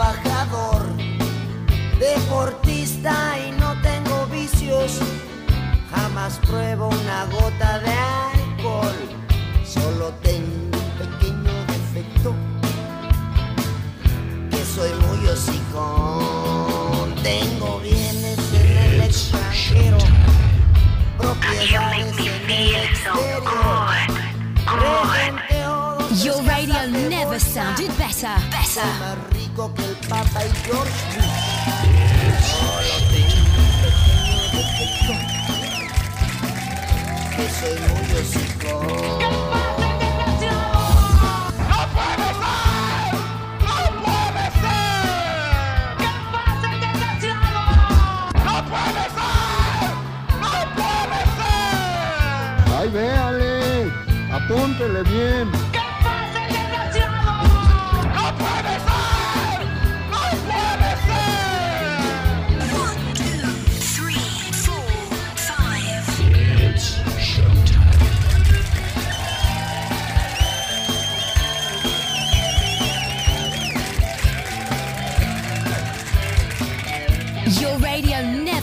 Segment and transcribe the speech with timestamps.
[0.00, 0.82] trabajador,
[1.98, 4.98] deportista y no tengo vicios.
[5.90, 8.96] Jamás pruebo una gota de alcohol,
[9.62, 12.34] solo tengo un pequeño defecto,
[14.50, 17.14] que soy muy hocicón.
[17.22, 19.98] Tengo bienes en el extranjero,
[21.18, 23.40] propiedades en el exterior.
[26.22, 28.36] Your radio never sounded better.
[28.50, 29.29] Better.
[29.60, 31.50] Rico que el Papa y George Bush.
[32.46, 35.14] Solo tengo un pequeño defecto.
[37.36, 38.74] Que soy muy hocico.
[54.32, 55.69] Apúntele bien.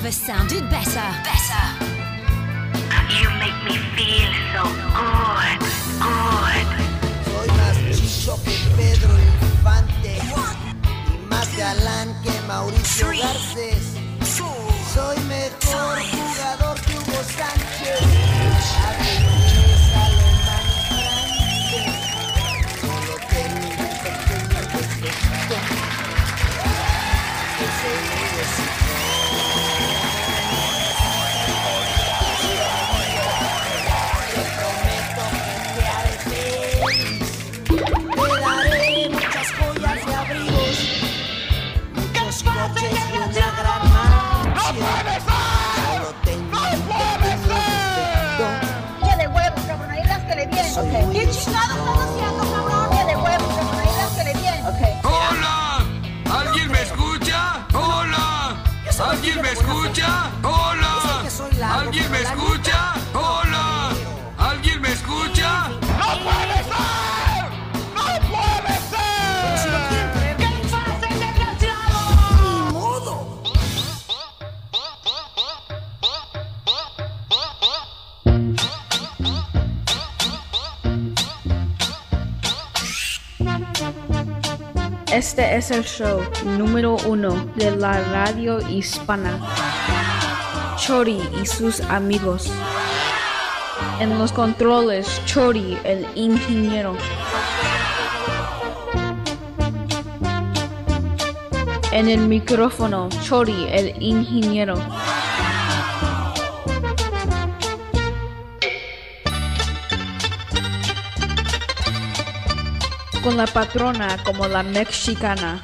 [0.08, 1.08] Never sounded better.
[1.28, 1.66] Better.
[3.20, 4.64] You make me feel so
[4.96, 5.60] good,
[6.00, 6.68] good.
[7.26, 10.18] Soy más chicho que Pedro Infante.
[11.14, 13.96] Y más galán que Mauricio Garcés.
[14.94, 16.00] Soy mejor
[59.98, 60.32] escucha?
[60.44, 61.80] ¡Hola!
[61.80, 62.94] ¿Alguien me escucha?
[63.14, 63.90] ¡Hola!
[64.38, 65.70] ¿Alguien me escucha?
[65.70, 67.46] ¡No puede ser!
[67.96, 69.08] ¡No puede ser!
[70.38, 72.00] ¿Qué pasa, desgraciado?
[72.44, 73.14] Ni modo.
[85.12, 89.40] Este es el show número uno de la radio hispana.
[90.88, 92.50] Chori y sus amigos.
[94.00, 96.96] En los controles, Chori, el ingeniero.
[101.92, 104.76] En el micrófono, Chori, el ingeniero.
[113.22, 115.62] Con la patrona como la mexicana.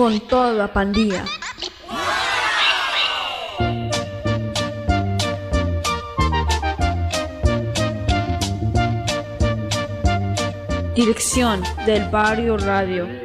[0.00, 1.26] Con toda la pandilla.
[10.94, 13.19] Dirección del Barrio Radio.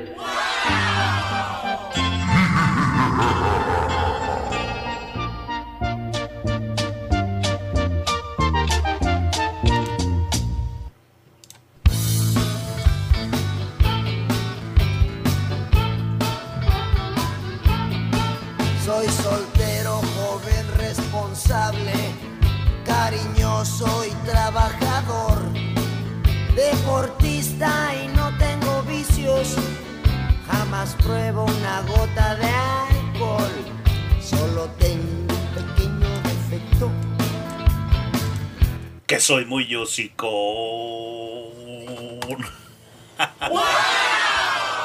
[39.26, 40.22] Soy muy hocicón.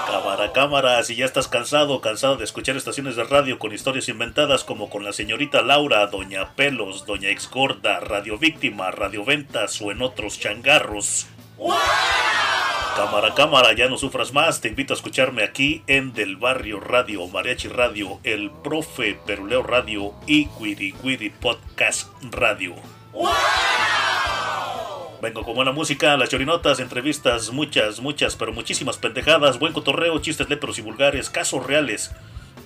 [0.06, 4.64] Cámara, cámara, si ya estás cansado cansado de escuchar estaciones de radio con historias inventadas
[4.64, 10.00] como con la señorita Laura, Doña Pelos, Doña Exgorda, Radio Víctima, Radio Ventas o en
[10.00, 11.26] otros changarros.
[12.96, 17.26] Cámara, cámara, ya no sufras más, te invito a escucharme aquí en Del Barrio Radio,
[17.26, 22.74] Mariachi Radio, El Profe Peruleo Radio y Quiri Quiri Podcast Radio.
[25.22, 30.48] Vengo con buena música, las chorinotas, entrevistas, muchas, muchas, pero muchísimas pendejadas, buen cotorreo, chistes
[30.48, 32.10] lepros y vulgares, casos reales,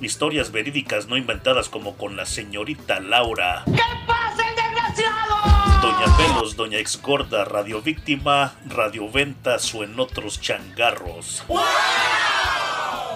[0.01, 3.65] historias verídicas no inventadas como con la señorita Laura.
[3.67, 5.35] ¿Qué pasa, desgraciado?
[5.83, 11.43] Doña Pelos, Doña Ex Gorda, Radio Víctima, Radio Ventas o en otros changarros.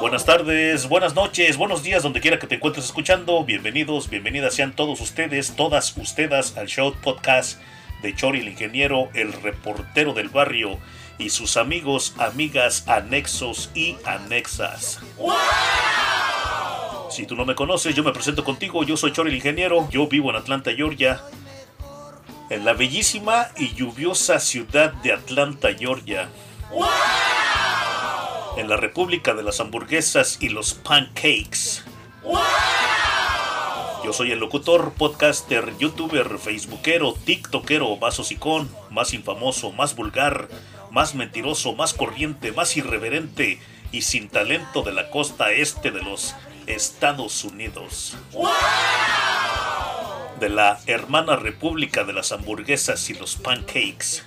[0.01, 3.45] Buenas tardes, buenas noches, buenos días, donde quiera que te encuentres escuchando.
[3.45, 7.61] Bienvenidos, bienvenidas sean todos ustedes, todas ustedes al show podcast
[8.03, 10.79] de Chori el Ingeniero, el reportero del barrio
[11.19, 15.01] y sus amigos, amigas, anexos y anexas.
[17.11, 18.85] Si tú no me conoces, yo me presento contigo.
[18.85, 19.89] Yo soy Chori el Ingeniero.
[19.91, 21.21] Yo vivo en Atlanta, Georgia.
[22.51, 26.29] En la bellísima y lluviosa ciudad de Atlanta, Georgia.
[28.57, 31.83] En la República de las Hamburguesas y los Pancakes.
[34.09, 40.49] Yo soy el locutor, podcaster, youtuber, facebookero, tiktokero, más hocicón, más infamoso, más vulgar,
[40.91, 43.61] más mentiroso, más corriente, más irreverente
[43.93, 46.35] y sin talento de la costa este de los
[46.67, 48.17] Estados Unidos.
[50.41, 54.25] De la hermana república de las hamburguesas y los pancakes.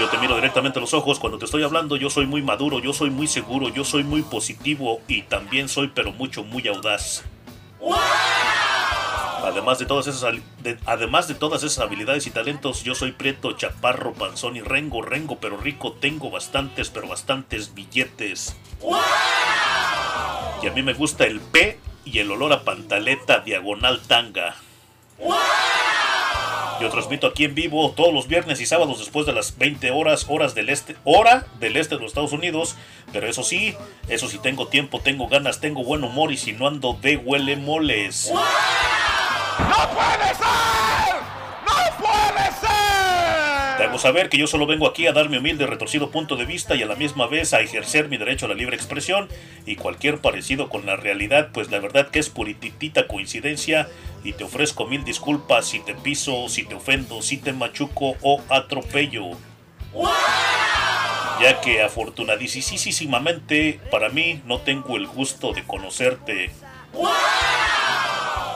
[0.00, 2.80] Yo te miro directamente a los ojos cuando te estoy hablando, yo soy muy maduro,
[2.80, 7.22] yo soy muy seguro, yo soy muy positivo y también soy pero mucho muy audaz.
[9.44, 13.52] Además de, todas esas, de, además de todas esas habilidades y talentos, yo soy prieto,
[13.52, 15.92] chaparro, panzón y rengo, rengo, pero rico.
[15.92, 18.56] Tengo bastantes, pero bastantes billetes.
[20.62, 24.56] Y a mí me gusta el P y el olor a pantaleta diagonal tanga.
[26.80, 30.26] Yo transmito aquí en vivo todos los viernes y sábados después de las 20 horas,
[30.28, 32.76] horas del este, hora del este de los Estados Unidos.
[33.12, 33.74] Pero eso sí,
[34.08, 37.56] eso sí tengo tiempo, tengo ganas, tengo buen humor y si no ando de huele
[37.56, 38.30] moles.
[38.32, 38.38] ¡No
[39.90, 41.16] puede ser!
[41.66, 42.87] ¡No puede ser!
[43.78, 46.44] Te hago saber que yo solo vengo aquí a dar mi humilde retorcido punto de
[46.44, 49.28] vista y a la misma vez a ejercer mi derecho a la libre expresión
[49.66, 53.88] y cualquier parecido con la realidad, pues la verdad que es purititita coincidencia
[54.24, 58.42] y te ofrezco mil disculpas si te piso, si te ofendo, si te machuco o
[58.48, 59.30] atropello.
[61.40, 66.50] Ya que afortunadísimamente para mí no tengo el gusto de conocerte.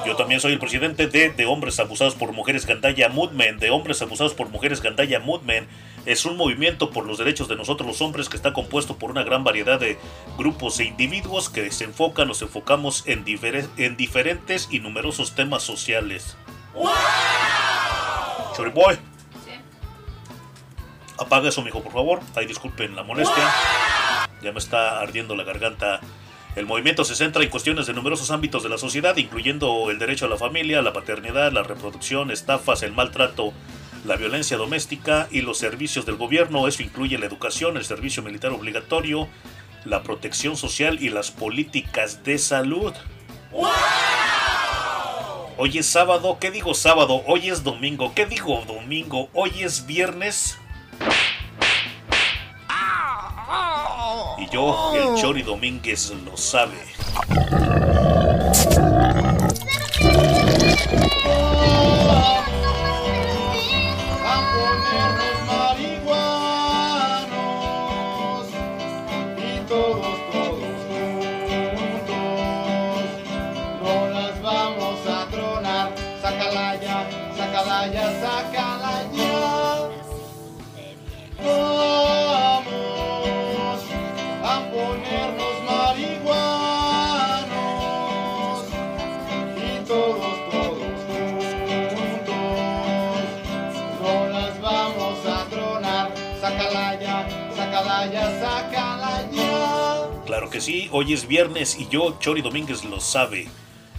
[0.04, 3.60] Yo también soy el presidente de De Hombres Abusados por Mujeres Gandaya Movement.
[3.60, 5.68] De Hombres Abusados por Mujeres Gandaya Movement
[6.06, 9.22] es un movimiento por los derechos de nosotros los hombres que está compuesto por una
[9.22, 9.98] gran variedad de
[10.36, 13.24] grupos e individuos que se enfocan, nos enfocamos en,
[13.76, 16.36] en diferentes y numerosos temas sociales.
[18.56, 18.98] Choriboy.
[21.18, 22.20] Apaga eso, mijo, por favor.
[22.34, 23.48] Ay, disculpen la molestia.
[24.42, 26.00] Ya me está ardiendo la garganta.
[26.54, 30.26] El movimiento se centra en cuestiones de numerosos ámbitos de la sociedad, incluyendo el derecho
[30.26, 33.54] a la familia, la paternidad, la reproducción, estafas, el maltrato,
[34.04, 36.68] la violencia doméstica y los servicios del gobierno.
[36.68, 39.28] Eso incluye la educación, el servicio militar obligatorio,
[39.86, 42.92] la protección social y las políticas de salud.
[45.56, 47.22] Hoy es sábado, ¿qué digo sábado?
[47.26, 49.30] Hoy es domingo, ¿qué digo domingo?
[49.32, 50.58] Hoy es viernes.
[54.38, 56.78] Y yo, el Chori Domínguez, lo sabe.
[77.94, 78.21] A
[100.26, 103.48] Claro que sí, hoy es viernes y yo, Chori Domínguez, lo sabe.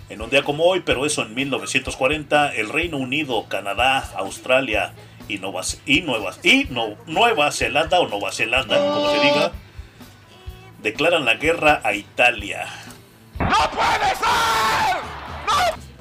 [0.10, 4.94] En un día como hoy, pero eso en 1940, el Reino Unido, Canadá, Australia
[5.28, 6.00] y Nueva, y
[6.44, 9.52] y no, Nueva Zelanda o Nueva Zelanda, como se diga,
[10.84, 12.68] declaran la guerra a Italia.
[13.40, 14.98] ¡No puede ser!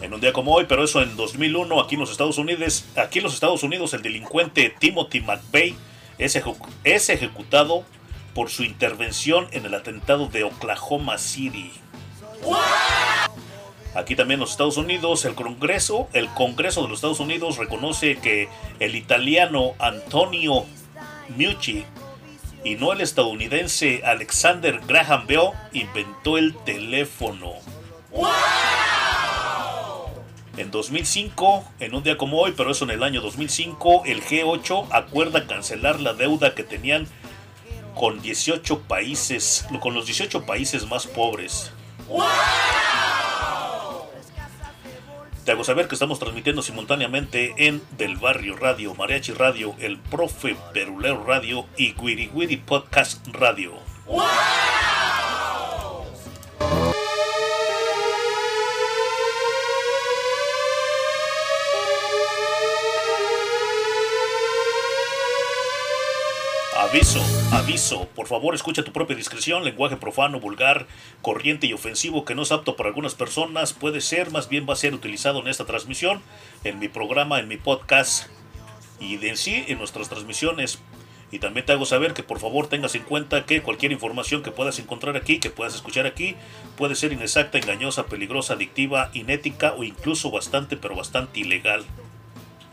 [0.02, 3.20] En un día como hoy, pero eso en 2001, aquí en los Estados Unidos, aquí
[3.20, 5.76] en los Estados Unidos, el delincuente Timothy McVeigh
[6.18, 6.38] es,
[6.82, 7.84] es ejecutado
[8.34, 11.70] por su intervención en el atentado de Oklahoma City.
[13.94, 18.16] Aquí también en los Estados Unidos, el Congreso, el Congreso de los Estados Unidos reconoce
[18.16, 18.48] que
[18.80, 20.64] el italiano Antonio
[21.36, 21.84] Meucci
[22.64, 27.54] y no el estadounidense Alexander Graham Bell inventó el teléfono.
[30.56, 34.88] En 2005, en un día como hoy, pero eso en el año 2005, el G8
[34.90, 37.08] acuerda cancelar la deuda que tenían
[37.94, 41.72] con 18 países, con los 18 países más pobres.
[45.44, 50.56] Te hago saber que estamos transmitiendo simultáneamente en Del Barrio Radio, Mariachi Radio, El Profe
[50.72, 53.72] Perulero Radio y Wiri Wiri Podcast Radio.
[66.78, 67.20] Aviso,
[67.52, 70.86] aviso, por favor escucha tu propia discreción, lenguaje profano, vulgar,
[71.20, 74.72] corriente y ofensivo que no es apto para algunas personas, puede ser, más bien va
[74.72, 76.22] a ser utilizado en esta transmisión,
[76.64, 78.28] en mi programa, en mi podcast
[78.98, 80.80] y de en sí en nuestras transmisiones.
[81.30, 84.50] Y también te hago saber que por favor tengas en cuenta que cualquier información que
[84.50, 86.36] puedas encontrar aquí, que puedas escuchar aquí,
[86.76, 91.84] puede ser inexacta, engañosa, peligrosa, adictiva, inética o incluso bastante, pero bastante ilegal.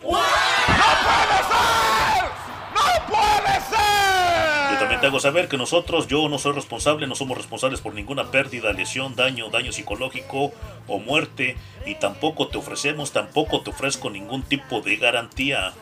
[0.03, 2.48] ¡No puede ser!
[2.79, 4.71] ¡No puede ser!
[4.71, 7.93] Yo también te hago saber que nosotros, yo no soy responsable, no somos responsables por
[7.93, 10.51] ninguna pérdida, lesión, daño, daño psicológico
[10.87, 11.57] o muerte.
[11.85, 15.73] Y tampoco te ofrecemos, tampoco te ofrezco ningún tipo de garantía.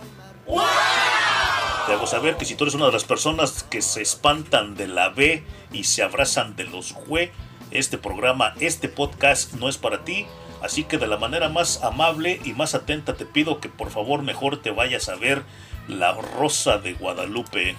[1.85, 4.87] Te hago saber que si tú eres una de las personas que se espantan de
[4.87, 7.31] la B y se abrazan de los güey,
[7.71, 10.25] este programa, este podcast no es para ti.
[10.61, 14.23] Así que de la manera más amable y más atenta te pido que por favor
[14.23, 15.43] mejor te vayas a ver
[15.87, 17.75] La Rosa de Guadalupe.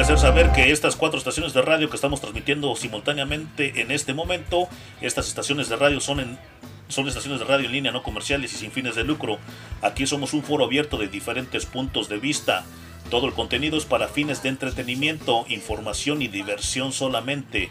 [0.00, 4.66] Hacer saber que estas cuatro estaciones de radio que estamos transmitiendo simultáneamente en este momento,
[5.02, 6.38] estas estaciones de radio son en
[6.88, 9.38] son estaciones de radio en línea no comerciales y sin fines de lucro.
[9.82, 12.64] Aquí somos un foro abierto de diferentes puntos de vista.
[13.10, 17.70] Todo el contenido es para fines de entretenimiento, información y diversión solamente.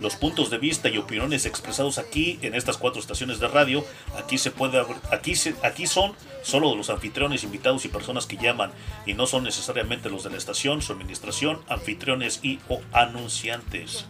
[0.00, 3.84] Los puntos de vista y opiniones expresados aquí en estas cuatro estaciones de radio,
[4.18, 4.82] aquí se puede
[5.12, 8.72] aquí se- aquí son solo de los anfitriones, invitados y personas que llaman
[9.06, 14.06] y no son necesariamente los de la estación, su administración, anfitriones y o anunciantes.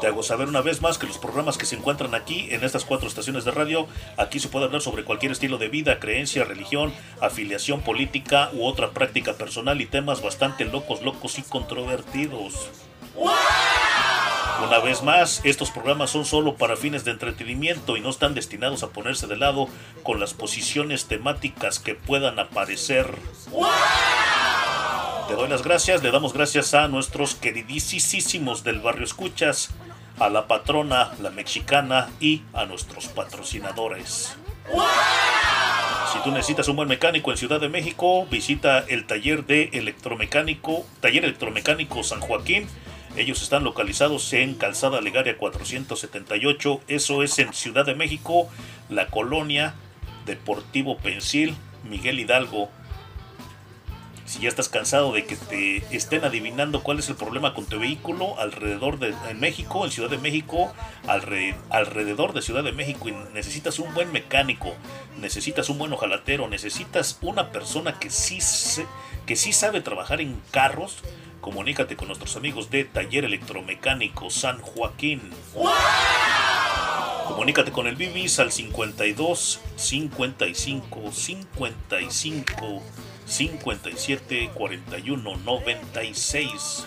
[0.00, 2.84] Te hago saber una vez más que los programas que se encuentran aquí en estas
[2.84, 3.86] cuatro estaciones de radio,
[4.18, 8.90] aquí se puede hablar sobre cualquier estilo de vida, creencia, religión, afiliación política u otra
[8.90, 12.68] práctica personal y temas bastante locos, locos y controvertidos.
[13.16, 18.82] Una vez más, estos programas son solo para fines de entretenimiento y no están destinados
[18.82, 19.68] a ponerse de lado
[20.02, 23.14] con las posiciones temáticas que puedan aparecer.
[25.28, 29.70] Te doy las gracias, le damos gracias a nuestros queridísimos del barrio Escuchas,
[30.18, 34.36] a la patrona, la mexicana y a nuestros patrocinadores.
[36.12, 40.86] Si tú necesitas un buen mecánico en Ciudad de México, visita el taller de electromecánico,
[41.00, 42.66] taller electromecánico San Joaquín.
[43.16, 48.48] Ellos están localizados en Calzada Legaria 478, eso es en Ciudad de México,
[48.90, 49.74] la colonia
[50.26, 51.56] Deportivo Pensil,
[51.88, 52.68] Miguel Hidalgo.
[54.26, 57.78] Si ya estás cansado de que te estén adivinando cuál es el problema con tu
[57.78, 60.74] vehículo alrededor de en México, en Ciudad de México,
[61.06, 64.74] alre- alrededor de Ciudad de México y necesitas un buen mecánico,
[65.20, 68.40] necesitas un buen ojalatero, necesitas una persona que sí
[69.26, 70.98] que sí sabe trabajar en carros,
[71.40, 75.20] comunícate con nuestros amigos de Taller Electromecánico San Joaquín.
[77.26, 82.82] Comunícate con el Bibis al 52 55 55
[83.26, 86.86] 57 41 96.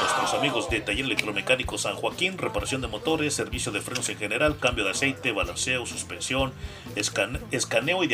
[0.00, 4.58] Nuestros amigos de Taller Electromecánico San Joaquín, reparación de motores, servicio de frenos en general,
[4.58, 6.52] cambio de aceite, balanceo, suspensión,
[6.96, 8.08] escan- escaneo y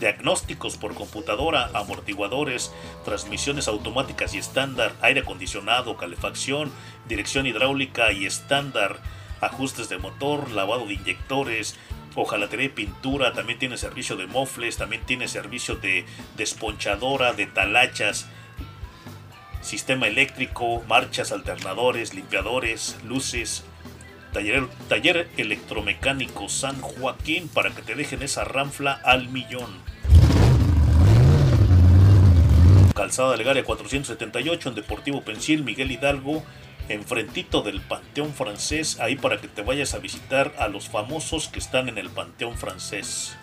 [0.00, 2.72] diagnósticos por computadora, amortiguadores,
[3.04, 6.72] transmisiones automáticas y estándar, aire acondicionado, calefacción,
[7.08, 8.98] dirección hidráulica y estándar,
[9.40, 11.76] ajustes de motor, lavado de inyectores,
[12.14, 16.04] hojalatería y pintura, también tiene servicio de mofles, también tiene servicio de
[16.36, 18.26] desponchadora, de talachas,
[19.70, 23.62] sistema eléctrico, marchas, alternadores, limpiadores, luces.
[24.32, 29.70] Taller, taller electromecánico San Joaquín para que te dejen esa ranfla al millón.
[32.96, 36.42] Calzada Legaria 478 en Deportivo Pensil, Miguel Hidalgo,
[36.88, 41.60] enfrentito del Panteón Francés, ahí para que te vayas a visitar a los famosos que
[41.60, 43.36] están en el Panteón Francés.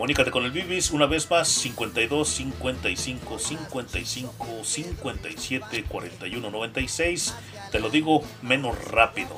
[0.00, 7.34] Comunícate con el Bibis una vez más 52 55 55 57 41 96.
[7.70, 9.36] Te lo digo menos rápido.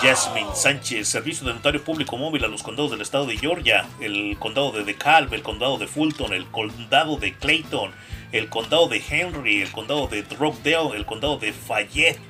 [0.00, 4.36] Jasmine Sánchez, Servicio de Notario Público Móvil a los condados del estado de Georgia, el
[4.38, 7.90] condado de DeKalb, el condado de Fulton, el condado de Clayton,
[8.30, 12.20] el condado de Henry, el condado de Rockdale, el condado de Fayette.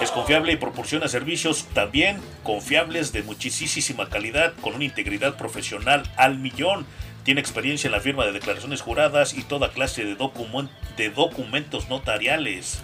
[0.00, 6.38] Es confiable y proporciona servicios también confiables de muchísima calidad con una integridad profesional al
[6.38, 6.86] millón.
[7.24, 10.14] Tiene experiencia en la firma de declaraciones juradas y toda clase de
[11.10, 12.82] documentos notariales.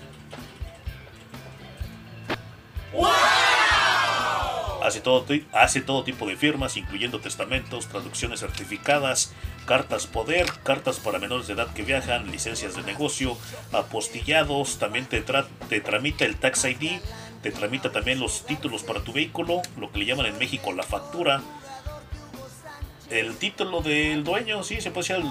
[4.83, 9.33] Hace todo, hace todo tipo de firmas, incluyendo testamentos, traducciones certificadas,
[9.67, 13.37] cartas poder, cartas para menores de edad que viajan, licencias de negocio,
[13.73, 17.01] apostillados, también te, tra- te tramita el Tax ID,
[17.43, 20.85] te tramita también los títulos para tu vehículo, lo que le llaman en México la
[20.85, 21.43] factura,
[23.11, 25.27] el título del dueño, sí, se puede decir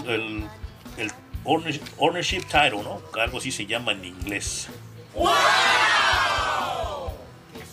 [0.97, 1.11] el,
[1.45, 3.01] ownership, ownership title, ¿no?
[3.19, 4.67] Algo así se llama en inglés.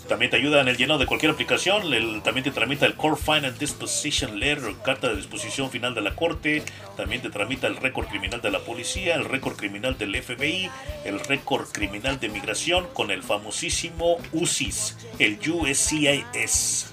[0.09, 1.93] También te ayuda en el llenado de cualquier aplicación.
[1.95, 6.15] el- también te tramita el Core Final Disposition Letter, carta de disposición final de la
[6.15, 6.63] corte.
[6.97, 10.71] También te tramita el récord criminal de la policía, el récord criminal del FBI,
[11.05, 16.93] el récord criminal de migración con el famosísimo UCIS, el USCIS.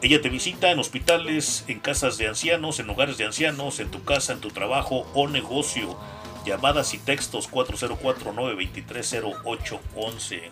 [0.00, 4.04] Ella te visita en hospitales, en casas de ancianos, en hogares de ancianos, en tu
[4.04, 5.98] casa, en tu trabajo o negocio.
[6.48, 10.50] Llamadas y textos 404-923-0811.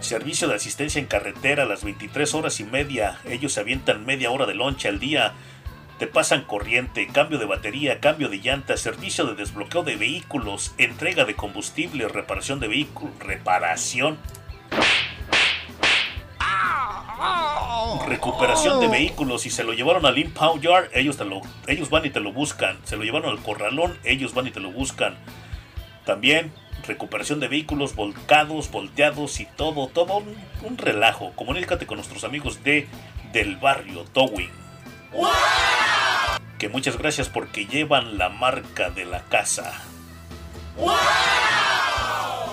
[0.00, 3.20] Servicio de asistencia en carretera a las 23 horas y media.
[3.24, 5.34] Ellos se avientan media hora de lonche al día.
[6.00, 11.26] Te pasan corriente, cambio de batería, cambio de llantas, servicio de desbloqueo de vehículos, entrega
[11.26, 14.16] de combustible, reparación de vehículos, reparación.
[18.08, 19.42] Recuperación de vehículos.
[19.42, 22.32] Si se lo llevaron al impound yard, ellos, te lo, ellos van y te lo
[22.32, 22.78] buscan.
[22.84, 25.18] Se lo llevaron al corralón, ellos van y te lo buscan.
[26.06, 26.50] También
[26.86, 30.24] recuperación de vehículos volcados, volteados y todo, todo
[30.62, 31.32] un, relajo.
[31.36, 32.88] Comunícate con nuestros amigos de
[33.34, 34.50] Del Barrio Towing.
[36.60, 39.82] Que muchas gracias porque llevan la marca de la casa.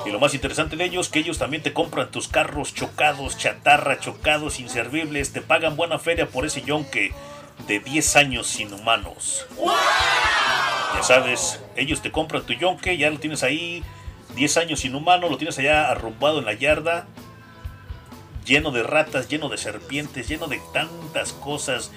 [0.06, 4.00] Y lo más interesante de ellos, que ellos también te compran tus carros chocados, chatarra,
[4.00, 7.12] chocados, inservibles, te pagan buena feria por ese yonque
[7.68, 9.46] de 10 años inhumanos.
[10.96, 13.84] Ya sabes, ellos te compran tu yonque, ya lo tienes ahí,
[14.36, 17.08] 10 años inhumano, lo tienes allá arrumbado en la yarda,
[18.46, 21.92] lleno de ratas, lleno de serpientes, lleno de tantas cosas,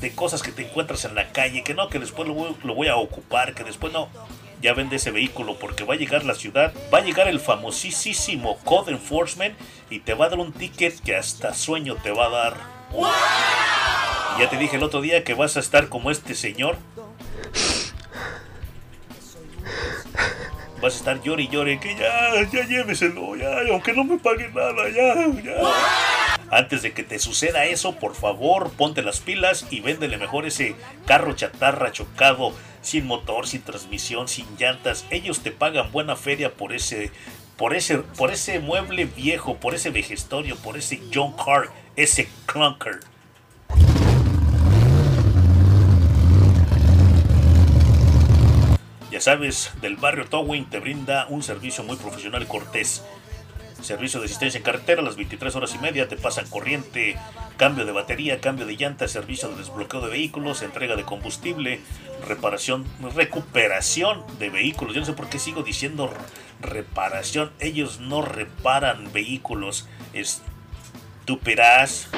[0.00, 2.74] de cosas que te encuentras en la calle, que no, que después lo voy, lo
[2.74, 4.08] voy a ocupar, que después no.
[4.60, 8.58] Ya vende ese vehículo porque va a llegar la ciudad, va a llegar el famosísimo
[8.64, 9.56] Code Enforcement
[9.88, 12.56] y te va a dar un ticket que hasta sueño te va a dar.
[14.36, 16.76] Y ya te dije el otro día que vas a estar como este señor.
[20.80, 24.48] Vas a estar llore y llore que ya, ya lléveselo, ya, aunque no me pague
[24.48, 26.27] nada, ya, ya.
[26.50, 30.76] Antes de que te suceda eso, por favor, ponte las pilas y véndele mejor ese
[31.06, 35.04] carro chatarra chocado, sin motor, sin transmisión, sin llantas.
[35.10, 37.10] Ellos te pagan buena feria por ese,
[37.58, 43.00] por ese, por ese mueble viejo, por ese vejestorio, por ese John Car, ese clunker.
[49.10, 53.02] Ya sabes, del barrio Towing te brinda un servicio muy profesional y cortés.
[53.82, 57.16] Servicio de asistencia en carretera, las 23 horas y media te pasan corriente,
[57.56, 61.80] cambio de batería, cambio de llanta, servicio de desbloqueo de vehículos, entrega de combustible,
[62.26, 64.94] reparación, recuperación de vehículos.
[64.94, 66.12] Yo no sé por qué sigo diciendo
[66.60, 67.52] reparación.
[67.60, 69.86] Ellos no reparan vehículos.
[70.12, 72.08] Estúpidas.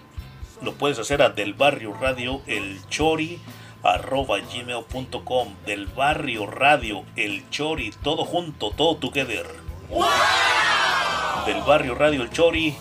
[0.62, 3.40] Lo puedes hacer a del barrio radio el chori
[3.82, 9.46] arroba gmail.com del barrio radio el chori todo junto todo together.
[11.46, 12.76] Del barrio radio el chori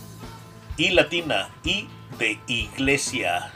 [0.76, 1.88] y latina y
[2.18, 3.54] de iglesia.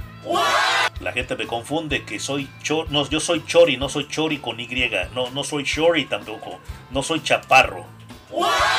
[1.02, 4.58] La gente me confunde que soy cho no yo soy chori no soy chori con
[4.58, 5.10] y.
[5.14, 6.60] No no soy chori tampoco.
[6.92, 7.86] No soy chaparro.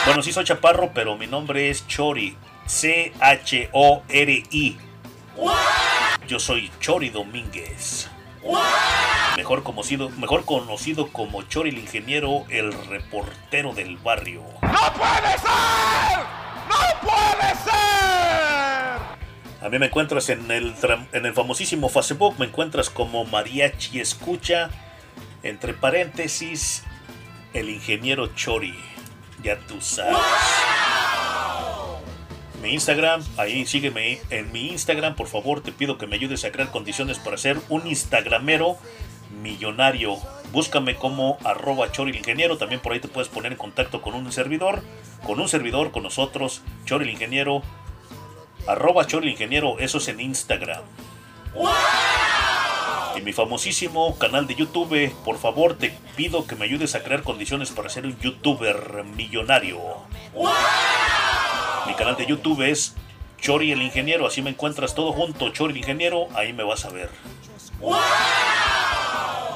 [0.07, 2.35] Bueno sí soy chaparro pero mi nombre es chori.
[2.67, 4.79] C h o r i
[6.27, 8.09] yo soy chori domínguez
[9.37, 14.43] Mejor conocido, mejor conocido como Chori el ingeniero, el reportero del barrio.
[14.63, 16.19] ¡No puede ser!
[16.69, 17.75] ¡No puede ser!
[19.63, 20.75] A mí me encuentras en el,
[21.13, 24.69] en el famosísimo Facebook, me encuentras como Mariachi Escucha,
[25.43, 26.85] entre paréntesis,
[27.55, 28.79] el ingeniero Chori.
[29.43, 30.17] Ya tú sabes
[32.65, 36.51] mi Instagram, ahí sígueme en mi Instagram, por favor, te pido que me ayudes a
[36.51, 38.79] crear condiciones para ser un Instagramero
[39.43, 40.17] millonario.
[40.51, 44.33] Búscame como arroba Chori Ingeniero, también por ahí te puedes poner en contacto con un
[44.33, 44.83] servidor,
[45.27, 47.63] con un servidor, con nosotros, Chori Ingeniero,
[48.67, 50.85] arroba Chori Ingeniero, eso es en Instagram.
[53.15, 57.25] Y mi famosísimo canal de YouTube, por favor te pido que me ayudes a crear
[57.25, 59.79] condiciones para ser un youtuber millonario.
[61.87, 62.95] Mi canal de YouTube es
[63.39, 66.91] Chori el Ingeniero, así me encuentras todo junto, Chori el Ingeniero, ahí me vas a
[66.91, 67.11] ver.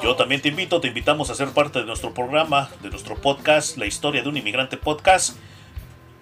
[0.03, 3.79] Yo también te invito, te invitamos a ser parte de nuestro programa, de nuestro podcast,
[3.79, 5.37] La historia de un inmigrante podcast.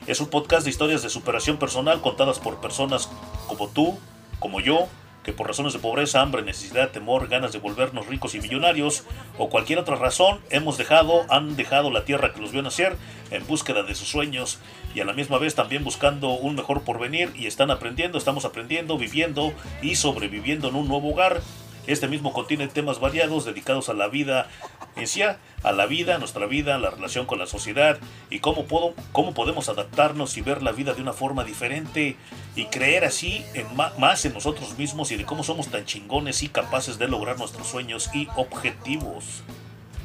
[0.06, 3.10] Es un podcast de historias de superación personal contadas por personas
[3.48, 3.98] como tú,
[4.38, 4.86] como yo,
[5.24, 9.02] que por razones de pobreza, hambre, necesidad, temor, ganas de volvernos ricos y millonarios
[9.38, 12.96] o cualquier otra razón hemos dejado, han dejado la tierra que los vio nacer
[13.32, 14.60] en búsqueda de sus sueños
[14.96, 18.96] y a la misma vez también buscando un mejor porvenir y están aprendiendo, estamos aprendiendo,
[18.96, 21.42] viviendo y sobreviviendo en un nuevo hogar
[21.86, 24.48] este mismo contiene temas variados dedicados a la vida
[24.96, 25.38] en sí, a
[25.72, 30.36] la vida, nuestra vida, la relación con la sociedad y cómo, puedo, cómo podemos adaptarnos
[30.36, 32.16] y ver la vida de una forma diferente
[32.56, 36.48] y creer así en más en nosotros mismos y de cómo somos tan chingones y
[36.48, 39.44] capaces de lograr nuestros sueños y objetivos.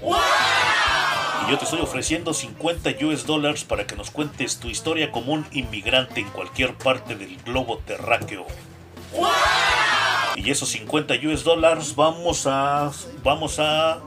[0.01, 5.33] Y yo te estoy ofreciendo 50 US dólares para que nos cuentes tu historia como
[5.33, 8.45] un inmigrante en cualquier parte del globo terráqueo.
[10.35, 12.91] Y esos 50 US dólares vamos a.
[13.23, 13.99] Vamos a.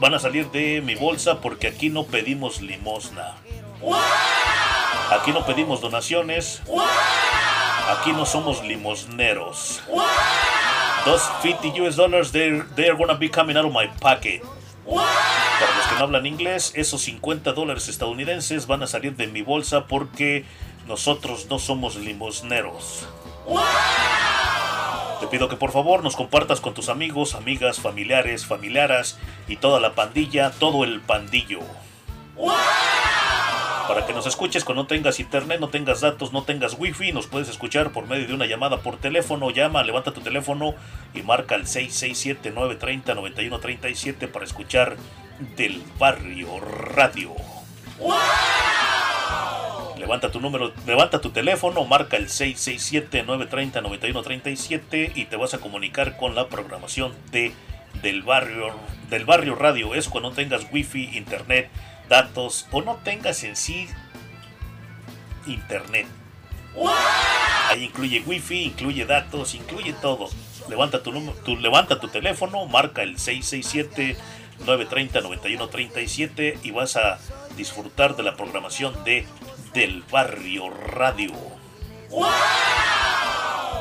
[0.00, 3.34] Van a salir de mi bolsa porque aquí no pedimos limosna.
[5.10, 6.62] Aquí no pedimos donaciones.
[7.88, 9.80] Aquí no somos limosneros.
[11.04, 14.42] Those 50 US dollars, they're, they're gonna be coming out of my pocket.
[14.94, 19.42] Para los que no hablan inglés, esos 50 dólares estadounidenses van a salir de mi
[19.42, 20.44] bolsa porque
[20.86, 23.06] nosotros no somos limosneros.
[25.20, 29.80] Te pido que por favor nos compartas con tus amigos, amigas, familiares, familiaras y toda
[29.80, 31.60] la pandilla, todo el pandillo.
[33.88, 37.26] Para que nos escuches cuando no tengas internet, no tengas datos, no tengas wifi, nos
[37.26, 39.50] puedes escuchar por medio de una llamada por teléfono.
[39.50, 40.74] Llama, levanta tu teléfono
[41.14, 44.98] y marca el 667-930-9137 para escuchar
[45.56, 47.32] del barrio radio.
[49.96, 56.34] Levanta tu número, levanta tu teléfono, marca el 667-930-9137 y te vas a comunicar con
[56.34, 57.54] la programación de
[58.02, 58.74] del barrio
[59.08, 59.94] del barrio radio.
[59.94, 61.70] Es cuando tengas wifi, internet,
[62.08, 63.88] datos o no tengas en sí
[65.46, 66.06] internet.
[67.68, 70.28] Ahí incluye wifi, incluye datos, incluye todo.
[70.68, 71.12] Levanta tu,
[71.44, 74.16] tu, levanta tu teléfono, marca el 667
[74.60, 77.18] 930 9137 y vas a
[77.56, 79.26] disfrutar de la programación de
[79.72, 81.32] del Barrio Radio.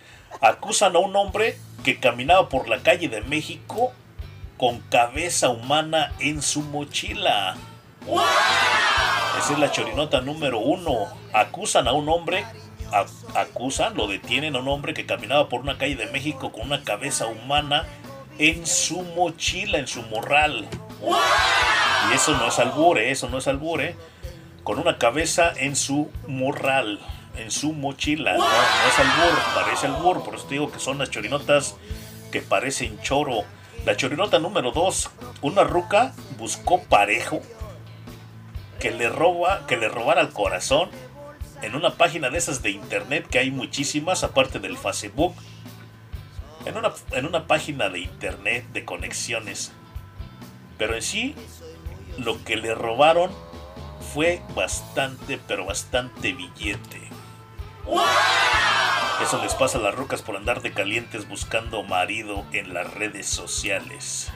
[0.43, 3.93] acusan a un hombre que caminaba por la calle de México
[4.59, 7.57] con cabeza humana en su mochila.
[8.07, 11.07] Esa es la chorinota número uno.
[11.33, 12.45] Acusan a un hombre,
[13.35, 16.83] acusan, lo detienen a un hombre que caminaba por una calle de México con una
[16.83, 17.87] cabeza humana
[18.39, 20.69] en su mochila, en su morral.
[22.11, 23.97] Y eso no es albure, eso no es albure.
[24.63, 27.01] Con una cabeza en su morral,
[27.37, 28.35] en su mochila.
[28.35, 30.25] No, no es albur, parece albur.
[30.25, 31.77] Por eso te digo que son las chorinotas
[32.33, 33.45] que parecen choro.
[33.85, 35.11] La chorinota número 2.
[35.43, 37.43] Una ruca buscó parejo
[38.79, 40.91] que le, roba, que le robara el corazón
[41.63, 45.35] en una página de esas de internet que hay muchísimas, aparte del Facebook.
[46.67, 49.73] En una, en una página de internet de conexiones.
[50.79, 51.35] Pero en sí,
[52.19, 53.31] lo que le robaron
[54.13, 57.04] fue bastante, pero bastante billete.
[59.23, 63.27] Eso les pasa a las rocas por andar de calientes buscando marido en las redes
[63.27, 64.31] sociales.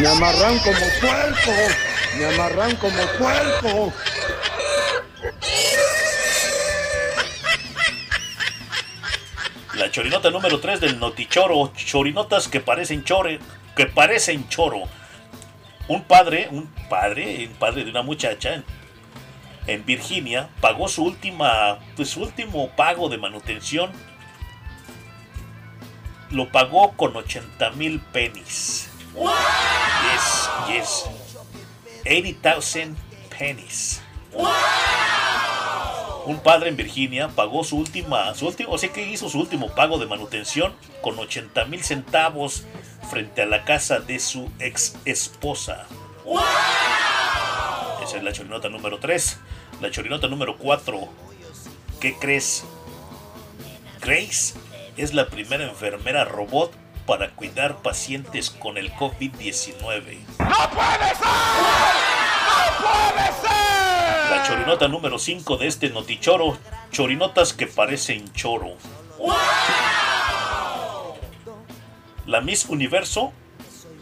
[0.00, 1.52] Me amarran como puerco.
[2.16, 3.92] Me amarran como puerco.
[9.74, 11.72] La chorinota número 3 del Notichoro.
[11.74, 13.40] Chorinotas que parecen chore.
[13.76, 14.88] Que parecen choro.
[15.90, 18.62] Un padre, un padre, un padre de una muchacha
[19.66, 23.90] en, Virginia pagó su última, pues, su último pago de manutención.
[26.30, 28.88] Lo pagó con 80 mil pennies.
[30.12, 31.06] Yes, yes.
[32.04, 32.94] 80,000
[33.36, 34.00] pennies.
[36.30, 39.74] Un padre en Virginia pagó su última, su último, o sea que hizo su último
[39.74, 42.66] pago de manutención con 80 mil centavos
[43.10, 45.86] frente a la casa de su ex esposa.
[48.04, 49.40] Esa es la chorinota número 3.
[49.80, 51.00] La chorinota número 4.
[51.98, 52.62] ¿Qué crees?
[54.00, 54.54] Grace
[54.96, 56.72] es la primera enfermera robot
[57.06, 59.80] para cuidar pacientes con el COVID-19.
[60.38, 61.26] ¡No puede ser!
[62.38, 63.79] ¡No puede ser!
[64.30, 66.56] La chorinota número 5 de este notichoro.
[66.92, 68.76] Chorinotas que parecen choro.
[72.26, 73.32] La Miss Universo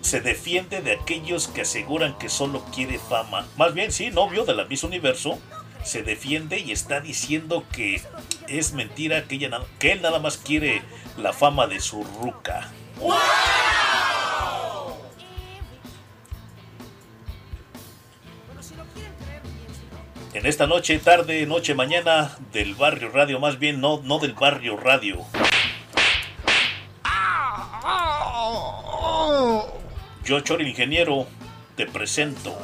[0.03, 3.47] se defiende de aquellos que aseguran que solo quiere fama.
[3.57, 5.39] Más bien, sí, novio de la Miss Universo
[5.83, 8.03] se defiende y está diciendo que
[8.49, 10.83] es mentira, que, ella, que él nada más quiere
[11.17, 12.71] la fama de su ruca.
[20.39, 24.77] En esta noche, tarde, noche, mañana del barrio radio, más bien no, no del barrio
[24.77, 25.17] radio.
[30.25, 31.27] Yo, Chor Ingeniero,
[31.75, 32.57] te presento.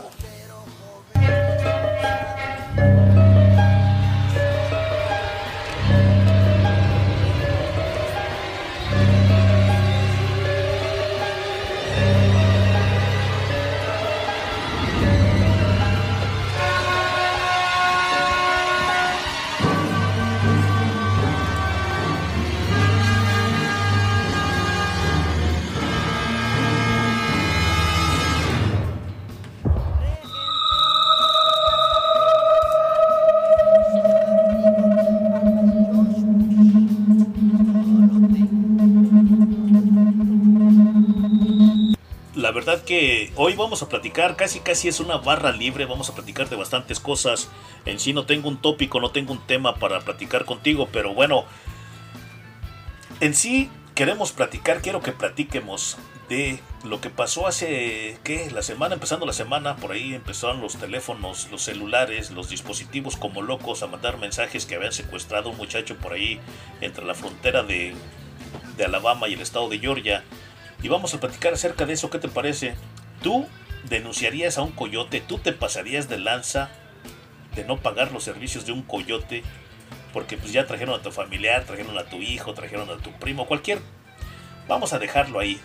[42.85, 46.57] Que hoy vamos a platicar, casi casi es una barra libre, vamos a platicar de
[46.57, 47.49] bastantes cosas.
[47.85, 51.45] En sí no tengo un tópico, no tengo un tema para platicar contigo, pero bueno,
[53.21, 58.51] en sí queremos platicar, quiero que platiquemos de lo que pasó hace, ¿qué?
[58.51, 63.43] La semana, empezando la semana, por ahí empezaron los teléfonos, los celulares, los dispositivos como
[63.43, 66.41] locos a mandar mensajes que habían secuestrado a un muchacho por ahí
[66.81, 67.95] entre la frontera de,
[68.77, 70.25] de Alabama y el estado de Georgia.
[70.85, 72.75] Y vamos a platicar acerca de eso, ¿qué te parece?
[73.23, 73.47] ¿Tú
[73.89, 75.23] denunciarías a un coyote?
[75.23, 76.69] ¿Tú te pasarías de lanza
[77.55, 79.43] de no pagar los servicios de un coyote?
[80.13, 83.47] Porque pues ya trajeron a tu familiar, trajeron a tu hijo, trajeron a tu primo,
[83.47, 83.79] cualquier...
[84.69, 85.59] Vamos a dejarlo ahí.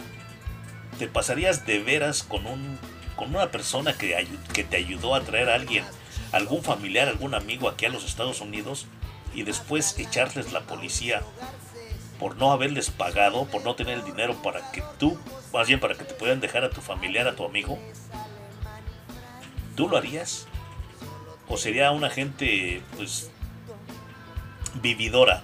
[1.00, 2.80] ¿Te pasarías de veras con un
[3.18, 5.84] con una persona que, que te ayudó a traer a alguien,
[6.32, 8.86] algún familiar, algún amigo aquí a los Estados Unidos
[9.36, 11.22] y después echarles la policía
[12.20, 15.18] por no haberles pagado, por no tener el dinero para que tú,
[15.54, 17.80] más bien para que te puedan dejar a tu familiar, a tu amigo?
[19.76, 20.48] ¿Tú lo harías?
[21.48, 23.32] ¿O sería una gente, pues,
[24.82, 25.44] vividora,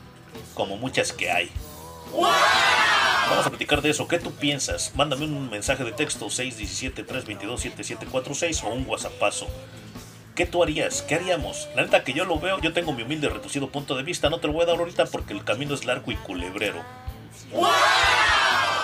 [0.53, 1.49] como muchas que hay?
[3.29, 4.07] Vamos a platicar de eso.
[4.07, 4.91] ¿Qué tú piensas?
[4.95, 9.47] Mándame un mensaje de texto 617-322-7746 o un whatsappazo.
[10.35, 11.01] ¿Qué tú harías?
[11.01, 11.69] ¿Qué haríamos?
[11.75, 14.39] La neta que yo lo veo, yo tengo mi humilde reducido punto de vista, no
[14.39, 16.83] te lo voy a dar ahorita porque el camino es largo y culebrero.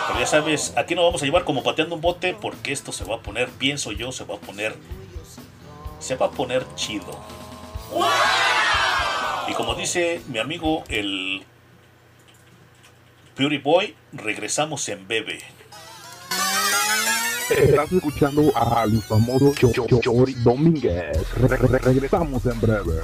[0.07, 3.03] Pero ya sabes, aquí nos vamos a llevar como pateando un bote porque esto se
[3.03, 4.77] va a poner, pienso yo, se va a poner.
[5.99, 7.19] Se va a poner chido.
[9.49, 11.45] Y como dice mi amigo el
[13.35, 15.41] Beauty Boy, regresamos en bebé.
[17.57, 21.17] Estás escuchando al famoso Chori Domínguez.
[21.35, 23.01] Re -re Regresamos en breve.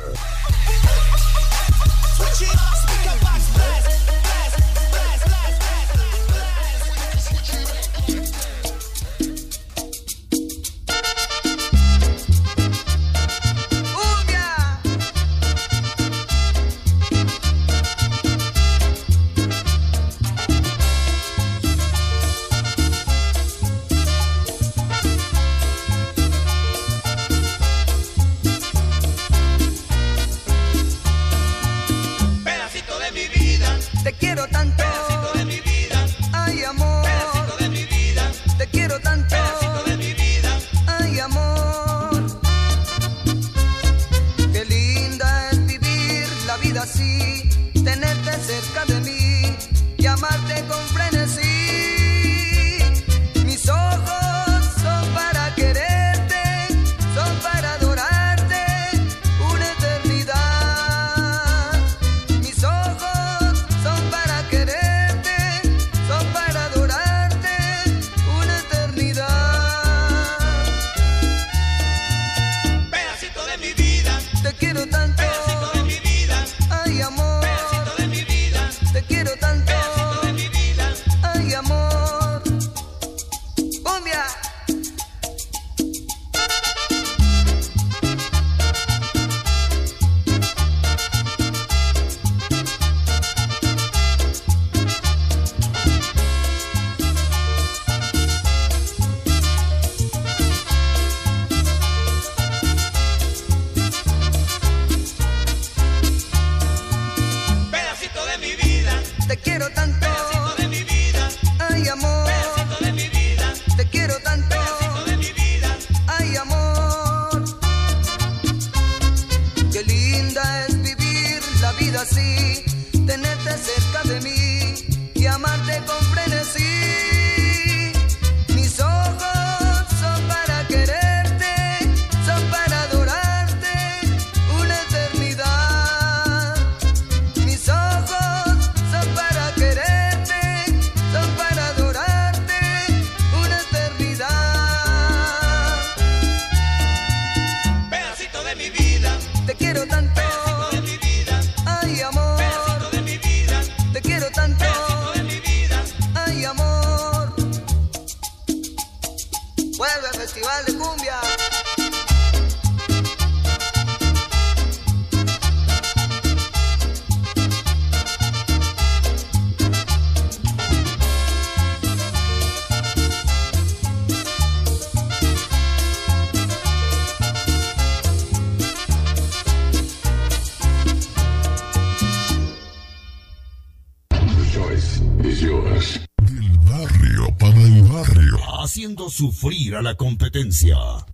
[189.09, 191.06] sufrir a la competencia.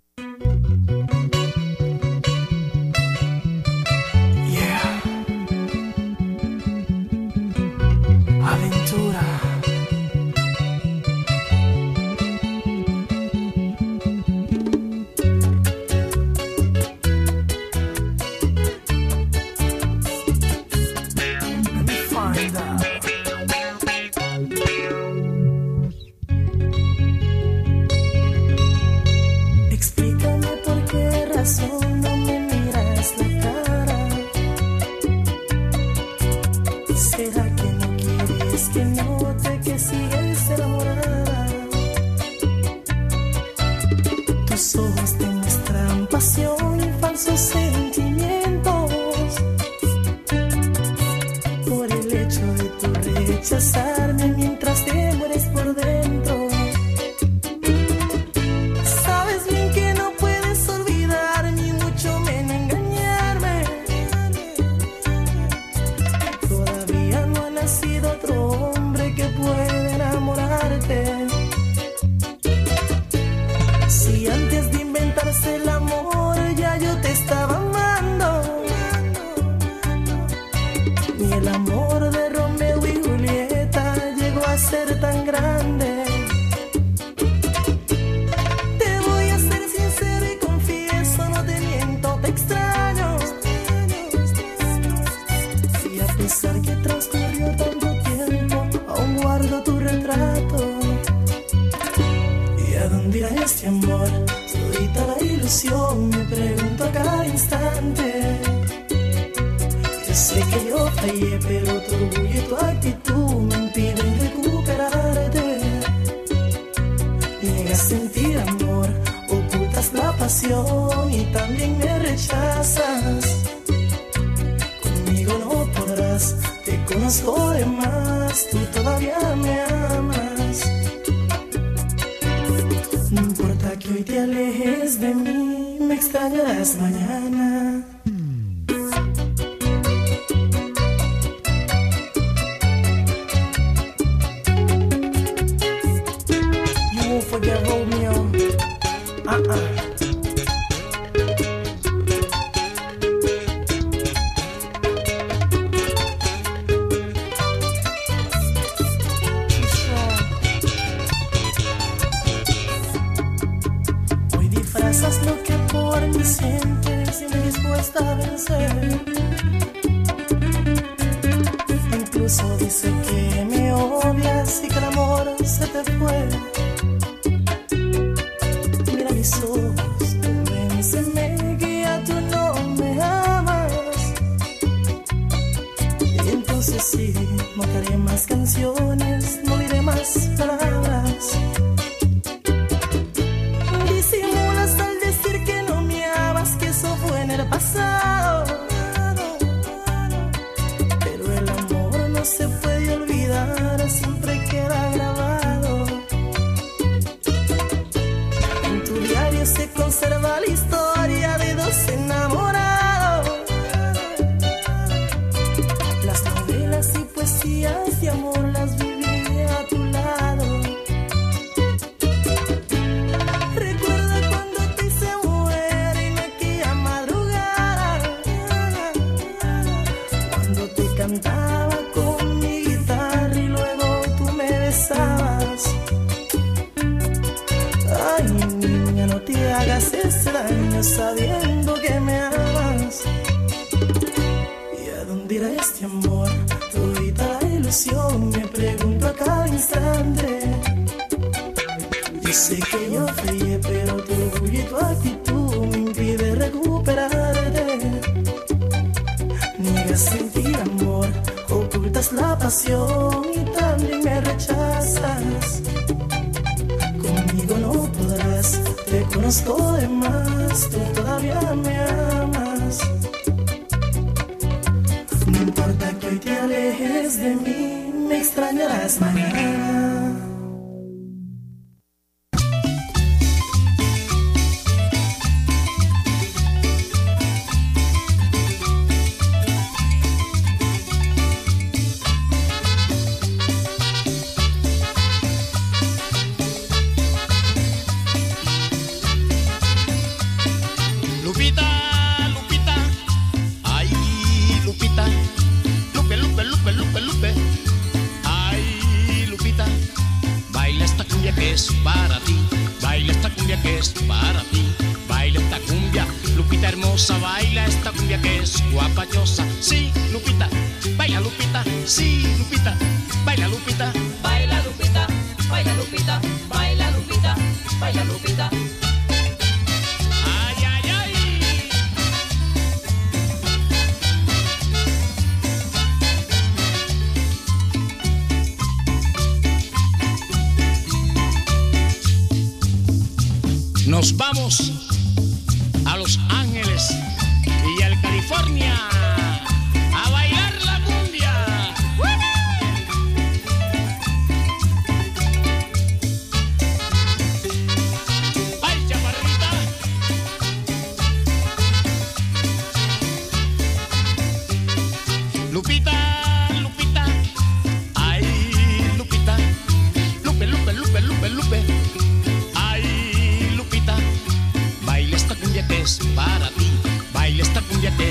[36.95, 41.22] ¿Será que no quieres que note que sigues enamorada?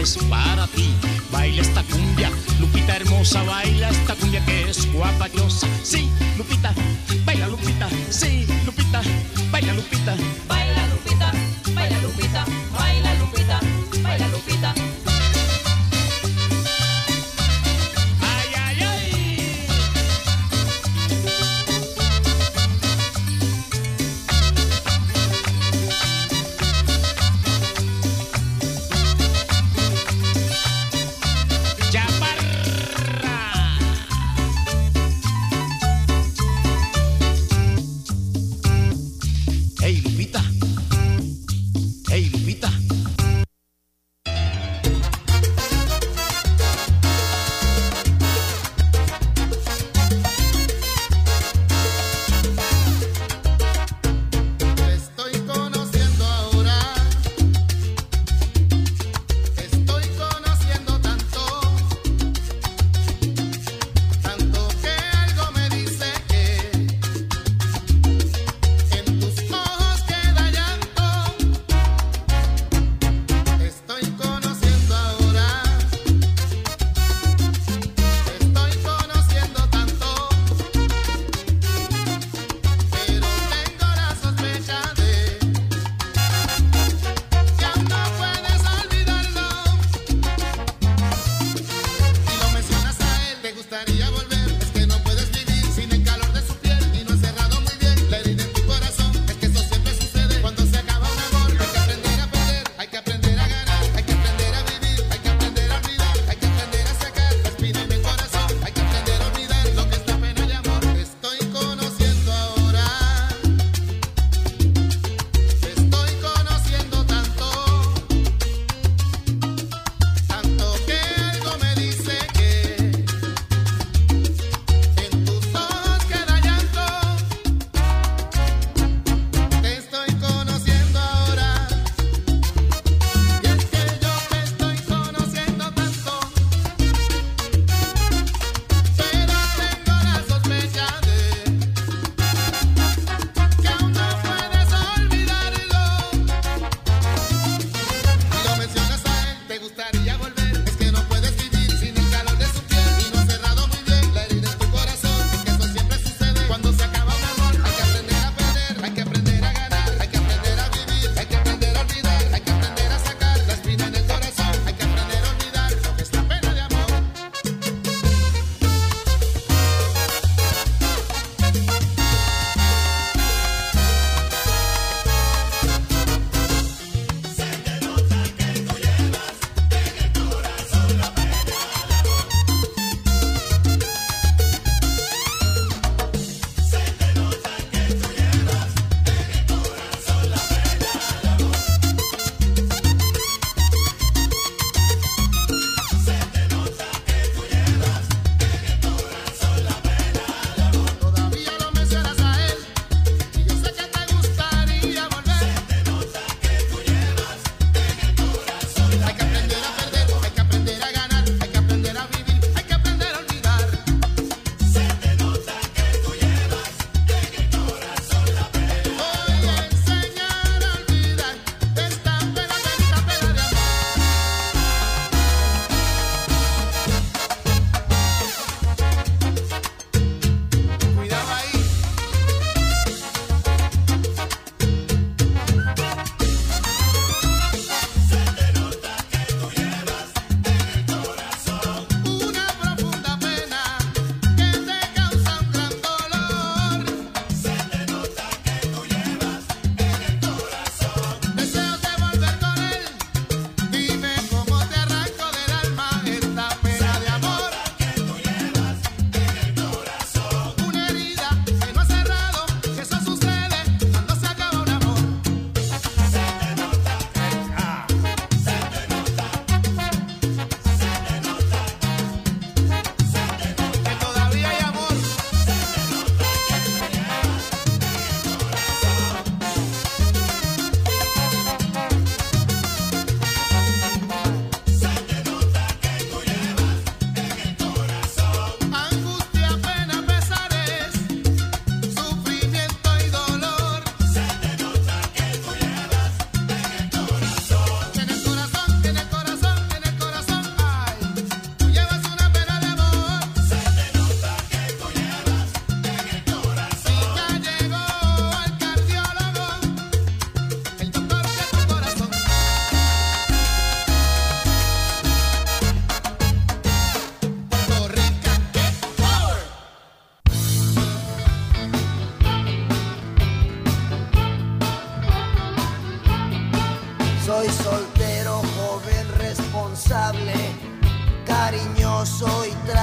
[0.03, 0.92] es para ti.
[1.30, 2.30] Baila esta cumbia,
[2.61, 5.68] Lupita hermosa, baila esta cumbia que es guapa guapayosa.
[5.82, 6.74] Sí, Lupita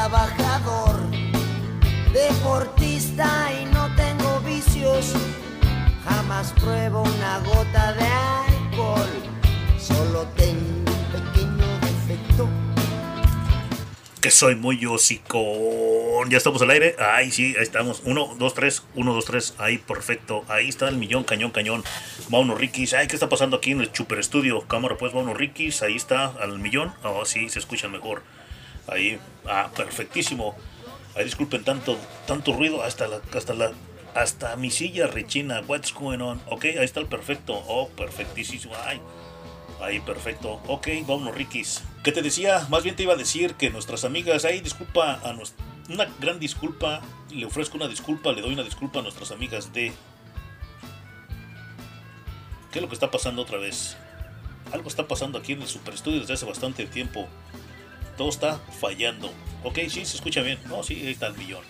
[0.10, 0.99] trabajador,
[2.12, 5.14] deportista y no tengo vicios.
[6.03, 9.10] Jamás pruebo una gota de alcohol,
[9.78, 12.49] solo tengo un pequeño defecto.
[14.20, 16.30] Que soy muy hocicón.
[16.30, 16.95] Ya estamos al aire.
[16.99, 18.01] Ay, sí, ahí estamos.
[18.03, 18.84] Uno, dos, tres.
[18.95, 19.53] Uno, dos, tres.
[19.60, 20.43] Ahí, perfecto.
[20.49, 21.84] Ahí está el millón, cañón, cañón.
[22.30, 22.93] Mauno Rikis.
[22.93, 24.68] Ay, ¿qué está pasando aquí en el Super Estudio?
[24.68, 25.84] Cámara, pues, Mauno Rikis.
[25.84, 26.93] Ahí está, al millón.
[27.03, 28.24] Oh, sí, se escucha mejor.
[28.91, 29.19] Ahí.
[29.45, 30.55] Ah, perfectísimo.
[31.15, 32.83] Ay, disculpen tanto, tanto ruido.
[32.83, 33.71] Hasta la, hasta la,
[34.15, 35.61] hasta mi silla rechina.
[35.67, 36.41] What's going on?
[36.49, 37.53] Ok, ahí está el perfecto.
[37.67, 38.73] Oh, perfectísimo.
[38.85, 39.01] Ay.
[39.81, 40.61] Ahí, perfecto.
[40.67, 41.83] Ok, vámonos, Rikis.
[42.03, 42.65] ¿Qué te decía?
[42.69, 45.53] Más bien te iba a decir que nuestras amigas, ahí, disculpa a nos,
[45.89, 49.93] una gran disculpa, le ofrezco una disculpa, le doy una disculpa a nuestras amigas de...
[52.71, 53.97] ¿Qué es lo que está pasando otra vez?
[54.71, 57.27] Algo está pasando aquí en el Super Estudio desde hace bastante tiempo.
[58.20, 59.32] Todo está fallando.
[59.63, 60.59] Ok, sí, se escucha bien.
[60.67, 61.63] No, sí, ahí está el millón.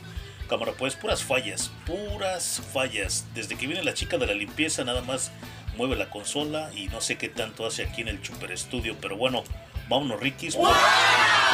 [0.50, 3.28] Cámara, pues, puras fallas, puras fallas.
[3.36, 5.32] Desde que viene la chica de la limpieza, nada más
[5.78, 9.16] mueve la consola y no sé qué tanto hace aquí en el Super Estudio, pero
[9.16, 9.44] bueno,
[9.90, 10.76] vámonos Rikis, por-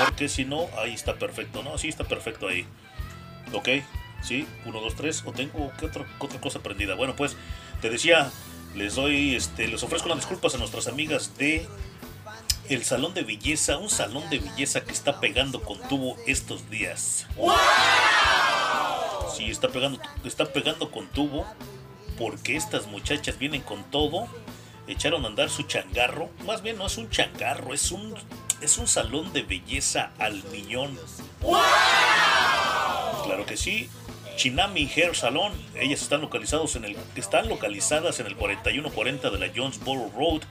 [0.06, 1.78] porque si no, ahí está perfecto, ¿no?
[1.78, 2.66] Sí, está perfecto ahí.
[3.52, 3.68] Ok,
[4.24, 6.96] sí, 1, 2, 3, o tengo ¿qué otra, qué otra cosa prendida.
[6.96, 7.36] Bueno, pues,
[7.82, 8.32] te decía,
[8.76, 11.68] les doy, este, les ofrezco las disculpas a nuestras amigas de
[12.70, 17.28] el salón de belleza, un salón de belleza que está pegando con tubo estos días.
[19.36, 21.46] Sí, está pegando, está pegando con tubo
[22.18, 24.28] porque estas muchachas vienen con todo,
[24.88, 28.16] echaron a andar su changarro, más bien no es un changarro, es un
[28.62, 30.98] es un salón de belleza al millón.
[33.26, 33.90] Claro que sí.
[34.36, 39.48] Chinami Hair Salon, ellas están localizados en el están localizadas en el 4140 de la
[39.56, 40.42] Jonesboro Road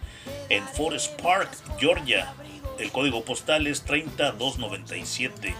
[0.48, 2.34] en Forest Park, Georgia.
[2.78, 5.54] El código postal es 30297.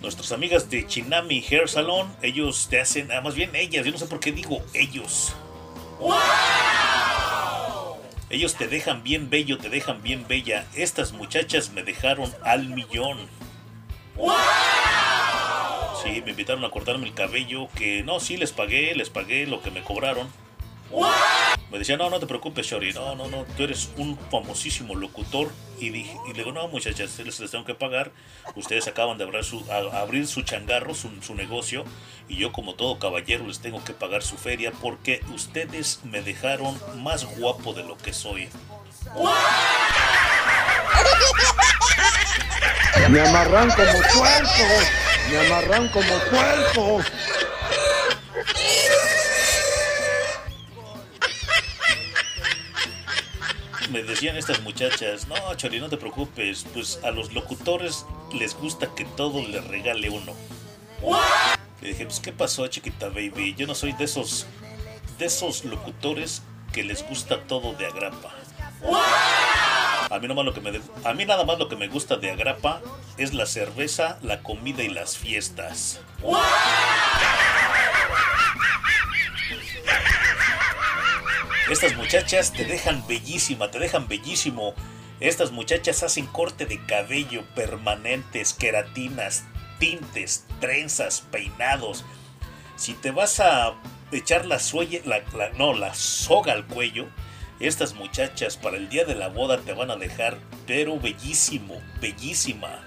[0.00, 3.98] Nuestras amigas de Chinami Hair Salon, ellos te hacen, ah, más bien ellas, yo no
[3.98, 5.34] sé por qué digo ellos.
[8.30, 10.66] Ellos te dejan bien bello, te dejan bien bella.
[10.74, 13.18] Estas muchachas me dejaron al millón.
[16.02, 19.62] Sí, me invitaron a cortarme el cabello, que no, sí les pagué, les pagué lo
[19.62, 20.28] que me cobraron.
[21.70, 25.52] Me decía, no, no te preocupes, Shori, no, no, no, tú eres un famosísimo locutor.
[25.78, 28.10] Y, dije, y le digo, no, muchachas, les, tengo que pagar.
[28.56, 31.84] Ustedes acaban de abrir su, changarro, su, su negocio,
[32.28, 36.78] y yo como todo caballero les tengo que pagar su feria porque ustedes me dejaron
[36.96, 38.48] más guapo de lo que soy.
[43.08, 44.64] Me amarran como puerco.
[45.30, 47.00] Me amarran como puerco.
[53.90, 58.94] Me decían estas muchachas, no, Chori, no te preocupes, pues a los locutores les gusta
[58.94, 60.34] que todo les regale uno.
[61.80, 63.54] Le dije, pues, ¿qué pasó, chiquita baby?
[63.56, 64.46] Yo no soy de esos,
[65.18, 66.42] de esos locutores
[66.72, 68.34] que les gusta todo de agrapa.
[70.10, 70.34] A mí, me,
[71.26, 72.80] nada más lo que me gusta de agrapa
[73.18, 76.00] es la cerveza, la comida y las fiestas.
[81.70, 84.74] Estas muchachas te dejan bellísima, te dejan bellísimo.
[85.20, 89.44] Estas muchachas hacen corte de cabello permanentes, queratinas,
[89.78, 92.04] tintes, trenzas, peinados.
[92.76, 93.74] Si te vas a
[94.12, 97.06] echar la, suelle- la- no, la soga al cuello,
[97.60, 102.84] estas muchachas para el día de la boda te van a dejar, pero bellísimo, bellísima.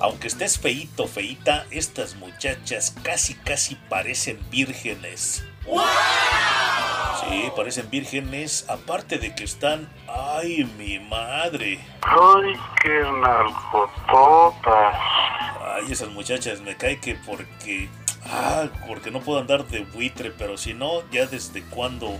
[0.00, 5.44] Aunque estés feíto, feíta, estas muchachas casi, casi parecen vírgenes.
[7.20, 9.88] Sí, parecen vírgenes, aparte de que están...
[10.08, 11.80] ¡Ay, mi madre!
[12.02, 14.94] ¡Ay, qué nalgototas!
[15.74, 17.88] Ay, esas muchachas, me cae que porque...
[18.26, 22.18] Ah, porque no puedo andar de buitre, pero si no, ya desde cuándo...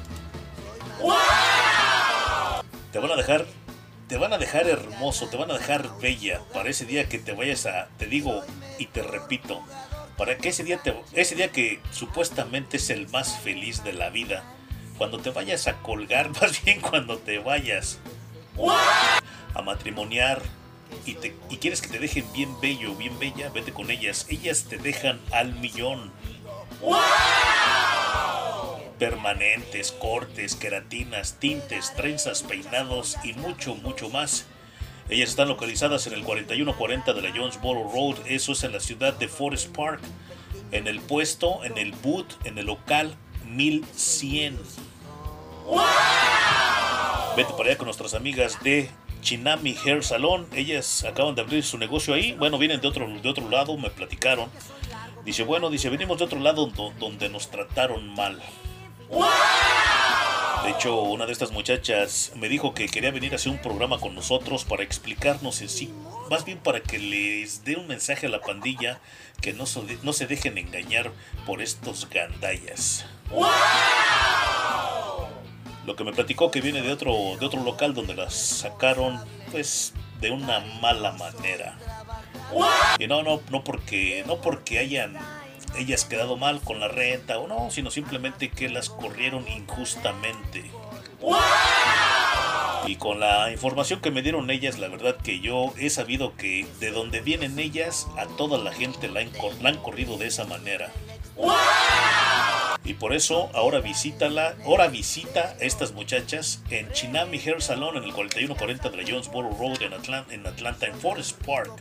[2.92, 3.46] Te van a dejar...
[4.08, 6.40] Te van a dejar hermoso, te van a dejar bella.
[6.52, 7.88] Para ese día que te vayas a...
[7.96, 8.42] Te digo
[8.78, 9.62] y te repito,
[10.16, 14.10] para que ese día, te, ese día que supuestamente es el más feliz de la
[14.10, 14.44] vida,
[14.98, 17.98] cuando te vayas a colgar, más bien cuando te vayas
[19.54, 20.42] a matrimoniar
[21.06, 24.26] y, te, y quieres que te dejen bien bello, bien bella, vete con ellas.
[24.28, 26.12] Ellas te dejan al millón.
[28.98, 34.46] Permanentes, cortes, queratinas, tintes, trenzas, peinados y mucho, mucho más.
[35.08, 39.12] Ellas están localizadas en el 4140 de la Jonesboro Road, eso es en la ciudad
[39.12, 40.00] de Forest Park,
[40.72, 43.14] en el puesto, en el boot, en el local
[43.44, 44.58] 1100.
[47.36, 48.90] Vete para allá con nuestras amigas de
[49.24, 50.46] Chinami Hair Salon.
[50.54, 52.32] Ellas acaban de abrir su negocio ahí.
[52.32, 54.48] Bueno, vienen de otro, de otro lado, me platicaron.
[55.24, 58.40] Dice, bueno, dice, venimos de otro lado do- donde nos trataron mal.
[60.64, 63.98] De hecho, una de estas muchachas me dijo que quería venir a hacer un programa
[63.98, 65.92] con nosotros para explicarnos en sí,
[66.30, 68.98] más bien para que les dé un mensaje a la pandilla
[69.42, 71.10] que no, so- no se dejen engañar
[71.46, 73.04] por estos gandallas.
[75.86, 79.20] Lo que me platicó que viene de otro, de otro local donde las sacaron,
[79.50, 81.78] pues, de una mala manera.
[82.98, 85.18] Y no, no, no porque, no porque hayan
[85.76, 90.64] ellas quedado mal con la renta o no, sino simplemente que las corrieron injustamente.
[92.86, 96.66] Y con la información que me dieron ellas, la verdad que yo he sabido que
[96.80, 99.30] de donde vienen ellas, a toda la gente la han,
[99.62, 100.92] la han corrido de esa manera.
[102.84, 108.04] Y por eso ahora visítala, ahora visita a estas muchachas en Chinami Hair Salon en
[108.04, 111.72] el 4140 de la Jonesboro Road en Atlanta, en Atlanta, en Forest Park.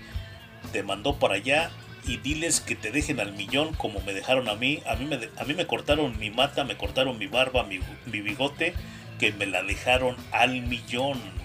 [0.72, 1.70] te mandó para allá
[2.04, 4.82] y diles que te dejen al millón como me dejaron a mí.
[4.84, 8.20] A mí me, a mí me cortaron mi mata, me cortaron mi barba, mi, mi
[8.20, 8.74] bigote,
[9.20, 11.41] que me la dejaron al millón.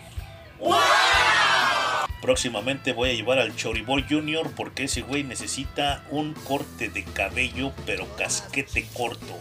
[2.21, 7.71] Próximamente voy a llevar al Choriboy Junior porque ese güey necesita un corte de cabello,
[7.85, 9.33] pero casquete corto.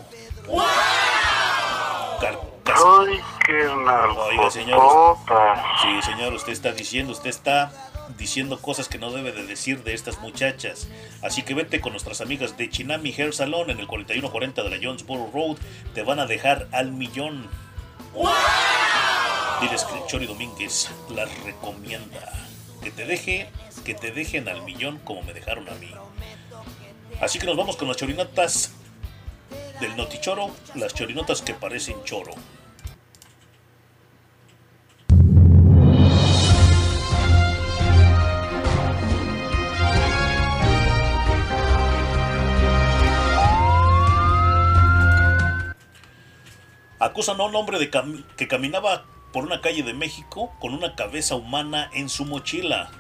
[2.20, 5.16] Car- cas- Ay, qué Oiga, señor.
[5.82, 7.72] Sí, señor, usted está diciendo, usted está
[8.18, 10.86] diciendo cosas que no debe de decir de estas muchachas.
[11.22, 14.76] Así que vete con nuestras amigas de Chinami Hair Salon en el 4140 de la
[14.80, 15.56] Jonesboro Road.
[15.94, 17.48] Te van a dejar al millón.
[19.60, 22.32] Diles que el Chori Domínguez las recomienda.
[22.82, 23.48] Que te deje,
[23.84, 25.90] que te dejen al millón como me dejaron a mí.
[27.20, 28.72] Así que nos vamos con las chorinotas
[29.80, 32.34] del Notichoro, las chorinotas que parecen choro.
[46.98, 49.04] Acusan a un hombre de cam- que caminaba
[49.36, 52.90] por una calle de México con una cabeza humana en su mochila.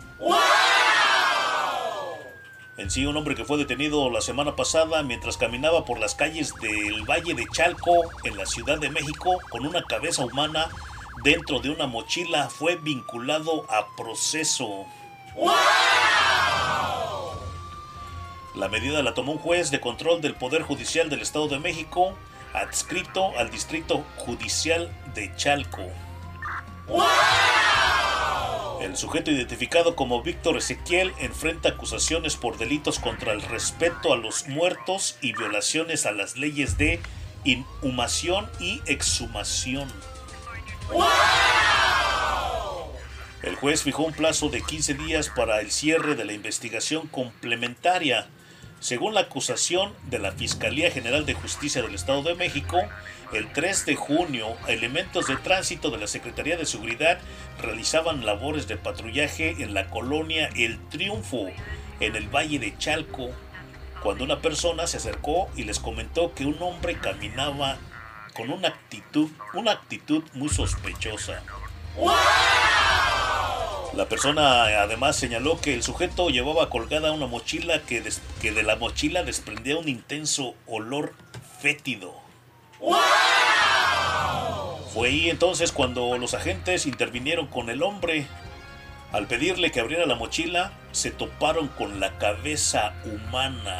[2.76, 6.52] En sí, un hombre que fue detenido la semana pasada mientras caminaba por las calles
[6.60, 10.68] del Valle de Chalco, en la Ciudad de México, con una cabeza humana
[11.24, 14.84] dentro de una mochila, fue vinculado a proceso.
[18.54, 22.12] La medida la tomó un juez de control del Poder Judicial del Estado de México,
[22.52, 25.88] adscrito al Distrito Judicial de Chalco.
[28.80, 34.46] El sujeto identificado como Víctor Ezequiel enfrenta acusaciones por delitos contra el respeto a los
[34.48, 37.00] muertos y violaciones a las leyes de
[37.44, 39.92] inhumación y exhumación.
[43.42, 48.26] El juez fijó un plazo de 15 días para el cierre de la investigación complementaria.
[48.80, 52.78] Según la acusación de la Fiscalía General de Justicia del Estado de México,
[53.32, 57.18] el 3 de junio, elementos de tránsito de la Secretaría de Seguridad
[57.60, 61.48] realizaban labores de patrullaje en la colonia El Triunfo,
[62.00, 63.30] en el Valle de Chalco,
[64.02, 67.78] cuando una persona se acercó y les comentó que un hombre caminaba
[68.34, 71.42] con una actitud, una actitud muy sospechosa.
[73.94, 78.02] La persona además señaló que el sujeto llevaba colgada una mochila que,
[78.42, 81.14] que de la mochila desprendía un intenso olor
[81.62, 82.25] fétido.
[84.92, 88.26] Fue ahí entonces cuando los agentes intervinieron con el hombre.
[89.12, 93.76] Al pedirle que abriera la mochila, se toparon con la cabeza humana.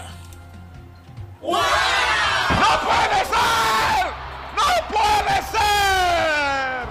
[1.43, 1.59] ¡No
[2.85, 4.07] puede ser!
[4.57, 6.87] ¡No puede ser!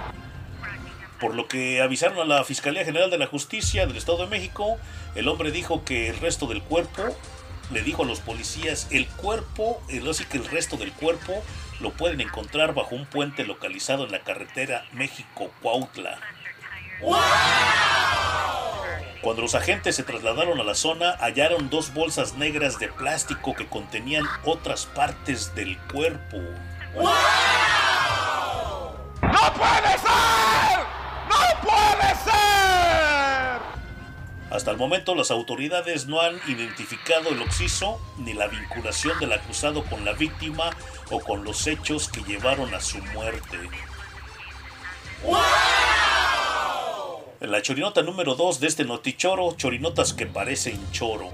[1.19, 4.77] Por lo que avisaron a la Fiscalía General de la Justicia del Estado de México,
[5.15, 7.03] el hombre dijo que el resto del cuerpo,
[7.71, 11.43] le dijo a los policías, el cuerpo, el, así que el resto del cuerpo
[11.79, 16.19] lo pueden encontrar bajo un puente localizado en la carretera México-Cuautla.
[19.21, 23.67] Cuando los agentes se trasladaron a la zona, hallaron dos bolsas negras de plástico que
[23.67, 26.37] contenían otras partes del cuerpo.
[29.21, 30.79] ¡No puede ser!
[31.27, 32.54] ¡No puede ser!
[34.51, 39.83] Hasta el momento las autoridades no han identificado el occiso ni la vinculación del acusado
[39.85, 40.69] con la víctima
[41.09, 43.57] o con los hechos que llevaron a su muerte.
[47.41, 51.29] En la chorinota número 2 de este notichoro, chorinotas que parecen choro.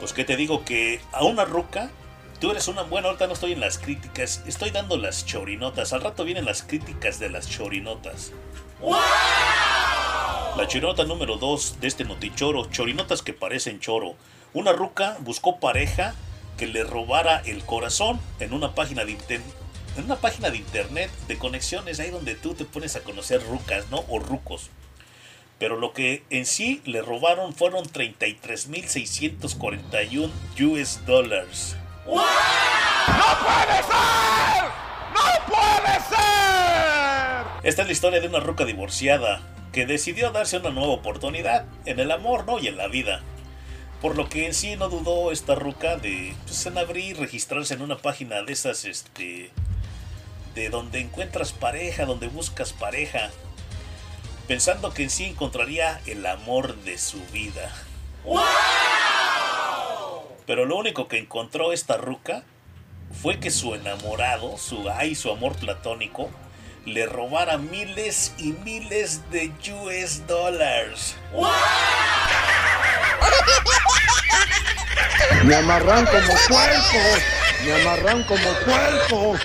[0.00, 1.90] Pues que te digo que a una ruca,
[2.40, 6.02] tú eres una buena, ahorita no estoy en las críticas, estoy dando las chorinotas, al
[6.02, 8.32] rato vienen las críticas de las chorinotas.
[10.56, 14.14] La chorinota número 2 de este notichoro, chorinotas que parecen choro.
[14.52, 16.14] Una ruca buscó pareja
[16.56, 19.64] que le robara el corazón en una página de internet
[19.96, 23.88] en una página de internet de conexiones, ahí donde tú te pones a conocer rucas,
[23.90, 24.04] ¿no?
[24.08, 24.70] O rucos.
[25.58, 30.30] Pero lo que en sí le robaron fueron 33.641
[30.60, 31.76] US dólares.
[32.06, 34.64] ¡No puede ser!
[35.14, 37.44] ¡No puede ser!
[37.62, 39.42] Esta es la historia de una ruca divorciada
[39.74, 42.60] que decidió darse una nueva oportunidad en el amor, ¿no?
[42.60, 43.22] Y en la vida.
[44.00, 47.82] Por lo que en sí no dudó esta ruca de pues, en abrir, registrarse en
[47.82, 49.50] una página de esas, este,
[50.54, 53.30] de donde encuentras pareja, donde buscas pareja,
[54.46, 57.74] pensando que en sí encontraría el amor de su vida.
[60.46, 62.44] Pero lo único que encontró esta ruca
[63.10, 66.30] fue que su enamorado, su ay, su amor platónico,
[66.86, 71.16] le robara miles y miles de US dólares.
[75.44, 76.98] Me amarran como puerco.
[77.64, 79.38] Me amarran como puerco.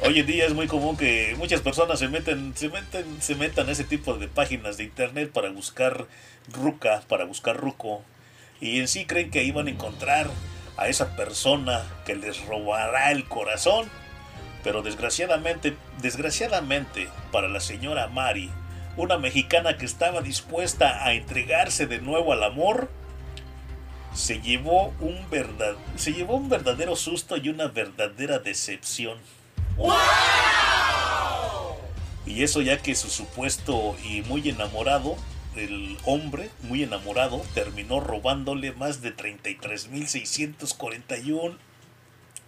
[0.00, 3.68] Hoy en día es muy común que muchas personas se meten, se meten, se metan
[3.68, 6.06] a ese tipo de páginas de internet para buscar
[6.50, 8.02] ruca, para buscar ruco.
[8.60, 10.28] Y en sí creen que van a encontrar
[10.76, 13.88] a esa persona que les robará el corazón.
[14.64, 18.50] Pero desgraciadamente, desgraciadamente para la señora Mari,
[18.96, 22.90] una mexicana que estaba dispuesta a entregarse de nuevo al amor,
[24.14, 29.18] se llevó un verdad, se llevó un verdadero susto y una verdadera decepción.
[32.26, 35.16] Y eso ya que su supuesto y muy enamorado,
[35.58, 41.56] el hombre muy enamorado, terminó robándole más de 33.641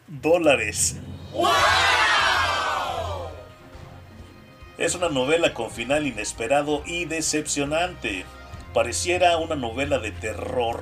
[0.08, 0.96] dólares.
[4.78, 8.24] Es una novela con final inesperado y decepcionante.
[8.72, 10.80] Pareciera una novela de terror.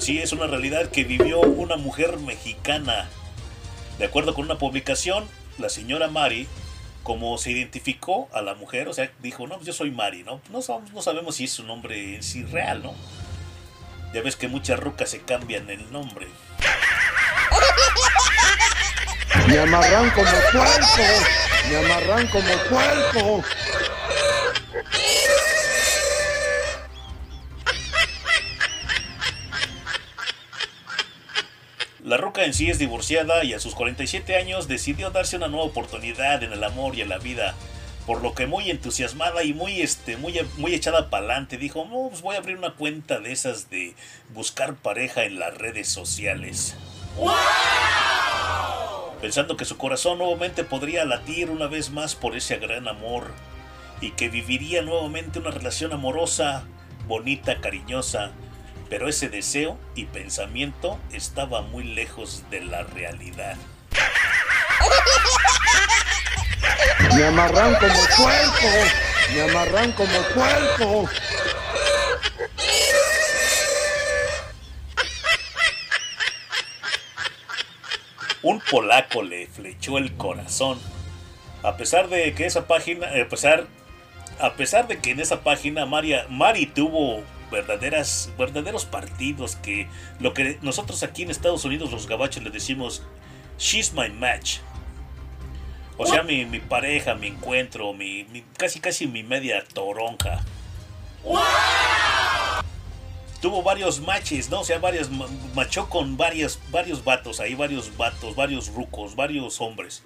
[0.00, 3.08] Sí es una realidad que vivió una mujer mexicana.
[3.98, 5.28] De acuerdo con una publicación,
[5.58, 6.46] la señora Mari,
[7.02, 10.40] como se identificó a la mujer, o sea, dijo, no, pues yo soy Mari, ¿no?
[10.50, 12.94] No, sabemos, si es su nombre en sí real, ¿no?
[14.12, 16.28] Ya ves que muchas rucas se cambian el nombre.
[19.46, 21.02] Me amarran como puerco.
[21.68, 23.44] Me amarran como puerco.
[32.04, 35.66] La ruca en sí es divorciada y a sus 47 años decidió darse una nueva
[35.66, 37.56] oportunidad en el amor y en la vida.
[38.06, 42.08] Por lo que muy entusiasmada y muy, este, muy, muy echada para adelante dijo, no,
[42.08, 43.94] pues voy a abrir una cuenta de esas de
[44.32, 46.76] buscar pareja en las redes sociales.
[49.20, 53.32] Pensando que su corazón nuevamente podría latir una vez más por ese gran amor
[54.00, 56.62] y que viviría nuevamente una relación amorosa,
[57.08, 58.30] bonita, cariñosa,
[58.88, 63.56] pero ese deseo y pensamiento estaba muy lejos de la realidad.
[67.14, 68.68] Me amarran como puerco.
[69.34, 71.10] Me amarran como puerco.
[78.42, 80.80] Un polaco le flechó el corazón.
[81.62, 83.66] A pesar de que esa página, a pesar,
[84.38, 89.88] a pesar de que en esa página María, Mari tuvo verdaderas, verdaderos partidos que
[90.20, 93.02] lo que nosotros aquí en Estados Unidos los gabachos le decimos
[93.58, 94.58] she's my match.
[96.00, 98.24] O sea, mi, mi pareja, mi encuentro, mi,
[98.56, 100.44] casi casi mi media toronja.
[103.40, 104.60] Tuvo varios matches, ¿no?
[104.60, 109.60] O sea, varias, ma- machó con varias, varios vatos, ahí varios vatos, varios rucos, varios
[109.60, 110.02] hombres.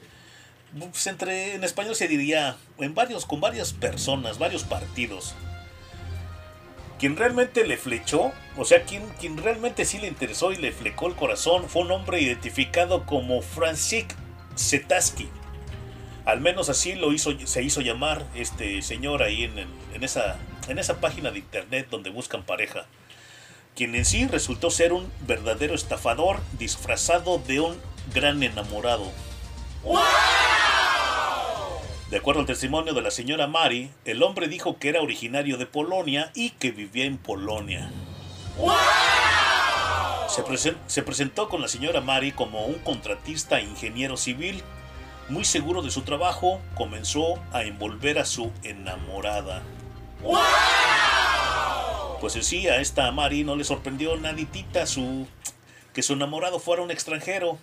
[0.78, 5.34] pues entre, en español se diría, en varios, con varias personas, varios partidos.
[7.02, 11.08] Quien realmente le flechó, o sea, quien, quien realmente sí le interesó y le flecó
[11.08, 14.06] el corazón fue un hombre identificado como Francis
[14.56, 15.28] Zetaski.
[16.24, 20.36] Al menos así lo hizo, se hizo llamar este señor ahí en, en esa,
[20.68, 22.86] en esa página de internet donde buscan pareja.
[23.74, 27.80] Quien en sí resultó ser un verdadero estafador disfrazado de un
[28.14, 29.10] gran enamorado.
[32.12, 35.64] De acuerdo al testimonio de la señora Mari, el hombre dijo que era originario de
[35.64, 37.90] Polonia y que vivía en Polonia.
[40.28, 44.62] Se, presen- se presentó con la señora Mari como un contratista e ingeniero civil.
[45.30, 49.62] Muy seguro de su trabajo, comenzó a envolver a su enamorada.
[52.20, 55.26] Pues en sí, a esta Mari no le sorprendió naditita su,
[55.94, 57.56] que su enamorado fuera un extranjero,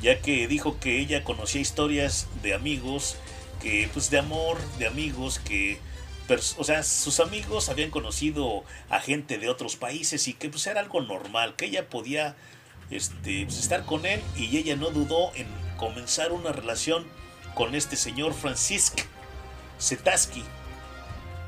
[0.00, 3.16] ya que dijo que ella conocía historias de amigos,
[3.60, 5.80] que pues de amor, de amigos, que
[6.58, 10.80] o sea, sus amigos habían conocido a gente de otros países y que pues era
[10.80, 12.36] algo normal, que ella podía
[12.90, 15.46] este, pues, estar con él y ella no dudó en
[15.78, 17.06] comenzar una relación
[17.54, 19.00] con este señor Francisc
[19.80, 20.44] Zetaski,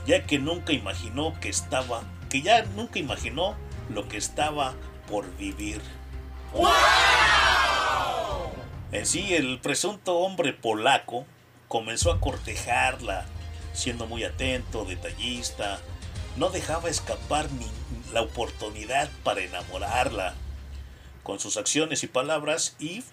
[0.07, 3.57] ya que nunca imaginó que estaba, que ya nunca imaginó
[3.91, 4.75] lo que estaba
[5.09, 5.81] por vivir.
[8.93, 11.27] En sí, el presunto hombre polaco
[11.71, 13.27] comenzó a cortejarla,
[13.73, 15.79] siendo muy atento, detallista,
[16.37, 17.67] no dejaba escapar ni
[18.13, 20.35] la oportunidad para enamorarla
[21.23, 23.05] con sus acciones y palabras y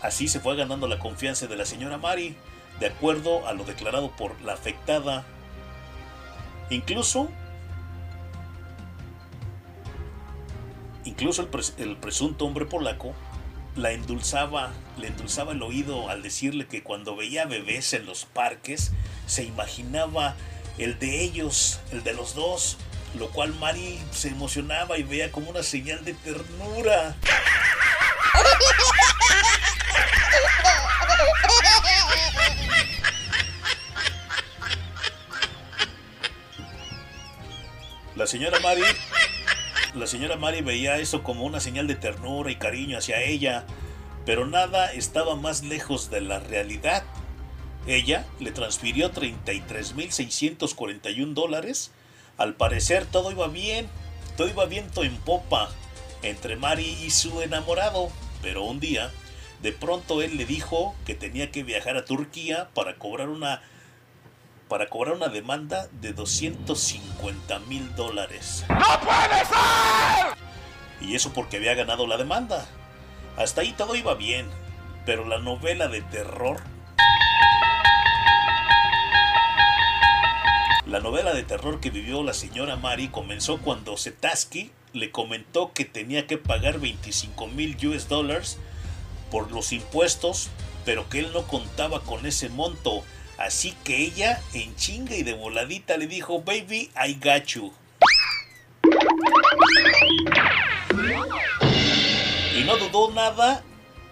[0.00, 2.34] así se fue ganando la confianza de la señora Mari,
[2.80, 5.26] de acuerdo a lo declarado por la afectada.
[6.70, 7.28] Incluso
[11.04, 13.12] Incluso el, pres- el presunto hombre polaco
[13.76, 18.92] la endulzaba, le endulzaba el oído al decirle que cuando veía bebés en los parques
[19.26, 20.36] se imaginaba
[20.78, 22.76] el de ellos, el de los dos,
[23.18, 27.16] lo cual Mari se emocionaba y veía como una señal de ternura.
[38.16, 38.82] La señora Mari,
[39.94, 43.64] la señora Mari veía eso como una señal de ternura y cariño hacia ella,
[44.26, 47.04] pero nada estaba más lejos de la realidad.
[47.86, 51.92] Ella le transfirió 33.641 dólares.
[52.36, 53.88] Al parecer todo iba bien,
[54.36, 55.70] todo iba viento en popa
[56.22, 58.10] entre Mari y su enamorado,
[58.42, 59.12] pero un día,
[59.62, 63.62] de pronto él le dijo que tenía que viajar a Turquía para cobrar una
[64.74, 68.64] para cobrar una demanda de 250 mil dólares.
[68.68, 70.36] ¡No puede ser!
[71.00, 72.66] Y eso porque había ganado la demanda.
[73.36, 74.48] Hasta ahí todo iba bien,
[75.06, 76.60] pero la novela de terror...
[80.86, 85.84] La novela de terror que vivió la señora Mari comenzó cuando Zetaski le comentó que
[85.84, 88.58] tenía que pagar 25 mil US dólares
[89.30, 90.50] por los impuestos,
[90.84, 93.04] pero que él no contaba con ese monto.
[93.38, 97.72] Así que ella, en chinga y de voladita, le dijo, baby, I got you.
[102.56, 103.62] Y no dudó nada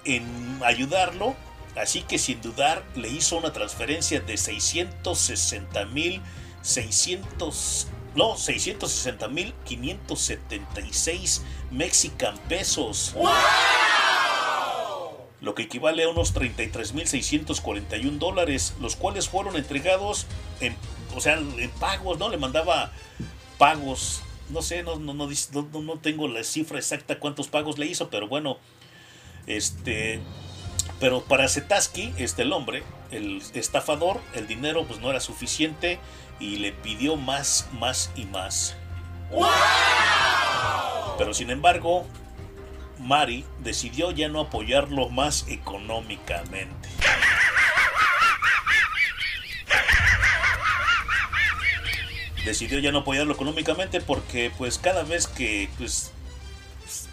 [0.04, 1.36] en ayudarlo,
[1.76, 6.20] así que sin dudar le hizo una transferencia de 660 mil
[6.62, 13.14] 600 no, 660 mil 576 mexican pesos.
[15.42, 20.26] Lo que equivale a unos 33.641 dólares, los cuales fueron entregados
[20.60, 20.74] en,
[21.14, 22.28] o sea, en pagos, ¿no?
[22.30, 22.92] Le mandaba
[23.58, 28.08] pagos, no sé, no, no, no, no- tengo la cifra exacta cuántos pagos le hizo,
[28.08, 28.58] pero bueno,
[29.48, 30.20] este,
[31.00, 35.98] pero para Zetaski, este, el hombre, el estafador, el dinero pues no era suficiente
[36.38, 38.76] y le pidió más, más y más.
[41.18, 42.06] Pero sin embargo,
[43.02, 46.88] Mari decidió ya no apoyarlo más económicamente.
[52.44, 56.12] Decidió ya no apoyarlo económicamente porque pues cada vez que pues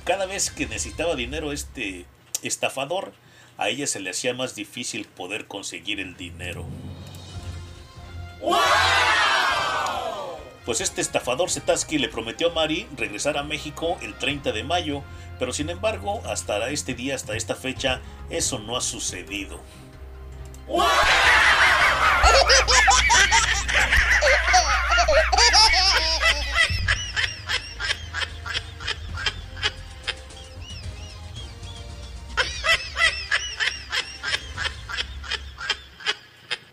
[0.04, 2.06] cada vez que necesitaba dinero este
[2.42, 3.14] estafador,
[3.58, 6.66] a ella se le hacía más difícil poder conseguir el dinero.
[10.66, 15.04] Pues este estafador Zetaski le prometió a Mari regresar a México el 30 de mayo,
[15.40, 19.62] pero sin embargo, hasta este día, hasta esta fecha, eso no ha sucedido.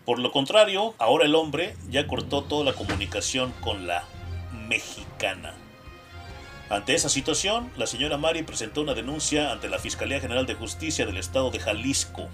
[0.05, 4.03] Por lo contrario, ahora el hombre ya cortó toda la comunicación con la
[4.51, 5.53] mexicana.
[6.69, 11.05] Ante esa situación, la señora Mari presentó una denuncia ante la Fiscalía General de Justicia
[11.05, 12.27] del Estado de Jalisco.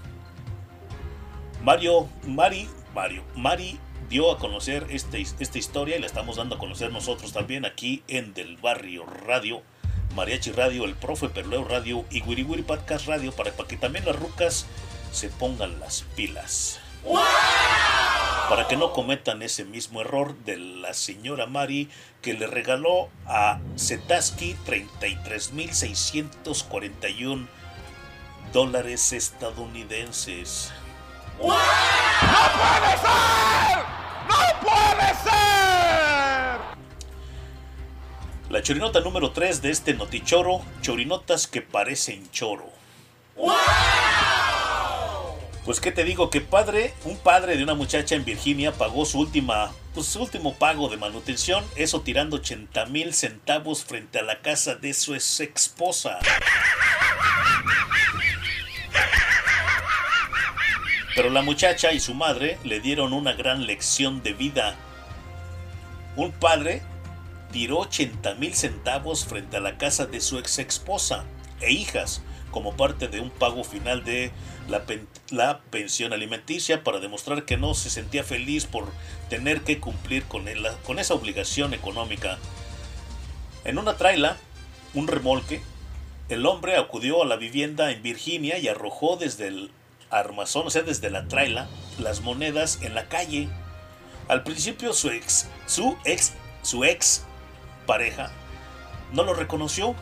[1.61, 3.79] Mario, Mari, Mario, Mari
[4.09, 8.03] dio a conocer este, esta historia y la estamos dando a conocer nosotros también aquí
[8.07, 9.61] en Del Barrio Radio,
[10.15, 14.05] Mariachi Radio, El Profe Perleo Radio y Wiri Wiri Podcast Radio para, para que también
[14.05, 14.65] las rucas
[15.11, 16.79] se pongan las pilas.
[18.49, 21.89] Para que no cometan ese mismo error de la señora Mari
[22.21, 27.47] que le regaló a Zetaski 33.641
[28.53, 30.71] dólares estadounidenses.
[31.39, 33.79] ¡No puede ser!
[34.29, 36.59] ¡No puede ser!
[38.49, 42.69] La chorinota número 3 de este notichoro, chorinotas que parecen choro.
[45.65, 49.17] Pues qué te digo que padre, un padre de una muchacha en Virginia pagó su
[49.19, 54.41] última, pues su último pago de manutención, eso tirando 80 mil centavos frente a la
[54.41, 56.19] casa de su ex esposa.
[61.15, 64.75] Pero la muchacha y su madre le dieron una gran lección de vida.
[66.17, 66.81] Un padre
[67.53, 71.23] tiró 80 mil centavos frente a la casa de su ex esposa
[71.61, 72.21] e hijas
[72.53, 74.31] como parte de un pago final de
[74.69, 78.85] la, pen la, pensión alimenticia para demostrar que no se sentía feliz por
[79.29, 82.37] tener que cumplir con, el, con esa obligación económica.
[83.65, 84.37] En una traila,
[84.93, 85.61] un remolque,
[86.29, 89.71] el hombre acudió a la vivienda en Virginia y arrojó desde el
[90.09, 91.67] armazón, o sea, desde la traila,
[91.99, 93.49] las monedas en la calle.
[94.29, 97.25] Al principio su ex, su ex, su ex
[97.85, 98.31] pareja
[99.13, 99.95] no lo reconoció,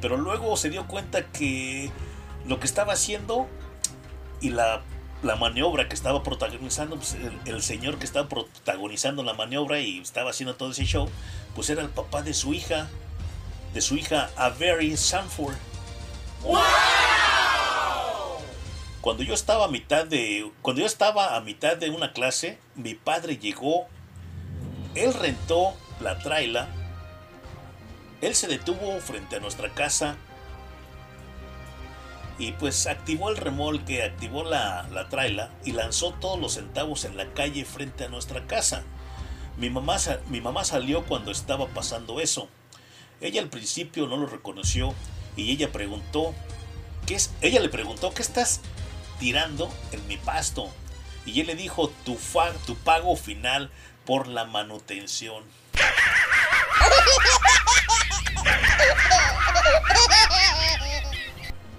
[0.00, 1.90] pero luego se dio cuenta que
[2.46, 3.46] lo que estaba haciendo
[4.40, 4.82] y la,
[5.22, 10.30] la maniobra que estaba protagonizando, pues el, señor que estaba protagonizando la maniobra y estaba
[10.30, 11.08] haciendo todo ese show,
[11.54, 12.88] pues era el papá de su hija,
[13.74, 15.56] de su hija Avery Sanford.
[16.42, 16.58] ¡Wow!
[19.00, 22.94] Cuando yo estaba a mitad de cuando yo estaba a mitad de una clase, mi
[22.94, 23.86] padre llegó,
[24.94, 26.68] él rentó la traila,
[28.20, 30.16] él se detuvo frente a nuestra casa
[32.38, 37.16] y pues activó el remolque, activó la, la traila y lanzó todos los centavos en
[37.16, 38.82] la calle frente a nuestra casa.
[39.58, 39.98] Mi mamá,
[40.28, 42.48] mi mamá salió cuando estaba pasando eso.
[43.20, 44.94] Ella al principio no lo reconoció
[45.36, 46.34] y ella preguntó,
[47.06, 47.30] ¿qué es?
[47.42, 48.62] Ella le preguntó, ¿qué estás
[49.18, 50.70] tirando en mi pasto?
[51.26, 52.16] Y él le dijo, tu,
[52.66, 53.70] tu pago final
[54.06, 55.44] por la manutención.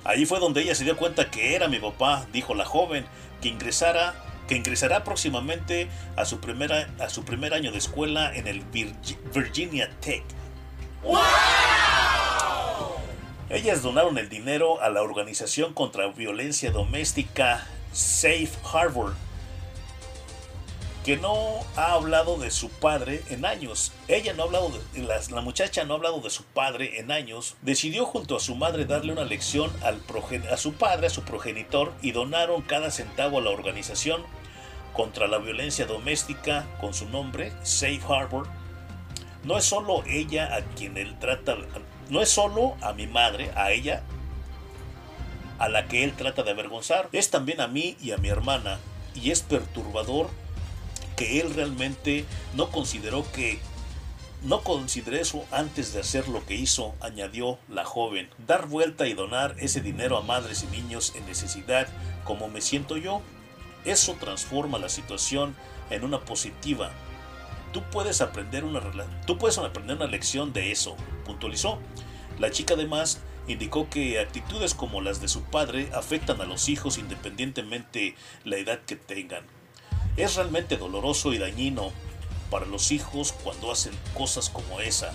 [0.03, 3.05] Ahí fue donde ella se dio cuenta que era mi papá, dijo la joven,
[3.41, 4.13] que ingresara
[4.51, 5.87] que ingresará próximamente
[6.17, 8.61] a su, primera, a su primer año de escuela en el
[9.33, 10.25] Virginia Tech.
[11.03, 11.21] ¡Wow!
[13.49, 19.13] Ellas donaron el dinero a la organización contra violencia doméstica Safe Harbor,
[21.03, 23.91] que no ha hablado de su padre en años.
[24.07, 27.55] Ella no ha hablado de, la, muchacha no ha hablado de su padre en años.
[27.61, 32.11] Decidió junto a su madre darle una lección a su padre, a su progenitor, y
[32.11, 34.23] donaron cada centavo a la organización
[34.93, 38.47] contra la violencia doméstica con su nombre, Safe Harbor.
[39.43, 41.55] No es solo ella a quien él trata,
[42.09, 44.03] no es solo a mi madre, a ella,
[45.57, 48.79] a la que él trata de avergonzar, es también a mí y a mi hermana,
[49.15, 50.29] y es perturbador
[51.39, 52.25] él realmente
[52.55, 53.59] no consideró que
[54.43, 58.27] no consideré eso antes de hacer lo que hizo, añadió la joven.
[58.47, 61.87] Dar vuelta y donar ese dinero a madres y niños en necesidad,
[62.23, 63.21] como me siento yo,
[63.85, 65.55] eso transforma la situación
[65.91, 66.91] en una positiva.
[67.71, 68.81] Tú puedes aprender una,
[69.27, 71.77] tú puedes aprender una lección de eso, puntualizó.
[72.39, 76.97] La chica además indicó que actitudes como las de su padre afectan a los hijos
[76.97, 79.45] independientemente la edad que tengan.
[80.17, 81.91] Es realmente doloroso y dañino
[82.49, 85.13] para los hijos cuando hacen cosas como esa.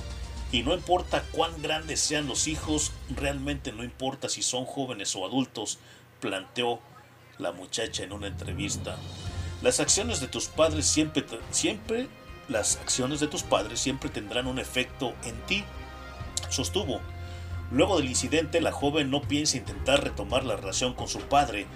[0.52, 5.26] Y no importa cuán grandes sean los hijos, realmente no importa si son jóvenes o
[5.26, 5.78] adultos,
[6.20, 6.80] planteó
[7.38, 8.96] la muchacha en una entrevista.
[9.62, 12.08] Las acciones de tus padres siempre, siempre,
[12.48, 15.64] las acciones de tus padres siempre tendrán un efecto en ti,
[16.48, 17.00] sostuvo.
[17.70, 21.66] Luego del incidente, la joven no piensa intentar retomar la relación con su padre,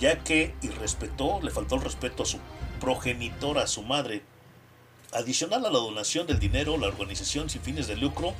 [0.00, 2.38] ya que irrespetó, le faltó el respeto a su
[2.78, 4.22] progenitora, su madre.
[5.12, 8.34] Adicional a la donación del dinero, la organización sin fines de lucro,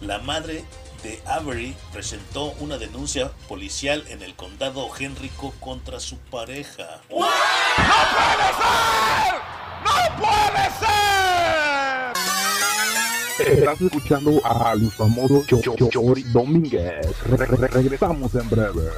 [0.00, 0.64] la madre
[1.02, 7.02] de Avery presentó una denuncia policial en el condado Henrico contra su pareja.
[7.10, 7.16] ¡No
[8.16, 9.34] puede ser!
[9.84, 10.94] ¡No puede ser!
[13.58, 15.44] Estás escuchando al famoso
[15.90, 17.06] Chori Domínguez.
[17.24, 18.90] Re -re Regresamos en breve.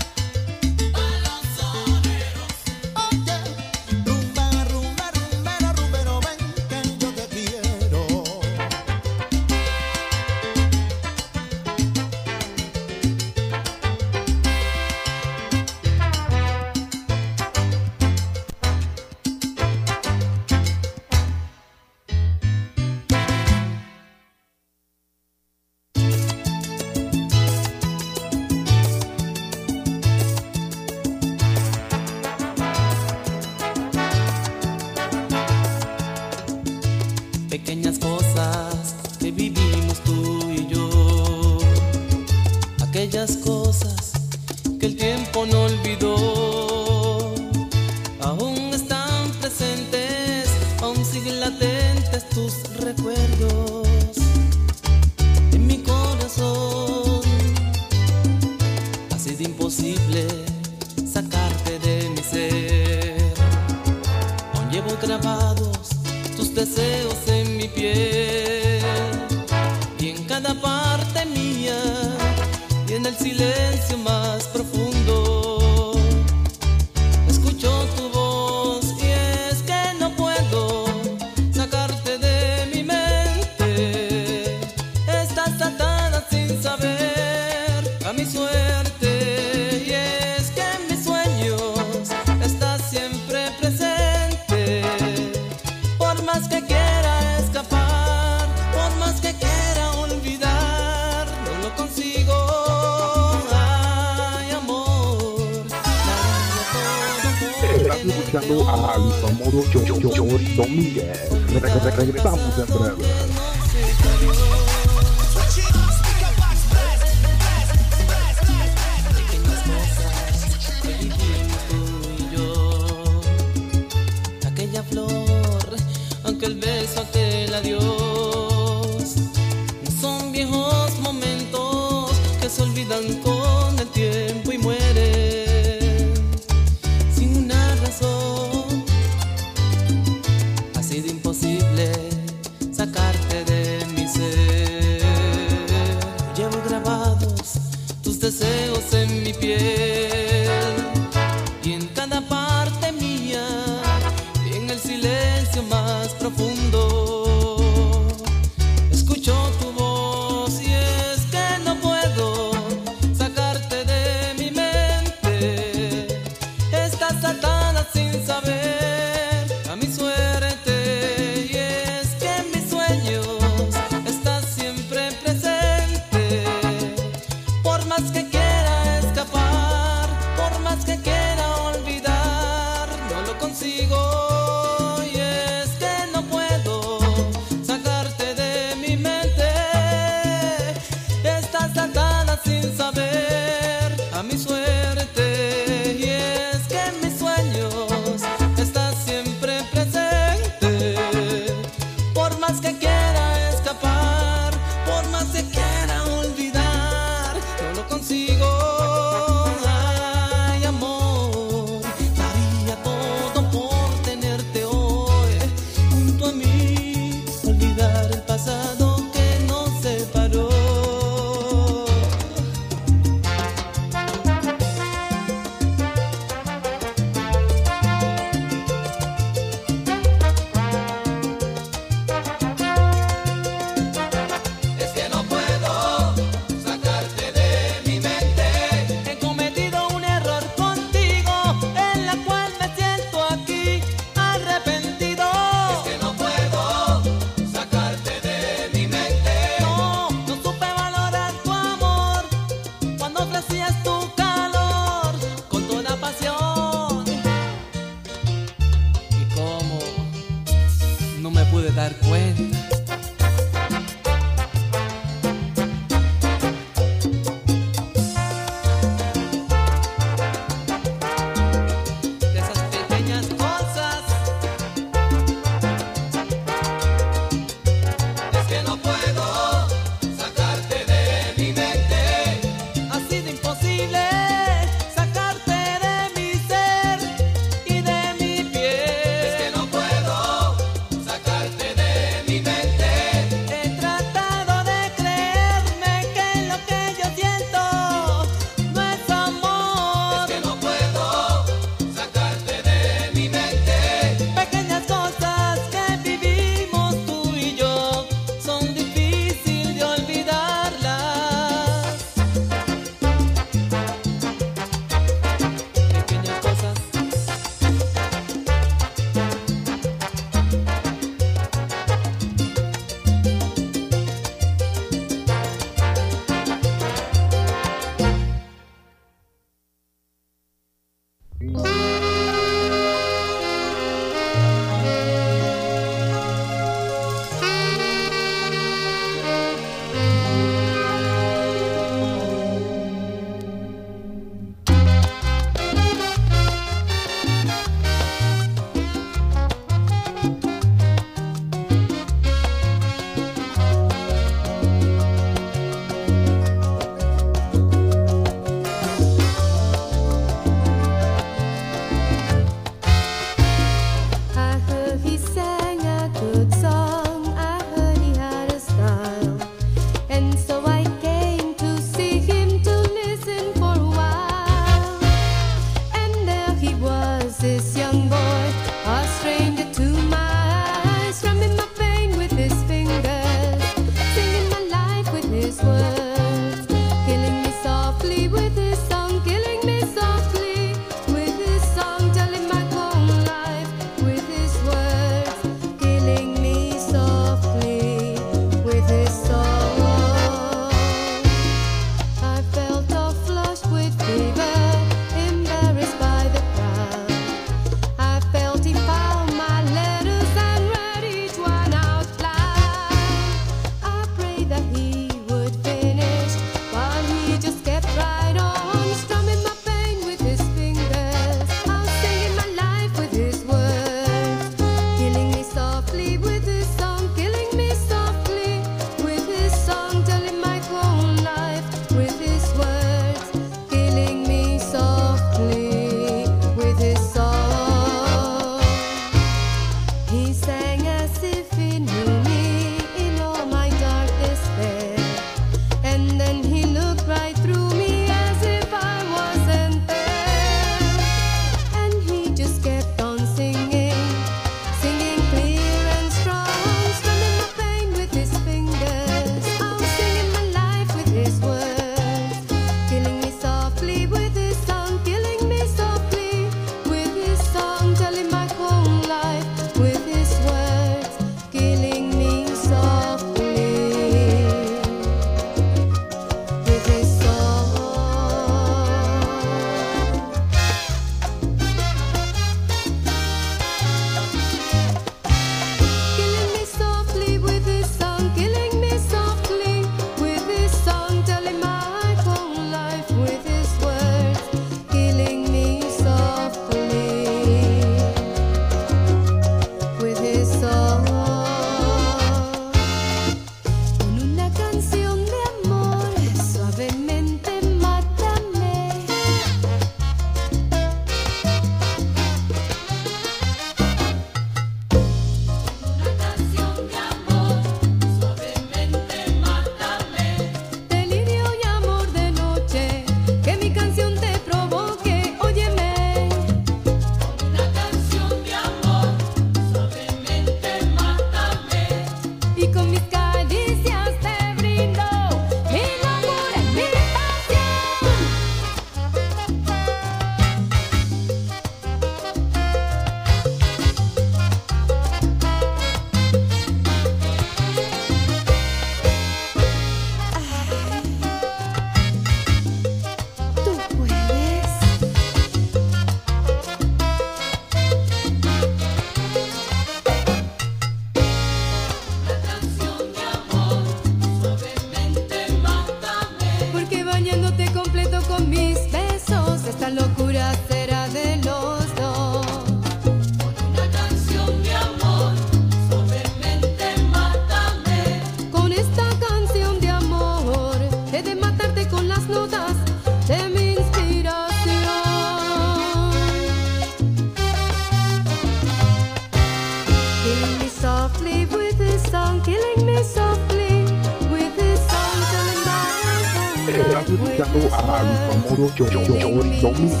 [598.64, 600.00] Luis famoso Cho- Cho- Chori Domínguez.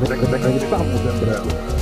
[0.00, 1.76] Re- re- re- Regresamos en breve.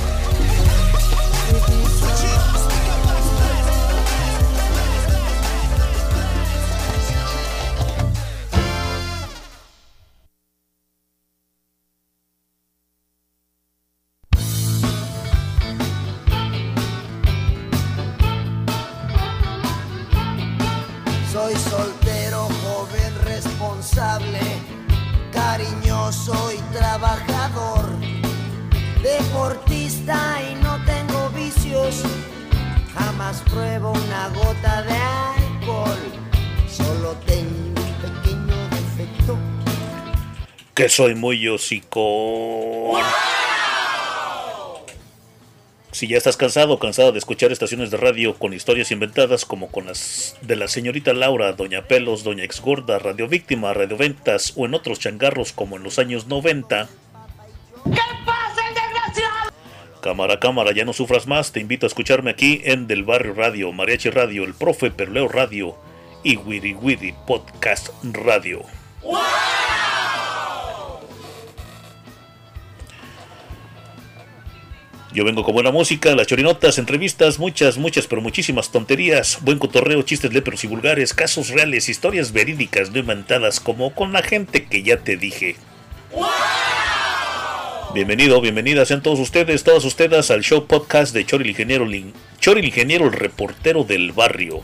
[21.31, 22.04] Soy soltero,
[26.15, 27.85] cariñoso y trabajador,
[29.01, 32.03] deportista y no tengo vicios,
[32.93, 35.97] jamás pruebo una gota de alcohol,
[36.69, 39.37] solo tengo un pequeño defecto.
[40.73, 43.01] Que soy muy hocicón.
[45.95, 49.71] Si ya estás cansado o cansada de escuchar estaciones de radio con historias inventadas como
[49.71, 54.65] con las de la señorita Laura, Doña Pelos, Doña Exgorda, Radio Víctima, Radio Ventas o
[54.65, 56.89] en otros changarros como en los años 90,
[57.85, 59.53] ¿Qué pasa, el desgraciado?
[60.01, 63.71] cámara, cámara, ya no sufras más, te invito a escucharme aquí en Del Barrio Radio,
[63.71, 65.77] Mariachi Radio, El Profe Perleo Radio
[66.25, 68.63] y Wiri Wiri Podcast Radio.
[75.15, 80.01] Yo vengo con buena música, las chorinotas, entrevistas, muchas, muchas, pero muchísimas tonterías, buen cotorreo,
[80.01, 84.83] chistes léperos y vulgares, casos reales, historias verídicas no inventadas, como con la gente que
[84.83, 85.55] ya te dije.
[87.93, 92.11] Bienvenido, bienvenidas sean todos ustedes, todas ustedes al show podcast de Chori el Ingeniero, Lin-
[92.41, 94.63] Chori el Ingeniero, el reportero del barrio.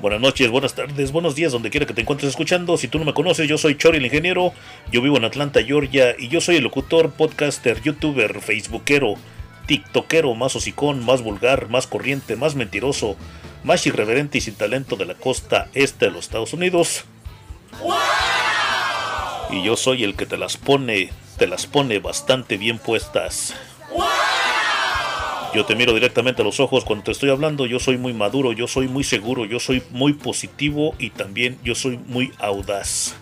[0.00, 2.78] Buenas noches, buenas tardes, buenos días, donde quiera que te encuentres escuchando.
[2.78, 4.54] Si tú no me conoces, yo soy Chori el Ingeniero,
[4.90, 9.16] yo vivo en Atlanta, Georgia, y yo soy el locutor, podcaster, youtuber, facebookero,
[9.66, 13.18] tiktokero, más hocicón, más vulgar, más corriente, más mentiroso,
[13.62, 17.04] más irreverente y sin talento de la costa este de los Estados Unidos.
[19.50, 23.54] Y yo soy el que te las pone, te las pone bastante bien puestas.
[25.52, 28.52] Yo te miro directamente a los ojos cuando te estoy hablando, yo soy muy maduro,
[28.52, 33.16] yo soy muy seguro, yo soy muy positivo y también yo soy muy audaz.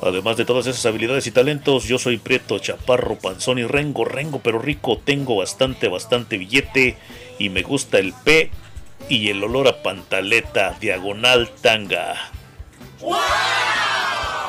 [0.00, 4.40] Además de todas esas habilidades y talentos, yo soy prieto, chaparro, panzón y rengo, rengo
[4.40, 6.96] pero rico, tengo bastante, bastante billete
[7.38, 8.50] y me gusta el P
[9.10, 12.32] y el olor a pantaleta, diagonal tanga.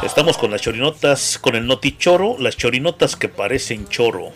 [0.04, 4.32] Estamos con las chorinotas, con el notichoro, las chorinotas que parecen choro.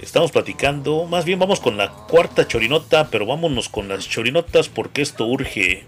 [0.00, 5.02] Estamos platicando, más bien vamos con la cuarta chorinota, pero vámonos con las chorinotas porque
[5.02, 5.86] esto urge.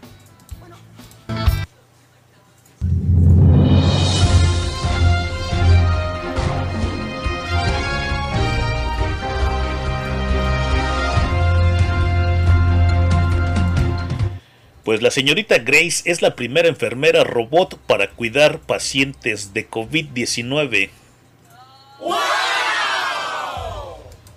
[14.84, 20.90] Pues la señorita Grace es la primera enfermera robot para cuidar pacientes de COVID-19.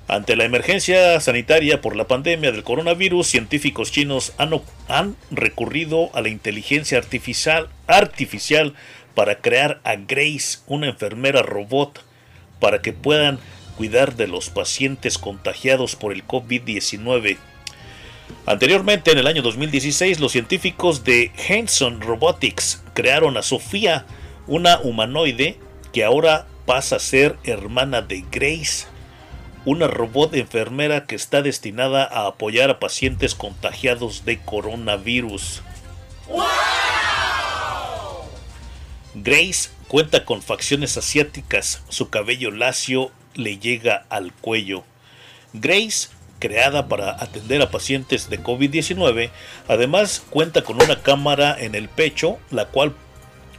[0.07, 6.21] Ante la emergencia sanitaria por la pandemia del coronavirus, científicos chinos han, han recurrido a
[6.21, 8.75] la inteligencia artificial, artificial
[9.15, 12.03] para crear a Grace, una enfermera robot,
[12.59, 13.39] para que puedan
[13.75, 17.37] cuidar de los pacientes contagiados por el COVID-19.
[18.45, 24.05] Anteriormente, en el año 2016, los científicos de Hanson Robotics crearon a Sofía,
[24.47, 25.57] una humanoide
[25.91, 28.85] que ahora pasa a ser hermana de Grace,
[29.65, 35.61] una robot enfermera que está destinada a apoyar a pacientes contagiados de coronavirus.
[39.15, 44.83] Grace cuenta con facciones asiáticas, su cabello lacio le llega al cuello.
[45.53, 46.09] Grace
[46.39, 49.29] creada para atender a pacientes de COVID-19,
[49.67, 52.93] además cuenta con una cámara en el pecho, la cual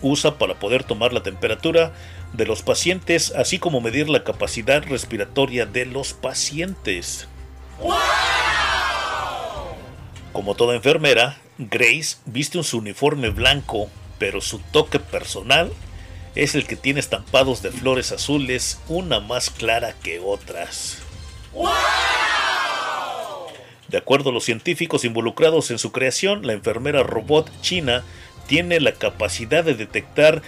[0.03, 1.93] usa para poder tomar la temperatura
[2.35, 7.29] de los pacientes, así como medir la capacidad respiratoria de los pacientes.
[10.33, 13.89] Como toda enfermera, Grace viste un su uniforme blanco,
[14.19, 15.73] pero su toque personal
[16.35, 20.99] es el que tiene estampados de flores azules, una más clara que otras.
[23.87, 28.03] De acuerdo a los científicos involucrados en su creación, la enfermera robot china
[28.49, 30.43] tiene la capacidad de detectar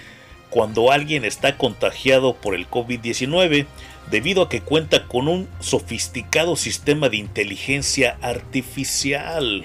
[0.51, 3.67] cuando alguien está contagiado por el COVID-19
[4.11, 9.65] debido a que cuenta con un sofisticado sistema de inteligencia artificial.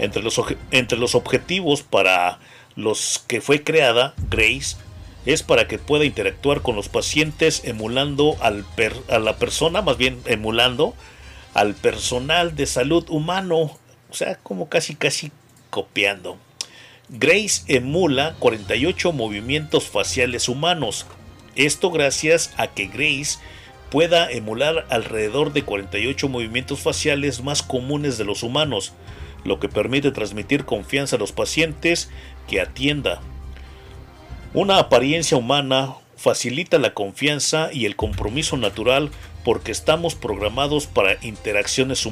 [0.00, 0.40] Entre los,
[0.72, 2.38] entre los objetivos para
[2.74, 4.76] los que fue creada, Grace
[5.24, 9.96] es para que pueda interactuar con los pacientes emulando al per- a la persona, más
[9.96, 10.94] bien emulando
[11.54, 13.78] al personal de salud humano,
[14.10, 15.30] o sea, como casi casi
[15.70, 16.38] copiando.
[17.14, 21.04] Grace emula 48 movimientos faciales humanos.
[21.56, 23.38] Esto gracias a que Grace
[23.90, 28.94] pueda emular alrededor de 48 movimientos faciales más comunes de los humanos,
[29.44, 32.08] lo que permite transmitir confianza a los pacientes
[32.48, 33.20] que atienda.
[34.54, 39.10] Una apariencia humana facilita la confianza y el compromiso natural
[39.44, 42.08] porque estamos programados para interacciones,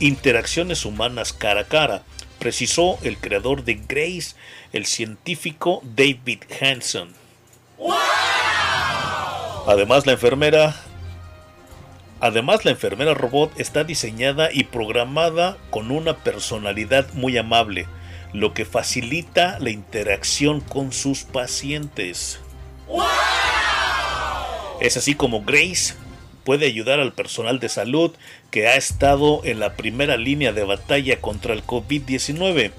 [0.00, 2.02] interacciones humanas cara a cara,
[2.38, 4.34] precisó el creador de Grace,
[4.72, 7.14] el científico David Hanson.
[9.66, 10.74] Además, la enfermera
[12.20, 17.86] Además, la enfermera robot está diseñada y programada con una personalidad muy amable,
[18.32, 22.40] lo que facilita la interacción con sus pacientes.
[24.80, 25.94] Es así como Grace
[26.48, 28.10] puede ayudar al personal de salud
[28.50, 32.72] que ha estado en la primera línea de batalla contra el COVID-19.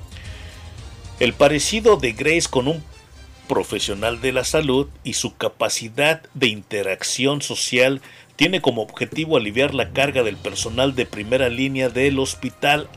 [1.20, 2.84] El parecido de Grace con un
[3.48, 8.02] profesional de la salud y su capacidad de interacción social
[8.38, 12.90] tiene como objetivo aliviar la carga del personal de primera línea del hospital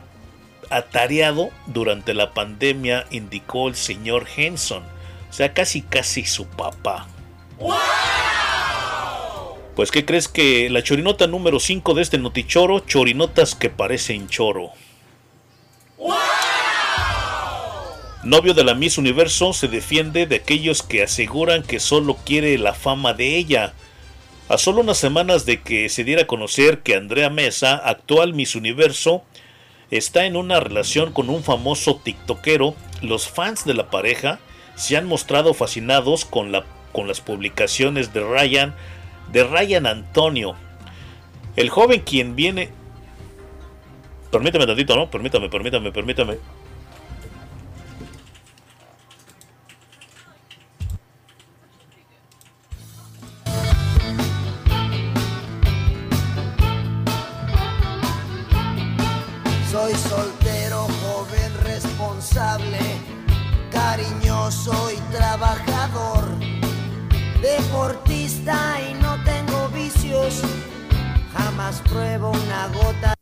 [0.70, 4.84] atareado durante la pandemia, indicó el señor Henson,
[5.28, 7.08] o sea, casi casi su papá.
[9.74, 12.80] Pues, ¿qué crees que la chorinota número 5 de este notichoro?
[12.80, 14.70] Chorinotas que parecen choro.
[18.22, 22.74] Novio de la Miss Universo se defiende de aquellos que aseguran que solo quiere la
[22.74, 23.72] fama de ella.
[24.48, 28.54] A solo unas semanas de que se diera a conocer que Andrea Mesa, actual Miss
[28.54, 29.24] Universo,
[29.90, 34.38] está en una relación con un famoso tiktokero, los fans de la pareja
[34.74, 38.74] se han mostrado fascinados con, la, con las publicaciones de Ryan,
[39.32, 40.54] de Ryan Antonio.
[41.56, 42.70] El joven quien viene...
[44.30, 45.10] Permítame tantito, ¿no?
[45.10, 46.38] Permítame, permítame, permítame.
[59.70, 62.78] Soy soltero, joven, responsable,
[63.70, 66.24] cariñoso y trabajador,
[67.42, 69.01] deportista y
[71.32, 73.21] jamás pruebo una gota.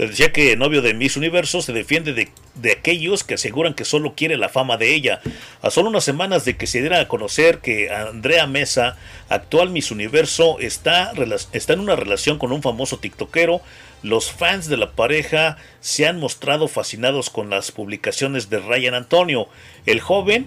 [0.00, 4.14] Te decía que novio de Miss Universo se defiende de, aquellos que aseguran que solo
[4.14, 5.20] quiere la fama de ella.
[5.60, 8.96] A solo unas semanas de que se diera a conocer que Andrea Mesa,
[9.28, 11.12] actual Miss Universo, está,
[11.52, 13.60] está en una relación con un famoso tiktokero,
[14.02, 19.48] los fans de la pareja se han mostrado fascinados con las publicaciones de Ryan Antonio.
[19.84, 20.46] El joven,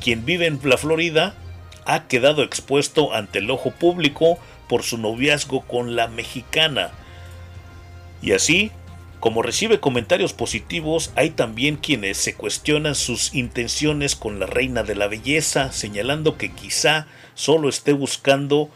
[0.00, 1.34] quien vive en la Florida,
[1.86, 4.38] ha quedado expuesto ante el ojo público
[4.68, 6.92] por su noviazgo con la mexicana.
[8.22, 8.70] Y así,
[9.22, 14.96] como recibe comentarios positivos, hay también quienes se cuestionan sus intenciones con la reina de
[14.96, 18.68] la belleza, señalando que quizá solo esté buscando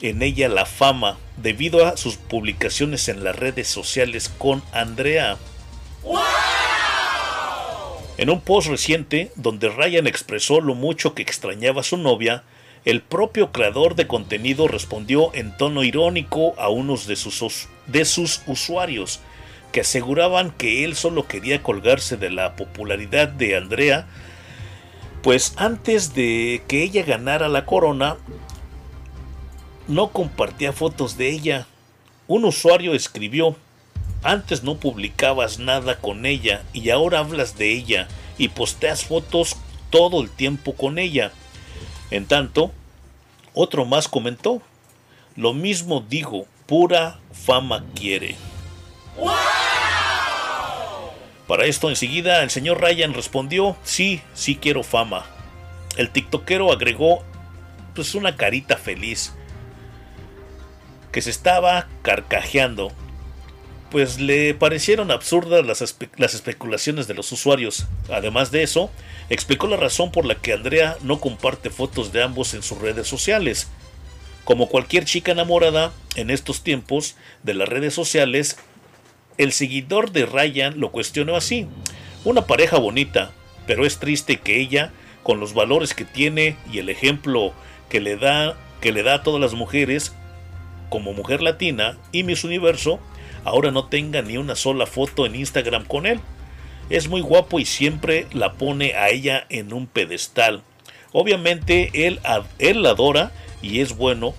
[0.00, 5.36] en ella la fama debido a sus publicaciones en las redes sociales con Andrea.
[8.16, 12.42] En un post reciente, donde Ryan expresó lo mucho que extrañaba a su novia,
[12.84, 18.04] el propio creador de contenido respondió en tono irónico a unos de sus, us- de
[18.04, 19.20] sus usuarios,
[19.72, 24.06] que aseguraban que él solo quería colgarse de la popularidad de Andrea,
[25.22, 28.16] pues antes de que ella ganara la corona,
[29.88, 31.66] no compartía fotos de ella.
[32.28, 33.56] Un usuario escribió,
[34.22, 38.08] antes no publicabas nada con ella y ahora hablas de ella
[38.38, 39.56] y posteas fotos
[39.90, 41.32] todo el tiempo con ella.
[42.10, 42.72] En tanto,
[43.54, 44.60] otro más comentó,
[45.34, 48.36] lo mismo digo, pura fama quiere.
[51.46, 55.26] Para esto enseguida el señor Ryan respondió, sí, sí quiero fama.
[55.96, 57.22] El tiktokero agregó
[57.94, 59.34] pues una carita feliz
[61.12, 62.90] que se estaba carcajeando,
[63.90, 67.86] pues le parecieron absurdas las, las especulaciones de los usuarios.
[68.10, 68.90] Además de eso,
[69.28, 73.06] explicó la razón por la que Andrea no comparte fotos de ambos en sus redes
[73.06, 73.68] sociales.
[74.44, 78.56] Como cualquier chica enamorada, en estos tiempos de las redes sociales,
[79.38, 81.66] el seguidor de Ryan lo cuestionó así.
[82.24, 83.32] Una pareja bonita,
[83.66, 84.92] pero es triste que ella,
[85.22, 87.52] con los valores que tiene y el ejemplo
[87.88, 90.12] que le da que le da a todas las mujeres
[90.90, 92.98] como mujer latina y Miss Universo
[93.44, 96.20] ahora no tenga ni una sola foto en Instagram con él.
[96.90, 100.62] Es muy guapo y siempre la pone a ella en un pedestal.
[101.12, 102.20] Obviamente él,
[102.58, 103.32] él la adora
[103.62, 104.34] y es bueno,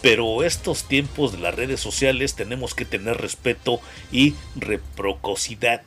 [0.00, 3.80] pero estos tiempos de las redes sociales tenemos que tener respeto
[4.12, 5.82] y reprocosidad.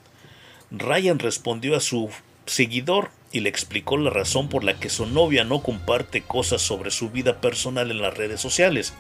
[0.72, 2.10] Ryan respondió a su
[2.46, 6.92] seguidor y le explicó la razón por la que su novia no comparte cosas sobre
[6.92, 8.94] su vida personal en las redes sociales.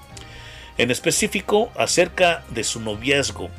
[0.77, 3.49] En específico acerca de su noviazgo.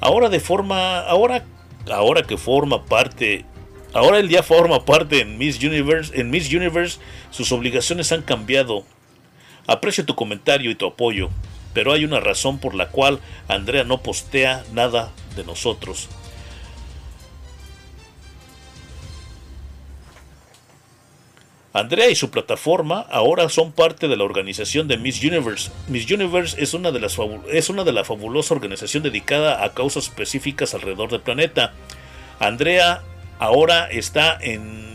[0.00, 1.44] Ahora de forma ahora
[1.90, 3.44] ahora que forma parte
[3.92, 6.98] ahora él ya forma parte en Miss Universe, en Miss Universe
[7.30, 8.84] sus obligaciones han cambiado.
[9.66, 11.30] Aprecio tu comentario y tu apoyo,
[11.72, 16.08] pero hay una razón por la cual Andrea no postea nada de nosotros.
[21.74, 25.72] Andrea y su plataforma ahora son parte de la organización de Miss Universe.
[25.88, 27.18] Miss Universe es una de las
[27.50, 31.72] es una de la fabulosa organización dedicada a causas específicas alrededor del planeta.
[32.38, 33.02] Andrea
[33.40, 34.93] ahora está en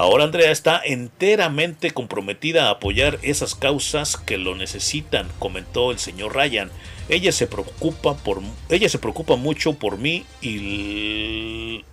[0.00, 6.36] Ahora Andrea está enteramente comprometida a apoyar esas causas que lo necesitan, comentó el señor
[6.36, 6.70] Ryan.
[7.08, 11.84] Ella se preocupa por ella se preocupa mucho por mí y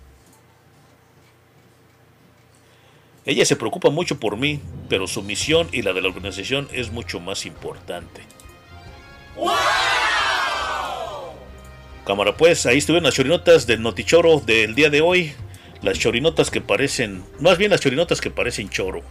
[3.24, 6.92] ella se preocupa mucho por mí, pero su misión y la de la organización es
[6.92, 8.20] mucho más importante.
[12.04, 15.34] Cámara, pues ahí estuvieron las chorinotas del Notichoro del día de hoy.
[15.86, 17.22] Las chorinotas que parecen.
[17.38, 19.02] Más bien las chorinotas que parecen choro.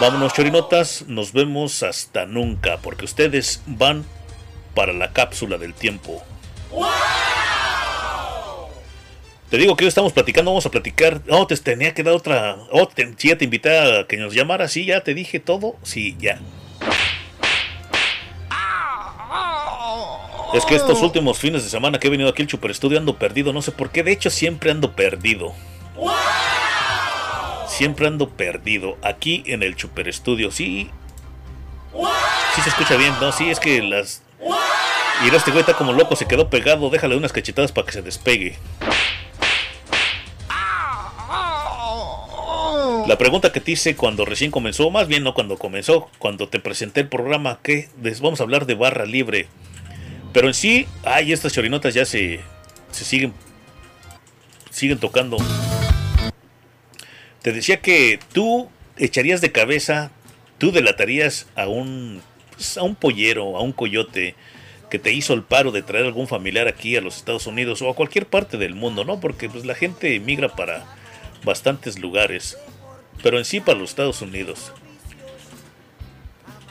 [0.01, 1.05] Vámonos, chorinotas.
[1.07, 4.03] Nos vemos hasta nunca, porque ustedes van
[4.75, 6.23] para la cápsula del tiempo.
[9.49, 11.21] Te digo que hoy estamos platicando, vamos a platicar.
[11.29, 12.57] Oh, te tenía que dar otra.
[12.71, 14.67] Oh, te, sí, ya te invité a que nos llamara.
[14.67, 15.75] Sí, ya te dije todo.
[15.83, 16.39] Sí, ya.
[20.53, 23.17] Es que estos últimos fines de semana que he venido aquí al Super Estudio ando
[23.17, 25.53] perdido, no sé por qué, de hecho siempre ando perdido.
[27.67, 30.89] Siempre ando perdido aquí en el Super Estudio, sí.
[32.55, 34.23] Sí se escucha bien, no, sí, es que las...
[34.39, 38.01] Y este güey está como loco, se quedó pegado, déjale unas cachetadas para que se
[38.01, 38.57] despegue.
[43.07, 46.59] La pregunta que te hice cuando recién comenzó, más bien no cuando comenzó, cuando te
[46.59, 47.89] presenté el programa, que
[48.21, 49.47] vamos a hablar de barra libre.
[50.33, 52.41] Pero en sí, ay, estas chorinotas ya se,
[52.91, 53.33] se siguen,
[54.69, 55.37] siguen tocando.
[57.41, 60.11] Te decía que tú echarías de cabeza,
[60.57, 62.21] tú delatarías a un,
[62.57, 64.35] pues, a un pollero, a un coyote
[64.89, 67.89] que te hizo el paro de traer algún familiar aquí a los Estados Unidos o
[67.89, 69.19] a cualquier parte del mundo, ¿no?
[69.19, 70.85] Porque pues la gente emigra para
[71.43, 72.57] bastantes lugares
[73.23, 74.71] pero en sí para los Estados Unidos.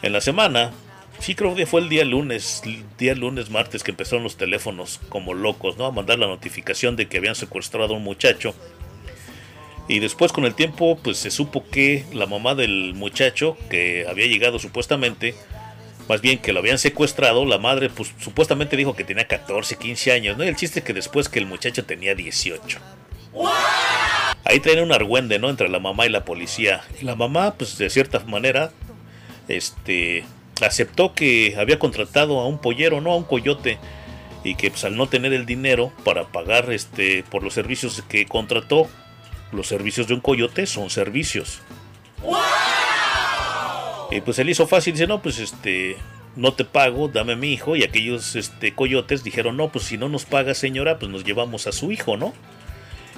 [0.02, 0.72] En la semana,
[1.18, 2.62] sí creo que fue el día lunes,
[2.98, 5.86] día lunes, martes que empezaron los teléfonos como locos, ¿no?
[5.86, 8.54] A mandar la notificación de que habían secuestrado a un muchacho.
[9.88, 14.26] Y después con el tiempo, pues se supo que la mamá del muchacho, que había
[14.26, 15.34] llegado supuestamente,
[16.08, 20.12] más bien que lo habían secuestrado, la madre pues supuestamente dijo que tenía 14, 15
[20.12, 20.44] años, ¿no?
[20.44, 22.78] Y el chiste es que después que el muchacho tenía 18.
[24.44, 25.50] Ahí traen un argüende, ¿no?
[25.50, 26.82] Entre la mamá y la policía.
[27.00, 28.70] Y la mamá, pues de cierta manera,
[29.48, 30.24] este,
[30.64, 33.78] aceptó que había contratado a un pollero, no a un coyote.
[34.44, 38.26] Y que pues, al no tener el dinero para pagar este, por los servicios que
[38.26, 38.88] contrató,
[39.50, 41.60] los servicios de un coyote son servicios.
[44.10, 45.96] Y pues él hizo fácil, dice, no, pues este,
[46.36, 47.76] no te pago, dame a mi hijo.
[47.76, 51.66] Y aquellos este, coyotes dijeron, no, pues si no nos paga señora, pues nos llevamos
[51.66, 52.32] a su hijo, ¿no?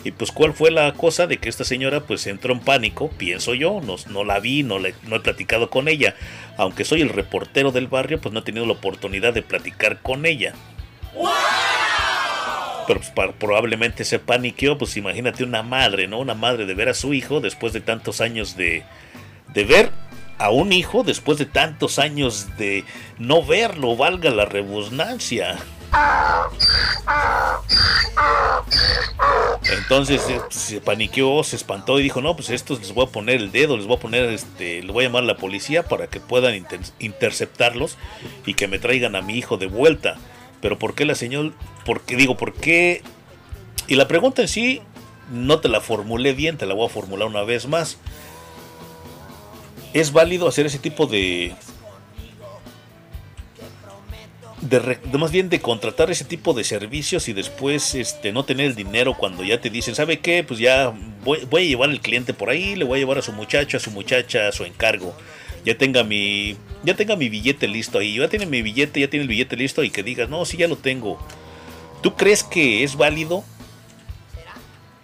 [0.04, 3.54] Y pues cuál fue la cosa de que esta señora pues entró en pánico, pienso
[3.54, 6.14] yo, no, no la vi, no, le, no he platicado con ella.
[6.56, 10.24] Aunque soy el reportero del barrio, pues no he tenido la oportunidad de platicar con
[10.24, 10.54] ella.
[12.86, 16.20] Pero pues, probablemente se paniqueó, pues imagínate una madre, ¿no?
[16.20, 18.84] Una madre de ver a su hijo después de tantos años de,
[19.52, 19.90] de ver
[20.38, 22.84] a un hijo después de tantos años de
[23.18, 25.58] no verlo, valga la redundancia.
[29.70, 33.36] Entonces eh, se paniqueó, se espantó y dijo, no, pues estos les voy a poner
[33.36, 36.06] el dedo, les voy a poner, este, les voy a llamar a la policía para
[36.06, 37.96] que puedan inter- interceptarlos
[38.46, 40.16] y que me traigan a mi hijo de vuelta.
[40.60, 41.50] Pero ¿por qué la señora,
[41.84, 43.02] por qué digo, por qué?
[43.86, 44.82] Y la pregunta en sí
[45.30, 47.98] no te la formulé bien, te la voy a formular una vez más.
[49.98, 51.52] ¿Es válido hacer ese tipo de,
[54.60, 58.74] de, más bien de contratar ese tipo de servicios y después este no tener el
[58.76, 60.44] dinero cuando ya te dicen, ¿sabe qué?
[60.44, 60.94] Pues ya
[61.24, 63.76] voy, voy a llevar al cliente por ahí, le voy a llevar a su muchacho,
[63.76, 65.16] a su muchacha, a su encargo.
[65.64, 69.24] Ya tenga mi ya tenga mi billete listo ahí, ya tiene mi billete, ya tiene
[69.24, 71.18] el billete listo y que digas, "No, sí ya lo tengo."
[72.02, 73.42] ¿Tú crees que es válido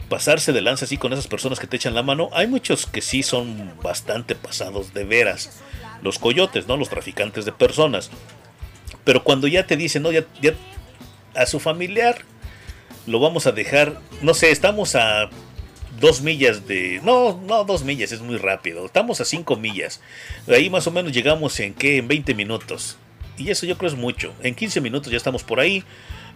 [0.08, 2.30] pasarse de lanza así con esas personas que te echan la mano?
[2.32, 5.60] Hay muchos que sí son bastante pasados de veras.
[6.02, 6.76] Los coyotes, ¿no?
[6.76, 8.10] Los traficantes de personas.
[9.04, 10.54] Pero cuando ya te dicen, no, ya, ya
[11.34, 12.18] a su familiar
[13.06, 15.28] lo vamos a dejar, no sé, estamos a
[16.00, 17.00] dos millas de...
[17.02, 18.86] No, no, dos millas, es muy rápido.
[18.86, 20.00] Estamos a cinco millas.
[20.46, 22.96] De ahí más o menos llegamos en qué, en 20 minutos.
[23.36, 24.32] Y eso yo creo es mucho.
[24.42, 25.84] En 15 minutos ya estamos por ahí.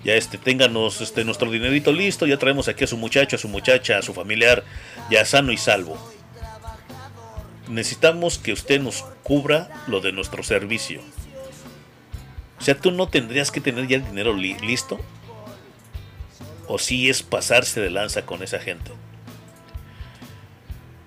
[0.04, 2.26] Ya este, ténganos este, nuestro dinerito listo.
[2.26, 4.64] Ya traemos aquí a su muchacho, a su muchacha, a su familiar,
[5.10, 5.98] ya sano y salvo.
[7.68, 11.00] Necesitamos que usted nos cubra lo de nuestro servicio.
[12.58, 14.98] O sea, tú no tendrías que tener ya el dinero li- listo.
[16.66, 18.90] O si es pasarse de lanza con esa gente.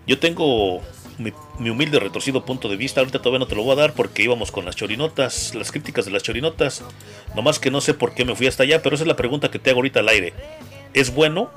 [0.08, 0.82] Yo tengo
[1.18, 3.02] mi, mi humilde retorcido punto de vista.
[3.02, 6.06] Ahorita todavía no te lo voy a dar porque íbamos con las chorinotas, las críticas
[6.06, 6.84] de las chorinotas.
[7.36, 9.52] Nomás que no sé por qué me fui hasta allá, pero esa es la pregunta
[9.52, 10.34] que te hago ahorita al aire.
[10.94, 11.50] ¿Es bueno?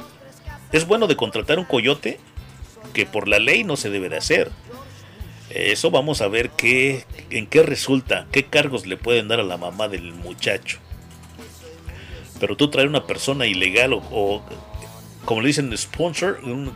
[0.72, 2.18] ¿Es bueno de contratar un coyote?
[2.92, 4.50] Que por la ley no se debe de hacer.
[5.50, 9.56] Eso vamos a ver qué, en qué resulta, qué cargos le pueden dar a la
[9.56, 10.78] mamá del muchacho.
[12.40, 14.42] Pero tú traer una persona ilegal o, o,
[15.24, 16.72] como le dicen sponsor, un,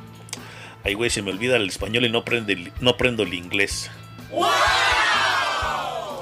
[0.84, 3.90] ay güey, se me olvida el español y no, prende, no aprendo el inglés.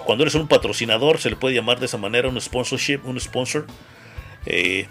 [0.04, 3.66] Cuando eres un patrocinador se le puede llamar de esa manera un sponsorship, un sponsor.
[4.46, 4.86] Eh,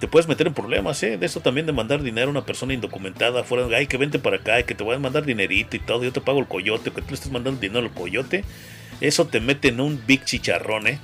[0.00, 1.18] te puedes meter en problemas, ¿eh?
[1.18, 4.36] De eso también de mandar dinero a una persona indocumentada fuera, ay, que vente para
[4.36, 7.02] acá, que te voy a mandar dinerito y todo, yo te pago el coyote, que
[7.02, 8.44] tú le estés mandando dinero al coyote.
[9.00, 10.98] Eso te mete en un big chicharrón, ¿eh?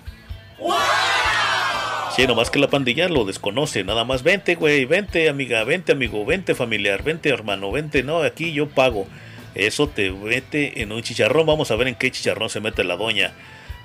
[2.17, 6.25] Sí, nomás que la pandilla lo desconoce, nada más, vente, güey, vente, amiga, vente, amigo,
[6.25, 9.07] vente, familiar, vente, hermano, vente, no, aquí yo pago.
[9.55, 12.97] Eso te mete en un chicharrón, vamos a ver en qué chicharrón se mete la
[12.97, 13.35] doña.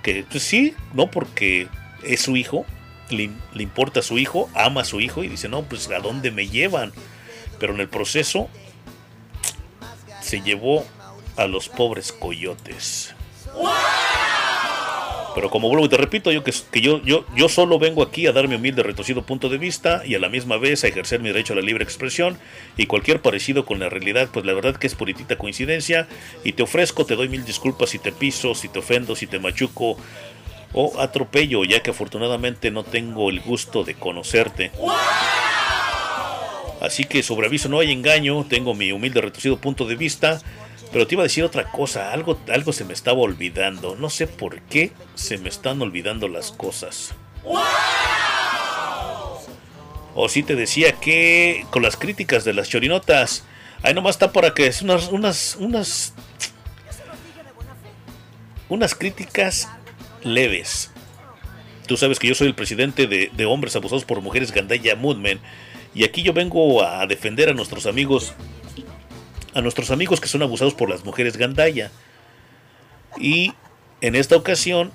[0.02, 1.68] Que, pues sí, no porque
[2.04, 2.66] es su hijo,
[3.10, 6.32] le, importa a su hijo, ama a su hijo y dice, no, pues a dónde
[6.32, 6.94] me llevan.
[7.60, 8.48] Pero en el proceso
[10.22, 10.86] se llevó
[11.36, 13.14] a los pobres coyotes.
[15.34, 18.28] Pero como vuelvo y te repito, yo que, que yo, yo, yo solo vengo aquí
[18.28, 21.22] a dar mi humilde retorcido punto de vista y a la misma vez a ejercer
[21.22, 22.38] mi derecho a la libre expresión
[22.78, 26.08] y cualquier parecido con la realidad, pues la verdad que es puritita coincidencia
[26.44, 29.40] y te ofrezco, te doy mil disculpas si te piso, si te ofendo, si te
[29.40, 29.98] machuco
[30.74, 34.72] o atropello, ya que afortunadamente no tengo el gusto de conocerte.
[36.82, 40.42] Así que sobre aviso no hay engaño, tengo mi humilde retorcido punto de vista,
[40.92, 44.28] pero te iba a decir otra cosa, algo, algo se me estaba olvidando, no sé
[44.28, 47.14] por qué se me están olvidando las cosas.
[50.14, 53.46] O si te decía que con las críticas de las chorinotas,
[53.82, 56.14] ahí nomás está para que es unas, unas, unas,
[58.68, 59.70] unas críticas
[60.24, 60.92] leves.
[61.88, 65.40] Tú sabes que yo soy el presidente de, hombres abusados por mujeres Gandaya Moodman.
[65.94, 68.34] Y aquí yo vengo a defender a nuestros amigos,
[69.54, 71.92] a nuestros amigos que son abusados por las mujeres Gandaya.
[73.20, 73.54] Y
[74.02, 74.92] en esta ocasión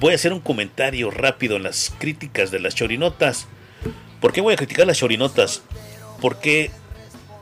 [0.00, 3.46] voy a hacer un comentario rápido en las críticas de las chorinotas.
[4.20, 5.62] ¿Por qué voy a criticar las chorinotas?
[6.20, 6.70] Porque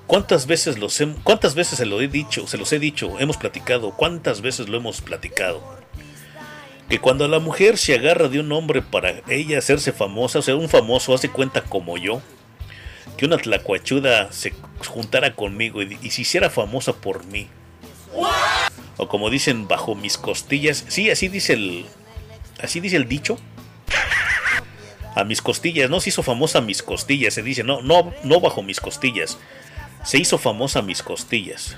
[0.07, 3.37] cuántas veces los hem- cuántas veces se lo he dicho, se los he dicho, hemos
[3.37, 5.63] platicado, cuántas veces lo hemos platicado.
[6.89, 10.57] Que cuando la mujer se agarra de un hombre para ella hacerse famosa, o sea,
[10.57, 12.21] un famoso hace cuenta como yo,
[13.17, 14.53] que una tlacuachuda se
[14.87, 17.49] juntara conmigo y, se hiciera famosa por mí.
[18.97, 20.85] O como dicen, bajo mis costillas.
[20.89, 21.87] Sí, así dice el.
[22.63, 23.39] Así dice el dicho.
[25.15, 25.91] A mis costillas.
[25.91, 27.35] No se hizo famosa a mis costillas.
[27.35, 29.39] Se dice, no, no, no bajo mis costillas.
[30.05, 31.77] Se hizo famosa a mis costillas.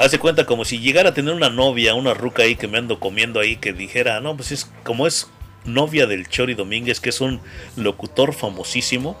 [0.00, 3.00] Hace cuenta como si llegara a tener una novia, una ruca ahí que me ando
[3.00, 5.28] comiendo ahí, que dijera, no, pues es como es
[5.66, 7.40] novia del Chori Domínguez, que es un
[7.76, 9.16] locutor famosísimo.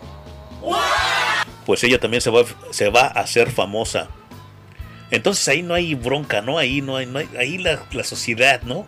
[1.64, 4.08] Pues ella también se va, se va a hacer famosa.
[5.10, 6.58] Entonces ahí no hay bronca, ¿no?
[6.58, 8.86] Ahí no hay, no hay- ahí la, la sociedad, ¿no?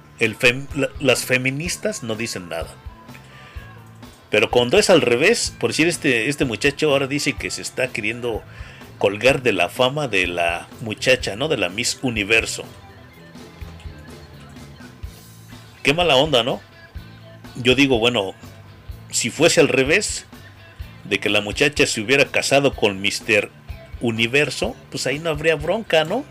[1.01, 2.69] Las feministas no dicen nada.
[4.31, 7.89] Pero cuando es al revés, por decir este, este muchacho ahora dice que se está
[7.89, 8.43] queriendo
[8.99, 11.49] colgar de la fama de la muchacha, ¿no?
[11.49, 12.65] De la Miss Universo.
[15.83, 16.61] Qué mala onda, ¿no?
[17.57, 18.35] Yo digo, bueno,
[19.11, 20.27] si fuese al revés,
[21.05, 23.51] de que la muchacha se hubiera casado con Mr.
[24.01, 26.25] Universo, pues ahí no habría bronca, ¿no?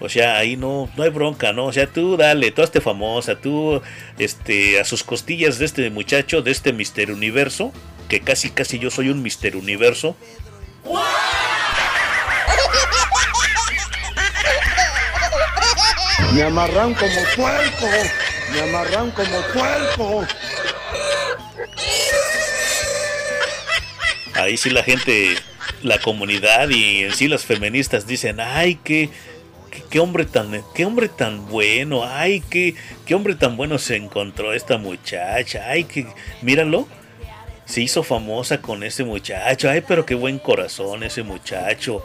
[0.00, 1.66] O sea, ahí no, no hay bronca, ¿no?
[1.66, 3.80] O sea, tú dale, tú hazte famosa, tú,
[4.18, 7.72] este, a sus costillas de este muchacho, de este Mister Universo,
[8.08, 10.16] que casi, casi yo soy un Mister Universo.
[16.34, 17.86] Me amarran como puerco.
[18.52, 20.26] Me amarran como puerco.
[24.34, 25.36] Ahí sí la gente,
[25.82, 29.08] la comunidad y en sí las feministas dicen, ay, qué,
[29.70, 32.74] qué, qué hombre tan, qué hombre tan bueno, ay, qué,
[33.06, 36.06] qué hombre tan bueno se encontró esta muchacha, ay, que,
[36.40, 36.88] míralo,
[37.64, 42.04] se hizo famosa con ese muchacho, ay, pero qué buen corazón ese muchacho.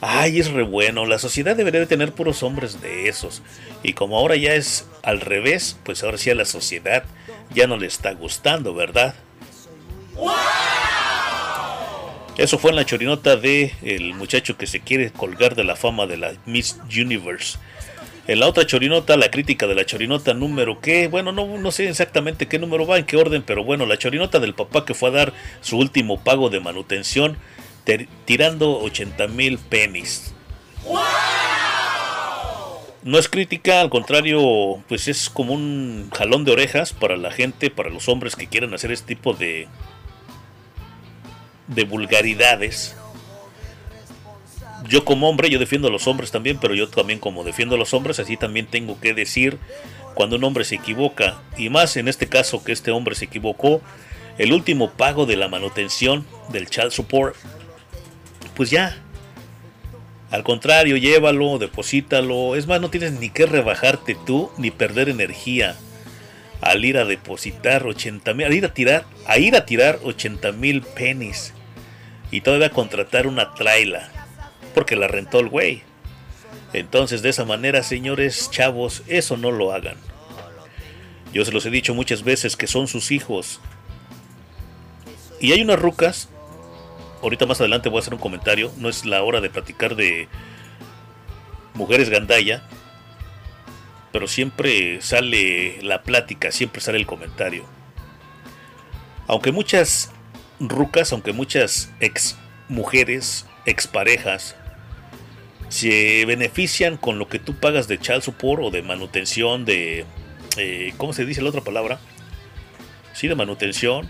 [0.00, 3.42] Ay, es re bueno, la sociedad debería de tener puros hombres de esos.
[3.82, 7.04] Y como ahora ya es al revés, pues ahora sí a la sociedad
[7.52, 9.14] ya no le está gustando, ¿verdad?
[12.36, 16.06] Eso fue en la chorinota de el muchacho que se quiere colgar de la fama
[16.06, 17.58] de la Miss Universe.
[18.28, 21.88] En la otra chorinota, la crítica de la chorinota número que, bueno, no, no sé
[21.88, 25.08] exactamente qué número va, en qué orden, pero bueno, la chorinota del papá que fue
[25.08, 27.38] a dar su último pago de manutención,
[28.24, 30.34] tirando 80 mil pennies.
[33.02, 37.70] No es crítica, al contrario, pues es como un jalón de orejas para la gente,
[37.70, 39.68] para los hombres que quieren hacer este tipo de,
[41.68, 42.96] de vulgaridades.
[44.88, 47.78] Yo como hombre, yo defiendo a los hombres también, pero yo también como defiendo a
[47.78, 49.58] los hombres, así también tengo que decir
[50.14, 53.80] cuando un hombre se equivoca, y más en este caso que este hombre se equivocó,
[54.36, 57.36] el último pago de la manutención del child support,
[58.58, 58.98] pues ya.
[60.32, 62.56] Al contrario, llévalo, deposítalo.
[62.56, 65.76] Es más, no tienes ni que rebajarte tú ni perder energía
[66.60, 70.50] al ir a depositar 80 mil, al ir a tirar, a ir a tirar 80
[70.52, 71.54] mil pennies
[72.32, 74.10] y todavía contratar una traila
[74.74, 75.82] porque la rentó el güey.
[76.72, 79.96] Entonces, de esa manera, señores chavos, eso no lo hagan.
[81.32, 83.60] Yo se los he dicho muchas veces que son sus hijos.
[85.40, 86.28] Y hay unas rucas.
[87.22, 88.72] Ahorita más adelante voy a hacer un comentario.
[88.78, 90.28] No es la hora de platicar de
[91.74, 92.62] mujeres gandaya.
[94.12, 97.64] Pero siempre sale la plática, siempre sale el comentario.
[99.26, 100.12] Aunque muchas
[100.60, 102.38] rucas, aunque muchas ex
[102.68, 104.56] mujeres, exparejas,
[105.68, 110.06] se benefician con lo que tú pagas de child support o de manutención de...
[110.56, 112.00] eh, ¿Cómo se dice la otra palabra?
[113.12, 114.08] Sí, de manutención.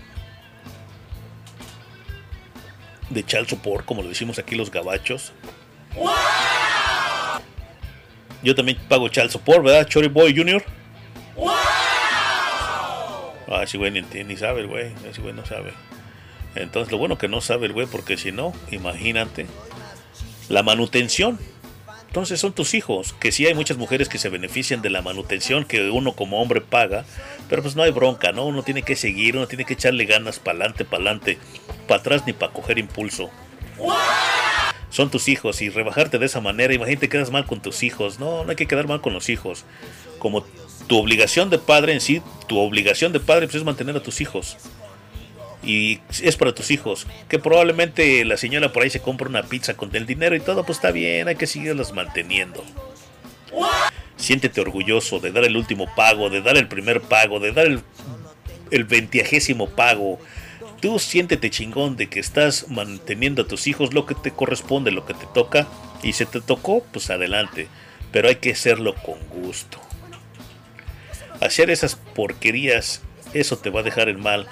[3.09, 5.33] De child support, como lo decimos aquí los gabachos.
[8.43, 9.87] Yo también pago child support, ¿verdad?
[9.87, 10.63] Chori Boy Jr.
[13.51, 14.93] Ah, ese güey ni, ni sabe el güey.
[15.09, 15.73] Ese güey no sabe.
[16.55, 19.47] Entonces, lo bueno que no sabe el güey, porque si no, imagínate.
[20.49, 21.39] La manutención.
[22.09, 25.63] Entonces son tus hijos, que sí hay muchas mujeres que se benefician de la manutención
[25.63, 27.05] que uno como hombre paga,
[27.47, 28.47] pero pues no hay bronca, ¿no?
[28.47, 31.37] Uno tiene que seguir, uno tiene que echarle ganas para adelante, para adelante,
[31.87, 33.29] para atrás ni para coger impulso.
[34.89, 38.43] Son tus hijos y rebajarte de esa manera, imagínate quedas mal con tus hijos, no,
[38.43, 39.65] no hay que quedar mal con los hijos.
[40.17, 40.41] Como
[40.87, 44.19] tu obligación de padre en sí, tu obligación de padre pues, es mantener a tus
[44.19, 44.57] hijos
[45.63, 47.07] y es para tus hijos.
[47.27, 50.63] Que probablemente la señora por ahí se compra una pizza con el dinero y todo,
[50.65, 52.63] pues está bien, hay que seguirlas manteniendo.
[54.15, 57.81] Siéntete orgulloso de dar el último pago, de dar el primer pago, de dar el,
[58.71, 60.19] el veintiagésimo pago.
[60.81, 65.05] Tú siéntete chingón de que estás manteniendo a tus hijos lo que te corresponde, lo
[65.05, 65.67] que te toca.
[66.03, 67.67] Y si te tocó, pues adelante.
[68.11, 69.79] Pero hay que hacerlo con gusto.
[71.41, 73.01] Hacer esas porquerías,
[73.33, 74.47] eso te va a dejar en mal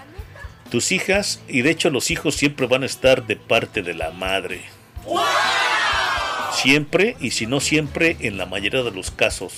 [0.67, 4.11] tus hijas y de hecho los hijos siempre van a estar de parte de la
[4.11, 4.61] madre.
[6.53, 9.53] Siempre, y si no siempre, en la mayoría de los casos.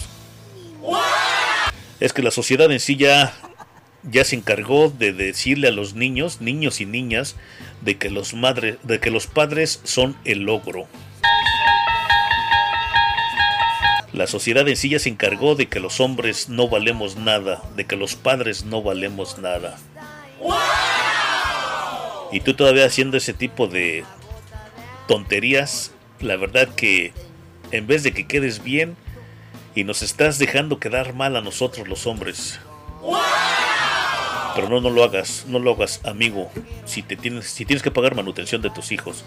[1.99, 3.33] Es que la sociedad en sí ya,
[4.03, 7.35] ya se encargó de decirle a los niños, niños y niñas,
[7.81, 10.87] de que los, madres, de que los padres son el logro.
[14.11, 17.85] La sociedad en sí ya se encargó de que los hombres no valemos nada, de
[17.85, 19.77] que los padres no valemos nada.
[22.31, 24.03] Y tú todavía haciendo ese tipo de
[25.07, 27.13] tonterías, la verdad que
[27.71, 28.95] en vez de que quedes bien
[29.75, 32.59] y nos estás dejando quedar mal a nosotros los hombres.
[34.55, 36.51] Pero no, no lo hagas, no lo hagas, amigo,
[36.85, 39.23] si, te tienes, si tienes que pagar manutención de tus hijos.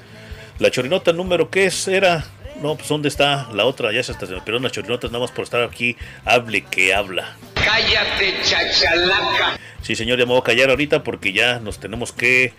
[0.58, 2.24] La chorinota número que es era
[2.60, 3.92] no, pues ¿dónde está la otra?
[3.92, 5.96] Ya se me pero una chorinota nada más por estar aquí.
[6.24, 7.36] Hable que habla.
[7.54, 9.58] Cállate, chachalaca.
[9.82, 12.54] Sí, señor, ya me voy a callar ahorita porque ya nos tenemos que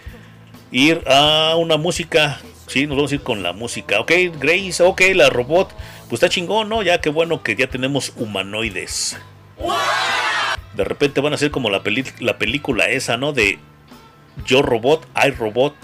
[0.72, 2.40] ir a una música.
[2.68, 4.00] Sí, nos vamos a ir con la música.
[4.02, 5.74] Ok, Grace, ok, la robot.
[6.10, 6.84] Pues está chingón, ¿no?
[6.84, 9.18] Ya qué bueno que ya tenemos humanoides.
[10.76, 13.32] De repente van a ser como la, peli la película esa, ¿no?
[13.32, 13.58] De
[14.46, 15.76] Yo Robot, I Robot.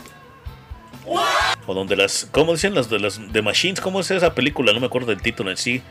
[1.68, 3.80] O donde las, ¿cómo dicen las de las de Machines?
[3.80, 4.74] ¿Cómo es esa película?
[4.74, 5.82] No me acuerdo del título en sí.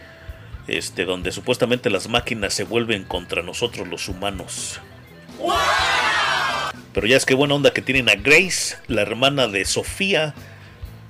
[0.66, 4.80] Este, donde supuestamente las máquinas se vuelven contra nosotros los humanos.
[6.92, 10.34] Pero ya es que buena onda que tienen a Grace, la hermana de Sofía.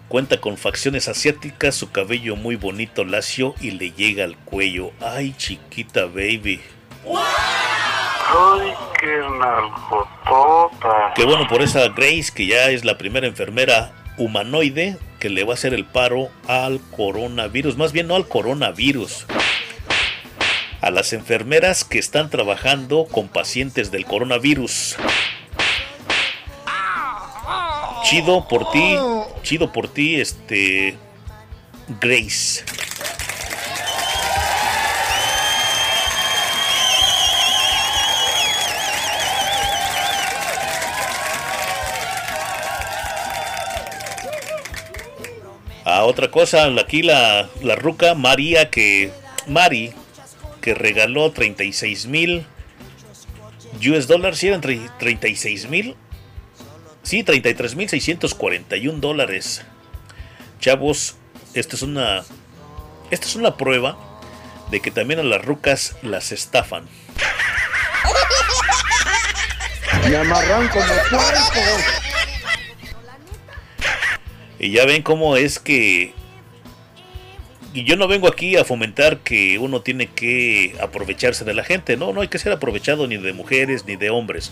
[0.09, 4.93] Cuenta con facciones asiáticas, su cabello muy bonito, lacio y le llega al cuello.
[5.01, 6.61] Ay, chiquita baby.
[7.07, 11.13] Ay, qué nalgotota.
[11.15, 15.53] Qué bueno por esa Grace, que ya es la primera enfermera humanoide que le va
[15.53, 17.77] a hacer el paro al coronavirus.
[17.77, 19.27] Más bien no al coronavirus.
[20.81, 24.97] A las enfermeras que están trabajando con pacientes del coronavirus.
[28.05, 28.97] Chido por ti,
[29.43, 30.97] chido por ti, este
[32.01, 32.65] Grace.
[45.85, 49.11] A otra cosa, aquí la, la ruca María que.
[49.47, 49.95] Mari,
[50.69, 52.47] que regaló 36 mil
[53.89, 55.97] US dólares, ¿sí eran 36 mil?
[57.03, 59.63] Sí, 33 mil 641 dólares.
[60.61, 61.17] Chavos,
[61.55, 62.23] esta es una.
[63.11, 63.97] Esta es una prueba
[64.71, 66.87] de que también a las rucas las estafan.
[70.07, 71.61] Me amarran como puerco.
[74.59, 76.13] Y ya ven cómo es que...
[77.79, 81.97] Y yo no vengo aquí a fomentar que uno tiene que aprovecharse de la gente.
[81.97, 84.51] No, no hay que ser aprovechado ni de mujeres ni de hombres.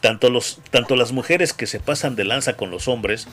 [0.00, 3.28] Tanto, los, tanto las mujeres que se pasan de lanza con los hombres,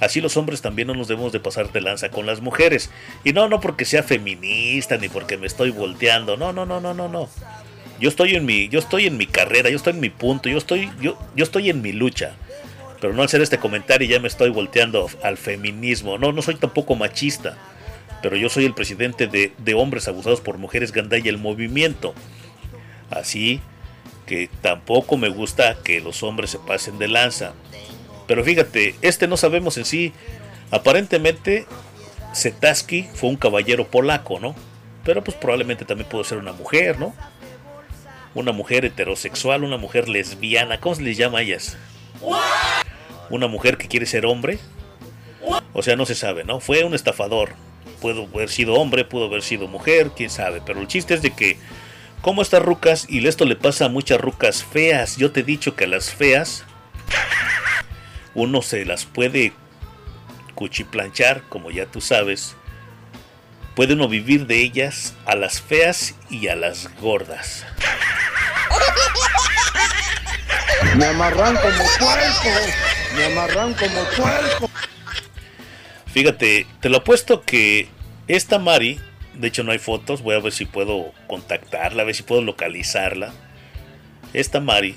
[0.00, 2.88] así los hombres también no nos debemos de pasar de lanza con las mujeres.
[3.22, 6.38] Y no, no porque sea feminista ni porque me estoy volteando.
[6.38, 7.28] No, no, no, no, no, no.
[8.00, 10.56] Yo estoy en mi, yo estoy en mi carrera, yo estoy en mi punto, yo
[10.56, 12.34] estoy, yo, yo estoy en mi lucha.
[13.02, 16.16] Pero no al hacer este comentario ya me estoy volteando al feminismo.
[16.16, 17.58] No, no soy tampoco machista.
[18.24, 22.14] Pero yo soy el presidente de, hombres abusados por mujeres gandaya el movimiento.
[23.10, 23.60] Así
[24.24, 27.52] que tampoco me gusta que los hombres se pasen de lanza.
[28.26, 30.14] Pero fíjate, este no sabemos en sí.
[30.70, 31.66] Aparentemente,
[32.34, 34.54] Zetaski fue un caballero polaco, ¿no?
[35.04, 37.14] Pero pues probablemente también pudo ser una mujer, ¿no?
[38.34, 40.80] Una mujer heterosexual, una mujer lesbiana.
[40.80, 41.76] ¿Cómo se les llama a ellas?
[43.28, 44.58] una mujer que quiere ser hombre.
[45.74, 46.58] O sea, no se sabe, ¿no?
[46.60, 47.50] Fue un estafador.
[48.04, 50.60] Pudo haber sido hombre, pudo haber sido mujer, quién sabe.
[50.60, 51.56] Pero el chiste es de que,
[52.20, 55.16] como estas rucas, y esto le pasa a muchas rucas feas.
[55.16, 56.64] Yo te he dicho que a las feas,
[58.34, 59.54] uno se las puede
[60.54, 62.56] cuchiplanchar, como ya tú sabes.
[63.74, 67.64] Puede uno vivir de ellas a las feas y a las gordas.
[70.96, 72.50] Me amarran como puerco.
[73.16, 74.70] Me amarran como puerco.
[76.14, 77.88] Fíjate, te lo apuesto que
[78.28, 79.00] esta Mari,
[79.34, 82.40] de hecho no hay fotos, voy a ver si puedo contactarla, a ver si puedo
[82.40, 83.32] localizarla.
[84.32, 84.94] Esta Mari,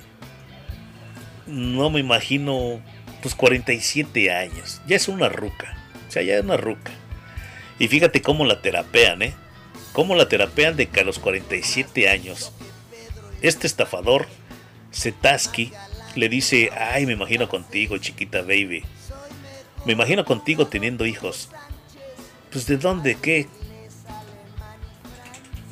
[1.48, 2.80] no me imagino,
[3.24, 5.76] pues 47 años, ya es una ruca,
[6.08, 6.92] o sea, ya es una ruca.
[7.80, 9.34] Y fíjate cómo la terapean, ¿eh?
[9.94, 12.52] Cómo la terapean de que a los 47 años,
[13.42, 14.28] este estafador,
[14.94, 15.72] Zetaski,
[16.14, 18.84] le dice, ay, me imagino contigo, chiquita baby.
[19.86, 21.50] Me imagino contigo teniendo hijos.
[22.52, 23.48] Pues de dónde, qué?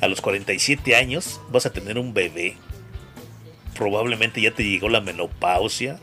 [0.00, 2.56] A los 47 años vas a tener un bebé.
[3.74, 5.98] Probablemente ya te llegó la menopausia.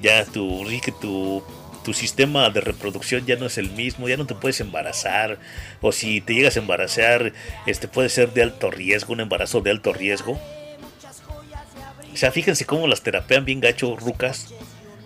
[0.00, 0.64] Ya tu,
[1.82, 5.38] tu sistema de reproducción ya no es el mismo, ya no te puedes embarazar,
[5.80, 7.32] o si te llegas a embarazar,
[7.66, 10.40] este puede ser de alto riesgo, un embarazo de alto riesgo.
[12.12, 14.52] O sea, fíjense cómo las terapean bien gacho, rucas.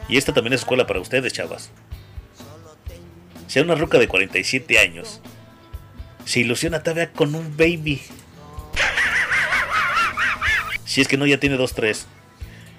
[0.09, 1.71] Y esta también es escuela para ustedes, chavas.
[3.47, 5.21] Si una ruca de 47 años
[6.25, 8.03] se ilusiona todavía con un baby.
[10.85, 12.07] Si es que no, ya tiene dos, tres.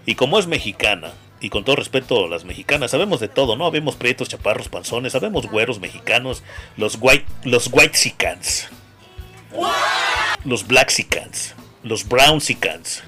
[0.05, 3.69] Y como es mexicana, y con todo respeto las mexicanas, sabemos de todo, ¿no?
[3.71, 6.43] Vemos prietos, chaparros, panzones, sabemos güeros mexicanos,
[6.77, 8.69] los white, los whitexicans,
[10.43, 13.03] los blacksicans, los brownsicans.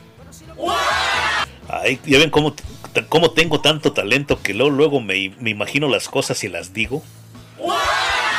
[1.67, 2.55] Ay, ya ven cómo,
[3.09, 7.03] cómo tengo tanto talento que luego, luego me, me imagino las cosas y las digo.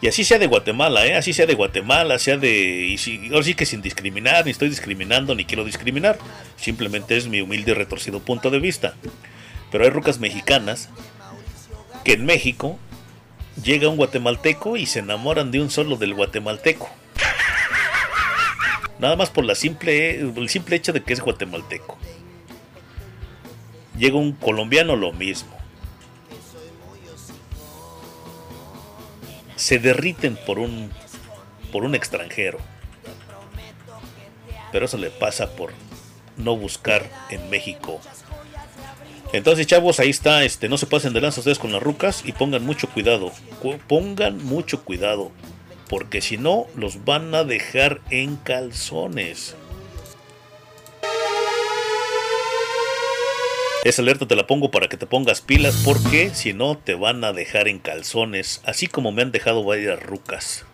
[0.00, 1.14] Y así sea de Guatemala, ¿eh?
[1.14, 2.98] Así sea de Guatemala, sea de...
[3.30, 6.18] Ahora sí que sin discriminar, ni estoy discriminando, ni quiero discriminar.
[6.56, 8.94] Simplemente es mi humilde y retorcido punto de vista.
[9.70, 10.88] Pero hay rucas mexicanas
[12.04, 12.78] que en México
[13.62, 16.90] llega un guatemalteco y se enamoran de un solo del guatemalteco.
[18.98, 21.96] Nada más por la simple, el simple hecho de que es guatemalteco.
[23.96, 25.56] Llega un colombiano lo mismo.
[29.56, 30.90] Se derriten por un
[31.72, 32.58] por un extranjero.
[34.70, 35.72] Pero eso le pasa por
[36.36, 38.00] no buscar en México.
[39.32, 42.32] Entonces, chavos, ahí está, este, no se pasen de lanza ustedes con las rucas y
[42.32, 43.32] pongan mucho cuidado.
[43.88, 45.32] Pongan mucho cuidado,
[45.88, 49.56] porque si no los van a dejar en calzones.
[53.84, 57.24] Esa alerta te la pongo para que te pongas pilas porque si no te van
[57.24, 60.64] a dejar en calzones, así como me han dejado varias rucas.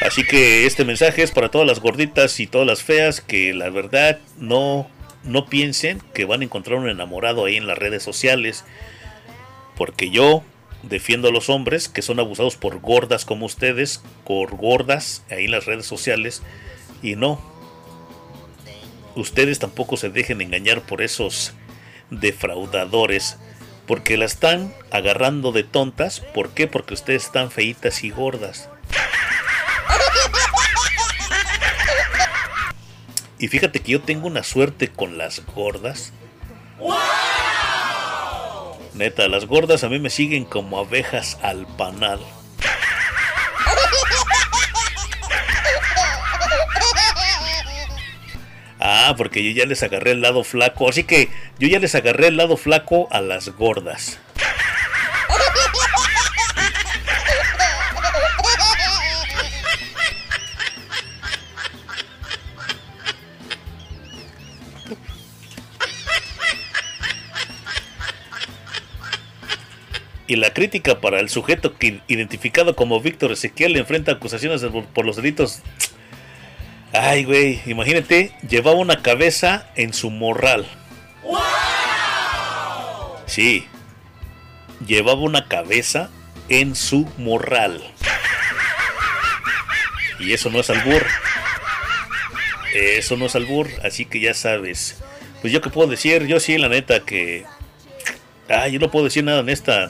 [0.00, 3.70] Así que este mensaje es para todas las gorditas y todas las feas que la
[3.70, 4.90] verdad no,
[5.22, 8.64] no piensen que van a encontrar un enamorado ahí en las redes sociales.
[9.76, 10.42] Porque yo
[10.82, 15.52] defiendo a los hombres que son abusados por gordas como ustedes, por gordas ahí en
[15.52, 16.42] las redes sociales
[17.02, 17.40] y no.
[19.14, 21.52] Ustedes tampoco se dejen engañar por esos
[22.10, 23.38] defraudadores.
[23.86, 26.20] Porque la están agarrando de tontas.
[26.20, 26.66] ¿Por qué?
[26.66, 28.68] Porque ustedes están feitas y gordas.
[33.38, 36.12] Y fíjate que yo tengo una suerte con las gordas.
[38.94, 42.20] Neta, las gordas a mí me siguen como abejas al panal.
[49.16, 50.88] Porque yo ya les agarré el lado flaco.
[50.88, 51.28] Así que
[51.58, 54.18] yo ya les agarré el lado flaco a las gordas.
[70.28, 74.62] Y la crítica para el sujeto que identificado como Víctor Ezequiel enfrenta acusaciones
[74.92, 75.62] por los delitos
[76.92, 80.66] Ay, güey, imagínate, llevaba una cabeza en su morral.
[83.26, 83.66] Sí,
[84.86, 86.10] llevaba una cabeza
[86.48, 87.82] en su morral.
[90.18, 91.04] Y eso no es albur.
[92.74, 94.98] Eso no es albur, así que ya sabes.
[95.40, 97.44] Pues yo qué puedo decir, yo sí, la neta que...
[98.48, 99.88] Ah, yo no puedo decir nada en esta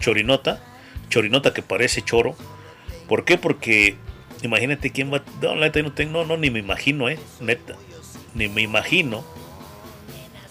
[0.00, 0.62] chorinota.
[1.10, 2.34] Chorinota que parece choro.
[3.08, 3.36] ¿Por qué?
[3.36, 3.96] Porque
[4.42, 5.22] imagínate quién va...
[5.40, 5.54] No.
[5.54, 7.18] No, no, ni me imagino, eh.
[7.40, 7.76] Neta.
[8.34, 9.24] Ni me imagino.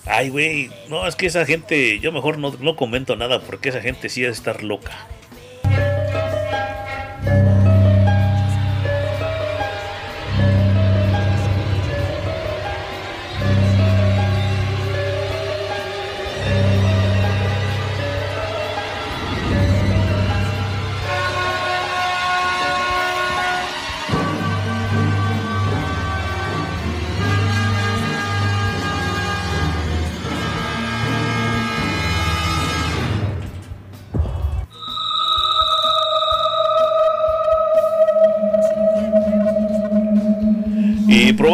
[0.06, 0.70] Ay, güey.
[0.90, 2.00] No, es que esa gente...
[2.00, 4.92] Yo mejor no, no comento nada porque esa gente sí debe estar loca.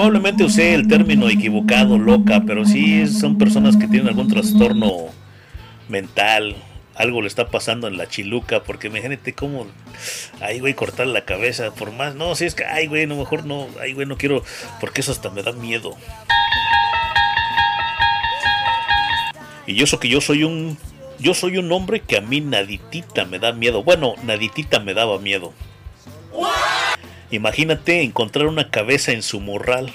[0.06, 5.07] Probablemente usé el término equivocado, loca, pero sí son personas que tienen algún trastorno
[5.90, 6.56] mental.
[6.94, 9.65] Algo le está pasando en la chiluca, porque imagínate cómo,
[10.41, 13.48] ay, güey, cortar la cabeza, por más, no, si es que, ay, güey, no, mejor
[13.48, 14.44] no, ay, güey, no quiero,
[14.80, 15.98] porque eso hasta me da miedo.
[19.65, 20.77] Y yo eso que yo soy un,
[21.18, 23.84] yo soy un hombre que a mí naditita me da miedo.
[23.84, 25.52] Bueno, naditita me daba miedo.
[27.35, 29.91] Imagínate encontrar una cabeza en su morral.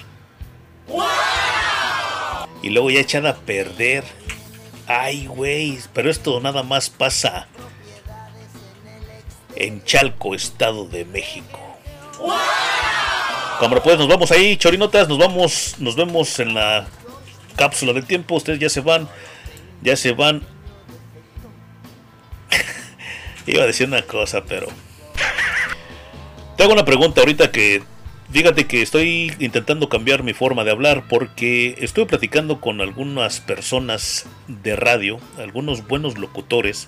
[2.62, 4.04] Y luego ya echada a perder.
[4.86, 7.48] Ay, güey, pero esto nada más pasa
[9.56, 11.58] en Chalco, Estado de México.
[13.60, 16.86] Cámara, pues nos vamos ahí, chorinotas, nos vamos, nos vemos en la
[17.56, 18.34] cápsula del tiempo.
[18.34, 19.08] Ustedes ya se van,
[19.82, 20.42] ya se van.
[23.46, 24.68] Iba a decir una cosa, pero
[26.60, 27.82] te hago una pregunta ahorita que
[28.30, 34.26] fíjate que estoy intentando cambiar mi forma de hablar porque estuve platicando con algunas personas
[34.46, 36.86] de radio, algunos buenos locutores.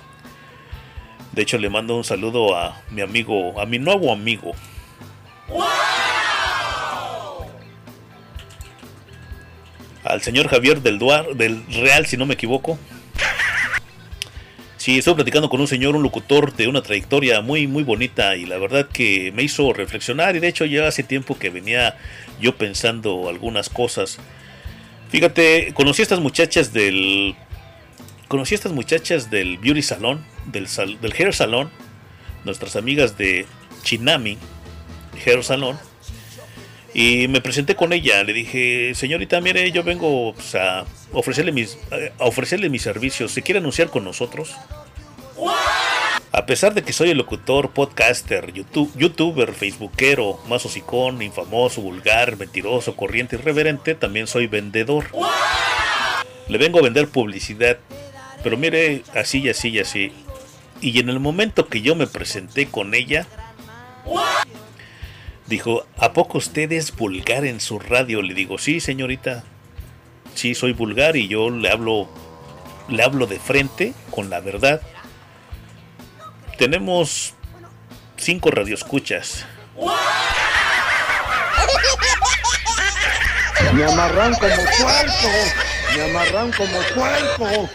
[1.32, 4.52] De hecho le mando un saludo a mi amigo, a mi nuevo amigo.
[10.04, 12.78] Al señor Javier del, Duar, del Real, si no me equivoco.
[14.82, 18.46] Sí, estoy platicando con un señor, un locutor de una trayectoria muy, muy bonita y
[18.46, 21.96] la verdad que me hizo reflexionar y de hecho ya hace tiempo que venía
[22.40, 24.18] yo pensando algunas cosas.
[25.08, 27.36] Fíjate, conocí a estas muchachas del...
[28.26, 30.66] Conocí estas muchachas del Beauty Salón, del,
[31.00, 31.70] del Hair Salón,
[32.44, 33.46] nuestras amigas de
[33.84, 34.36] Chinami
[35.24, 35.78] Hair Salón.
[36.94, 41.78] Y me presenté con ella, le dije, señorita, mire, yo vengo pues, a ofrecerle mis
[42.18, 43.32] a ofrecerle mis servicios.
[43.32, 44.54] ¿Se quiere anunciar con nosotros?
[46.34, 52.38] A pesar de que soy el locutor, podcaster, YouTube, youtuber, facebookero, más hocicón, infamoso, vulgar,
[52.38, 55.06] mentiroso, corriente, irreverente, también soy vendedor.
[56.48, 57.78] Le vengo a vender publicidad.
[58.42, 60.12] Pero mire, así y así y así.
[60.80, 63.26] Y en el momento que yo me presenté con ella,
[65.52, 68.22] dijo, ¿a poco usted es vulgar en su radio?
[68.22, 69.44] Le digo, sí, señorita.
[70.34, 72.08] Sí, soy vulgar y yo le hablo,
[72.88, 74.80] le hablo de frente, con la verdad.
[76.56, 77.34] Tenemos
[78.16, 79.44] cinco radioescuchas.
[83.74, 85.28] Me amarran como cuerpo.
[85.94, 87.68] Me amarran como cuerpo.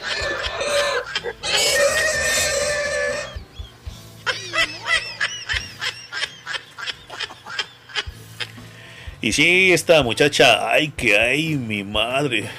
[9.21, 12.49] Y sí, esta muchacha, ay que ay, mi madre.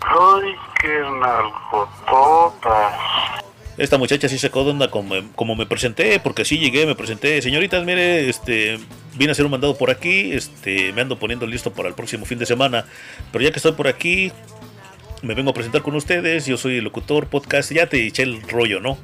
[0.00, 2.94] Ay, qué nalgototas.
[3.78, 7.40] Esta muchacha sí sacó de onda como, como me presenté, porque sí llegué, me presenté.
[7.40, 8.78] Señoritas, mire, este,
[9.14, 12.26] vine a hacer un mandado por aquí, este, me ando poniendo listo para el próximo
[12.26, 12.84] fin de semana.
[13.32, 14.32] Pero ya que estoy por aquí,
[15.22, 16.44] me vengo a presentar con ustedes.
[16.46, 18.98] Yo soy el locutor, podcast, ya te eché el rollo, ¿no?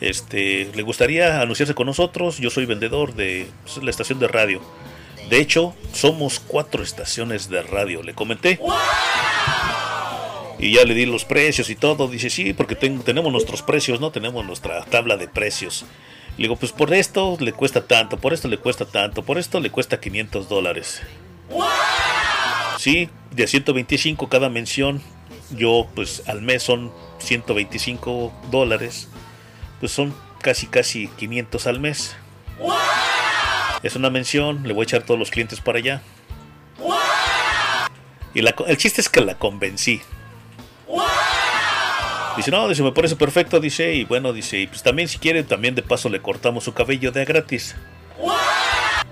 [0.00, 2.38] Este, ¿le gustaría anunciarse con nosotros?
[2.38, 3.46] Yo soy vendedor de
[3.82, 4.60] la estación de radio.
[5.32, 8.60] De hecho, somos cuatro estaciones de radio, le comenté.
[10.58, 12.06] Y ya le di los precios y todo.
[12.06, 14.10] Dice, sí, porque ten- tenemos nuestros precios, ¿no?
[14.10, 15.86] Tenemos nuestra tabla de precios.
[16.36, 19.58] Le digo, pues por esto le cuesta tanto, por esto le cuesta tanto, por esto
[19.58, 21.00] le cuesta 500 dólares.
[22.78, 25.00] Sí, de 125 cada mención.
[25.52, 29.08] Yo, pues al mes son 125 dólares.
[29.80, 32.16] Pues son casi, casi 500 al mes.
[33.82, 36.02] Es una mención, le voy a echar todos los clientes para allá.
[38.34, 40.00] Y el chiste es que la convencí.
[42.36, 45.42] Dice, no, dice, me parece perfecto, dice, y bueno, dice, y pues también si quiere,
[45.42, 47.76] también de paso le cortamos su cabello de a gratis.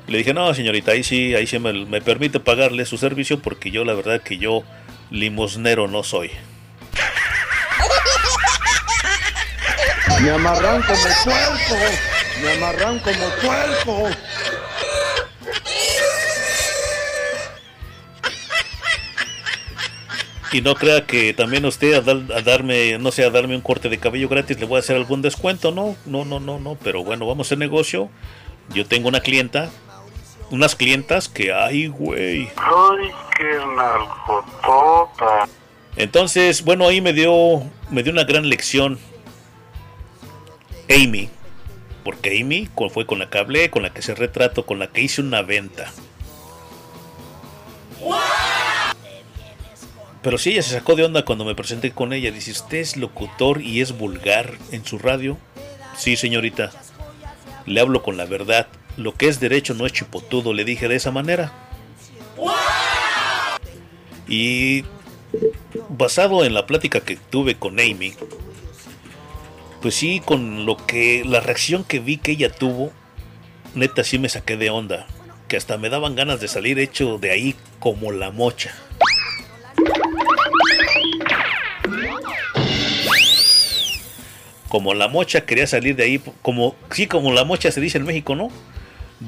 [0.07, 3.71] Le dije, no, señorita, ahí sí, ahí sí me, me permite pagarle su servicio porque
[3.71, 4.63] yo la verdad que yo
[5.11, 6.31] limosnero no soy.
[10.23, 11.77] Me amarran como puerco.
[12.43, 14.11] Me amarran como puerco.
[20.53, 23.61] Y no crea que también usted a, dar- a darme, no sé, a darme un
[23.63, 26.77] corte de cabello gratis le voy a hacer algún descuento, no, no, no, no, no,
[26.83, 28.11] pero bueno, vamos a hacer negocio.
[28.75, 29.71] Yo tengo una clienta,
[30.51, 32.49] unas clientas que, ay, güey.
[32.57, 35.49] Ay, qué nalgotota.
[35.97, 38.99] Entonces, bueno, ahí me dio, me dio una gran lección
[40.89, 41.29] Amy,
[42.05, 45.03] porque Amy fue con la que hablé, con la que se retrato, con la que
[45.03, 45.93] hice una venta.
[50.23, 52.31] Pero sí, ella se sacó de onda cuando me presenté con ella.
[52.31, 55.39] Dice, ¿usted es locutor y es vulgar en su radio?
[55.97, 56.71] Sí, señorita.
[57.67, 58.67] Le hablo con la verdad.
[58.97, 61.53] Lo que es derecho no es chipotudo, le dije de esa manera.
[64.29, 64.85] Y
[65.89, 68.15] basado en la plática que tuve con Amy,
[69.81, 72.93] pues sí, con lo que la reacción que vi que ella tuvo,
[73.75, 75.07] neta sí me saqué de onda,
[75.49, 78.75] que hasta me daban ganas de salir hecho de ahí como la mocha.
[84.71, 88.05] Como la mocha quería salir de ahí, como sí, como la mocha se dice en
[88.05, 88.51] México, ¿no?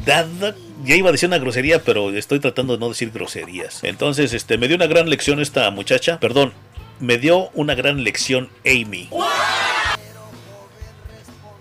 [0.06, 0.54] Dada,
[0.84, 3.82] ya iba a decir una grosería, pero estoy tratando de no decir groserías.
[3.82, 6.52] Entonces, este, me dio una gran lección esta muchacha, perdón,
[7.00, 9.10] me dio una gran lección Amy.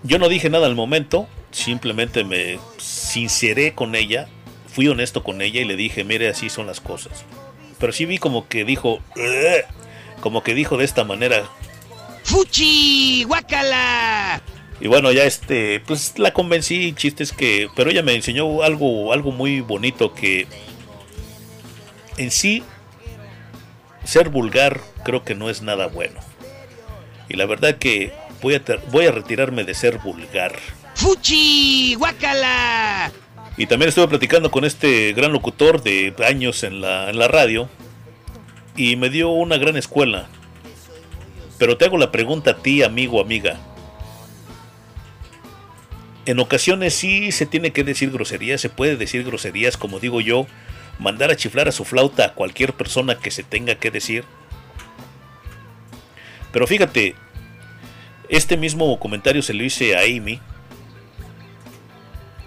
[0.04, 4.28] Yo no dije nada al momento, simplemente me sinceré con ella,
[4.68, 7.24] fui honesto con ella y le dije, mire, así son las cosas.
[7.80, 9.00] Pero sí vi como que dijo,
[10.20, 11.42] como que dijo de esta manera.
[12.24, 13.24] ¡Fuchi!
[13.24, 14.40] ¡Guácala!
[14.80, 19.30] Y bueno, ya este, pues la convencí, chistes que, pero ella me enseñó algo, algo
[19.30, 20.46] muy bonito que
[22.16, 22.64] en sí
[24.04, 26.20] ser vulgar creo que no es nada bueno.
[27.28, 30.58] Y la verdad que voy a, voy a retirarme de ser vulgar.
[30.94, 31.94] ¡Fuchi!
[31.94, 33.12] ¡Guácala!
[33.56, 37.68] Y también estuve platicando con este gran locutor de años en la, en la radio
[38.76, 40.28] y me dio una gran escuela.
[41.62, 43.56] Pero te hago la pregunta a ti, amigo, amiga.
[46.26, 50.48] En ocasiones sí se tiene que decir groserías, se puede decir groserías, como digo yo,
[50.98, 54.24] mandar a chiflar a su flauta a cualquier persona que se tenga que decir.
[56.50, 57.14] Pero fíjate,
[58.28, 60.40] este mismo comentario se lo hice a Amy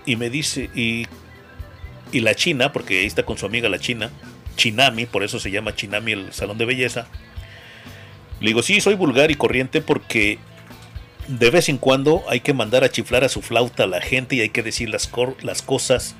[0.06, 1.08] y me dice, y,
[2.12, 4.12] y la china, porque ahí está con su amiga la china,
[4.58, 7.08] Chinami, por eso se llama Chinami el salón de belleza.
[8.40, 10.40] Le digo, sí, soy vulgar y corriente porque
[11.28, 14.36] de vez en cuando hay que mandar a chiflar a su flauta a la gente
[14.36, 15.10] y hay que decir las,
[15.42, 16.16] las cosas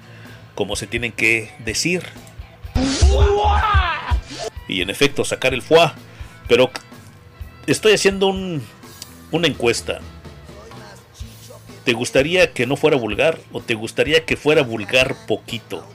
[0.56, 2.04] como se tienen que decir.
[4.68, 5.92] Y en efecto, sacar el foie.
[6.48, 6.72] Pero
[7.68, 8.64] estoy haciendo un,
[9.32, 10.00] una encuesta.
[11.84, 15.86] ¿Te gustaría que no fuera vulgar o te gustaría que fuera vulgar poquito?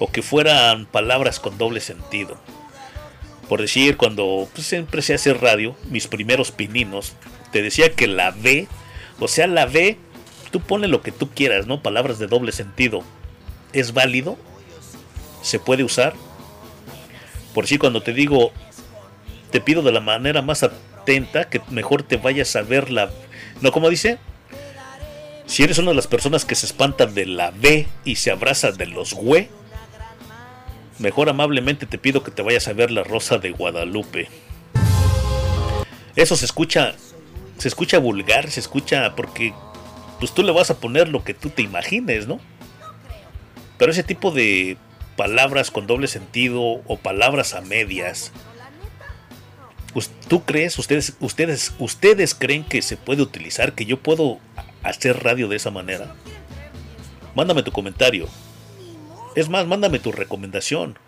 [0.00, 2.38] O que fueran palabras con doble sentido.
[3.48, 7.14] Por decir, cuando pues, empecé a radio, mis primeros pininos,
[7.50, 8.68] te decía que la B,
[9.18, 9.96] o sea, la B,
[10.50, 11.82] tú pones lo que tú quieras, ¿no?
[11.82, 13.02] Palabras de doble sentido.
[13.72, 14.36] ¿Es válido?
[15.42, 16.14] ¿Se puede usar?
[17.54, 18.52] Por si cuando te digo,
[19.50, 23.10] te pido de la manera más atenta que mejor te vayas a ver la...
[23.62, 24.18] No, como dice?
[25.46, 28.72] Si eres una de las personas que se espantan de la B y se abraza
[28.72, 29.48] de los güey,
[30.98, 34.28] mejor amablemente te pido que te vayas a ver la Rosa de Guadalupe.
[36.16, 36.94] Eso se escucha,
[37.58, 39.54] se escucha vulgar, se escucha porque
[40.18, 42.40] pues tú le vas a poner lo que tú te imagines, ¿no?
[43.78, 44.76] Pero ese tipo de
[45.16, 48.32] palabras con doble sentido o palabras a medias,
[50.28, 54.38] ¿tú crees, ustedes, ustedes, ustedes creen que se puede utilizar, que yo puedo
[54.82, 56.14] hacer radio de esa manera?
[57.34, 58.28] Mándame tu comentario.
[59.38, 60.98] Es más, mándame tu recomendación.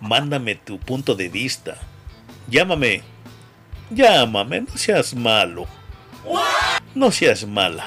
[0.00, 1.76] Mándame tu punto de vista.
[2.48, 3.02] Llámame.
[3.90, 5.66] Llámame, no seas malo.
[6.94, 7.86] No seas mala.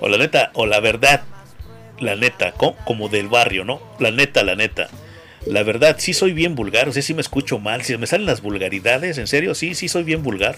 [0.00, 1.22] O la neta, o la verdad.
[1.98, 3.80] La neta, co- como del barrio, ¿no?
[3.98, 4.88] La neta, la neta.
[5.46, 7.82] La verdad, sí soy bien vulgar, o sea, sí me escucho mal.
[7.82, 10.56] Si me salen las vulgaridades, en serio, sí, sí soy bien vulgar.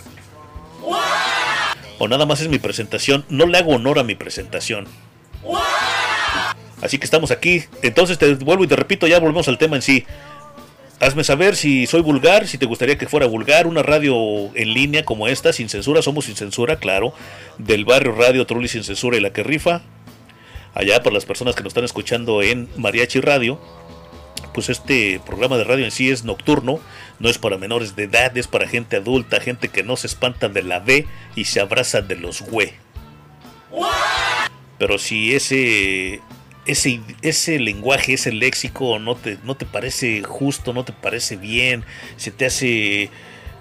[1.99, 4.87] O nada más es mi presentación, no le hago honor a mi presentación.
[6.83, 7.65] Así que estamos aquí.
[7.83, 10.05] Entonces te vuelvo y te repito, ya volvemos al tema en sí.
[10.99, 14.17] Hazme saber si soy vulgar, si te gustaría que fuera vulgar, una radio
[14.55, 17.13] en línea como esta, sin censura, somos sin censura, claro,
[17.59, 19.83] del barrio Radio Trulli sin censura y la que rifa.
[20.75, 23.61] Allá para las personas que nos están escuchando en Mariachi Radio,
[24.55, 26.81] pues este programa de radio en sí es nocturno,
[27.19, 30.49] no es para menores de edad, es para gente adulta, gente que no se espanta
[30.49, 31.07] de la B
[31.37, 32.73] y se abraza de los güey.
[34.79, 36.21] Pero si ese
[36.67, 41.85] ese, ese lenguaje, ese léxico no te, no te parece justo, no te parece bien,
[42.17, 43.11] se te hace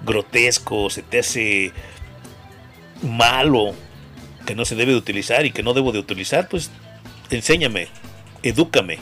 [0.04, 1.72] grotesco, se te hace
[3.02, 3.74] malo,
[4.46, 6.72] que no se debe de utilizar y que no debo de utilizar, pues
[7.30, 7.88] enséñame,
[8.44, 9.00] edúcame.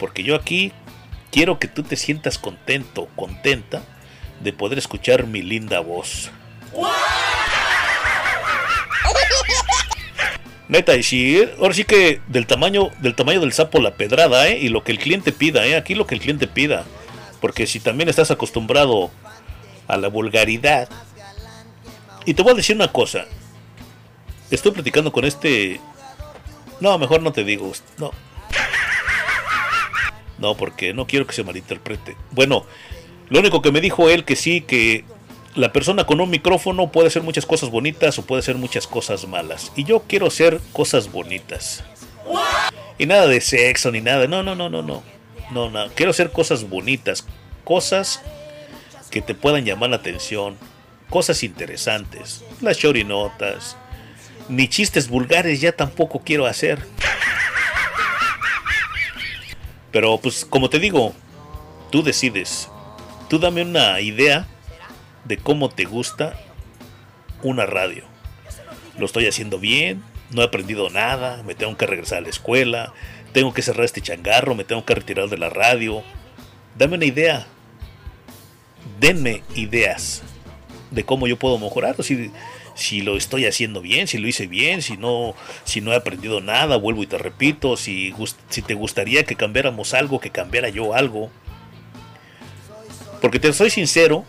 [0.00, 0.72] Porque yo aquí
[1.30, 3.82] quiero que tú te sientas contento, contenta
[4.40, 6.30] de poder escuchar mi linda voz.
[10.68, 14.58] Neta, y si ahora sí que del tamaño del tamaño del sapo la pedrada, ¿eh?
[14.58, 15.76] Y lo que el cliente pida, ¿eh?
[15.76, 16.84] Aquí lo que el cliente pida.
[17.40, 19.10] Porque si también estás acostumbrado
[19.86, 20.88] a la vulgaridad.
[22.24, 23.26] Y te voy a decir una cosa.
[24.50, 25.80] Estoy platicando con este...
[26.80, 27.72] No, mejor no te digo.
[27.98, 28.12] No.
[30.40, 32.16] No, porque no quiero que se malinterprete.
[32.30, 32.64] Bueno,
[33.28, 35.04] lo único que me dijo él que sí, que
[35.54, 39.26] la persona con un micrófono puede hacer muchas cosas bonitas o puede hacer muchas cosas
[39.26, 39.72] malas.
[39.76, 41.84] Y yo quiero hacer cosas bonitas.
[42.98, 44.26] Y nada de sexo ni nada.
[44.26, 45.02] No, no, no, no, no.
[45.50, 45.88] No, no.
[45.94, 47.26] Quiero hacer cosas bonitas.
[47.64, 48.22] Cosas
[49.10, 50.56] que te puedan llamar la atención.
[51.08, 52.44] Cosas interesantes.
[52.60, 53.76] Las chorinotas.
[54.48, 56.78] Ni chistes vulgares ya tampoco quiero hacer.
[59.92, 61.14] Pero pues como te digo,
[61.90, 62.68] tú decides.
[63.28, 64.46] Tú dame una idea
[65.24, 66.38] de cómo te gusta
[67.42, 68.04] una radio.
[68.98, 72.92] Lo estoy haciendo bien, no he aprendido nada, me tengo que regresar a la escuela,
[73.32, 76.02] tengo que cerrar este changarro, me tengo que retirar de la radio.
[76.76, 77.46] Dame una idea.
[78.98, 80.22] Denme ideas
[80.90, 82.02] de cómo yo puedo mejorar.
[82.02, 82.30] Si,
[82.80, 85.34] si lo estoy haciendo bien, si lo hice bien, si no,
[85.64, 87.76] si no he aprendido nada, vuelvo y te repito.
[87.76, 88.14] Si,
[88.48, 91.30] si te gustaría que cambiáramos algo, que cambiara yo algo.
[93.20, 94.24] Porque te soy sincero,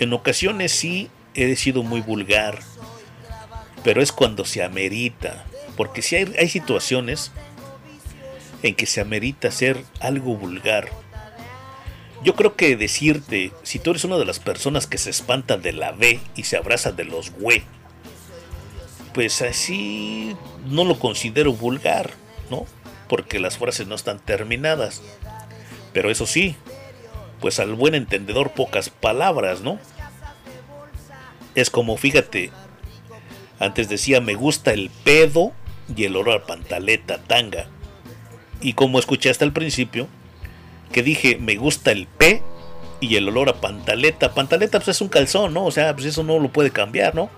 [0.00, 2.58] en ocasiones sí he sido muy vulgar,
[3.84, 5.44] pero es cuando se amerita.
[5.76, 7.30] Porque si hay, situaciones
[8.62, 10.90] en que se amerita ser algo vulgar.
[12.24, 15.72] Yo creo que decirte, si tú eres una de las personas que se espanta de
[15.72, 17.62] la B y se abraza de los güey,
[19.14, 20.36] pues así
[20.66, 22.10] no lo considero vulgar,
[22.50, 22.66] ¿no?
[23.08, 25.00] Porque las frases no están terminadas.
[25.92, 26.56] Pero eso sí,
[27.40, 29.78] pues al buen entendedor pocas palabras, ¿no?
[31.54, 32.50] Es como, fíjate,
[33.60, 35.52] antes decía me gusta el pedo
[35.96, 37.68] y el olor a pantaleta, tanga.
[38.60, 40.08] Y como escuchaste al principio,
[40.90, 42.42] que dije me gusta el P
[42.98, 44.34] y el olor a pantaleta.
[44.34, 45.64] Pantaleta pues es un calzón, ¿no?
[45.64, 47.30] O sea, pues eso no lo puede cambiar, ¿no?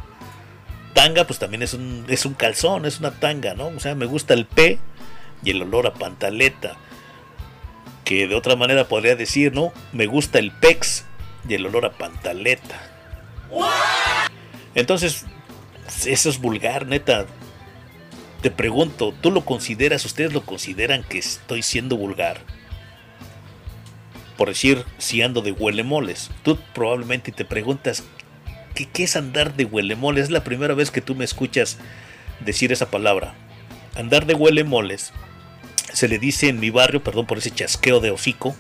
[0.97, 3.66] Tanga pues también es un, es un calzón, es una tanga, ¿no?
[3.66, 4.78] O sea, me gusta el P
[5.44, 6.78] y el olor a pantaleta.
[8.02, 9.75] Que de otra manera podría decir, ¿no?
[9.92, 11.05] Me gusta el pex
[11.47, 12.81] y el olor a pantaleta.
[14.75, 15.26] Entonces,
[16.07, 17.26] eso es vulgar, neta.
[18.41, 22.41] Te pregunto, ¿tú lo consideras, ustedes lo consideran que estoy siendo vulgar?
[24.39, 26.31] Por decir, si ando de huelemoles.
[26.42, 28.02] Tú probablemente te preguntas,
[28.77, 30.25] ¿qué, qué es andar de huelemoles?
[30.25, 31.79] Es la primera vez que tú me escuchas
[32.41, 33.35] decir esa palabra.
[33.97, 35.13] Andar de huelemoles
[35.93, 38.55] se le dice en mi barrio, perdón por ese chasqueo de hocico.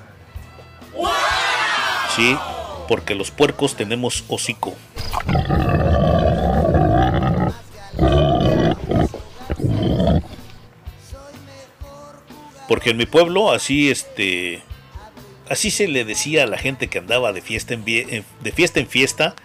[2.16, 2.36] Sí,
[2.88, 4.74] porque los puercos tenemos hocico.
[12.68, 14.62] Porque en mi pueblo así este
[15.48, 18.88] así se le decía a la gente que andaba de fiesta en, de fiesta en
[18.88, 19.36] fiesta,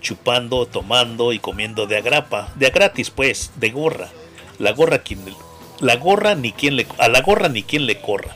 [0.00, 4.08] chupando, tomando y comiendo de agrapa, de gratis pues, de gorra.
[4.58, 5.20] La gorra quien
[5.80, 8.34] la gorra ni quien le a la gorra ni quien le corra.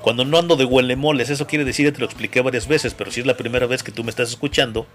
[0.00, 3.20] Cuando no ando de huelemoles, eso quiere decir, te lo expliqué varias veces, pero si
[3.20, 4.86] es la primera vez que tú me estás escuchando,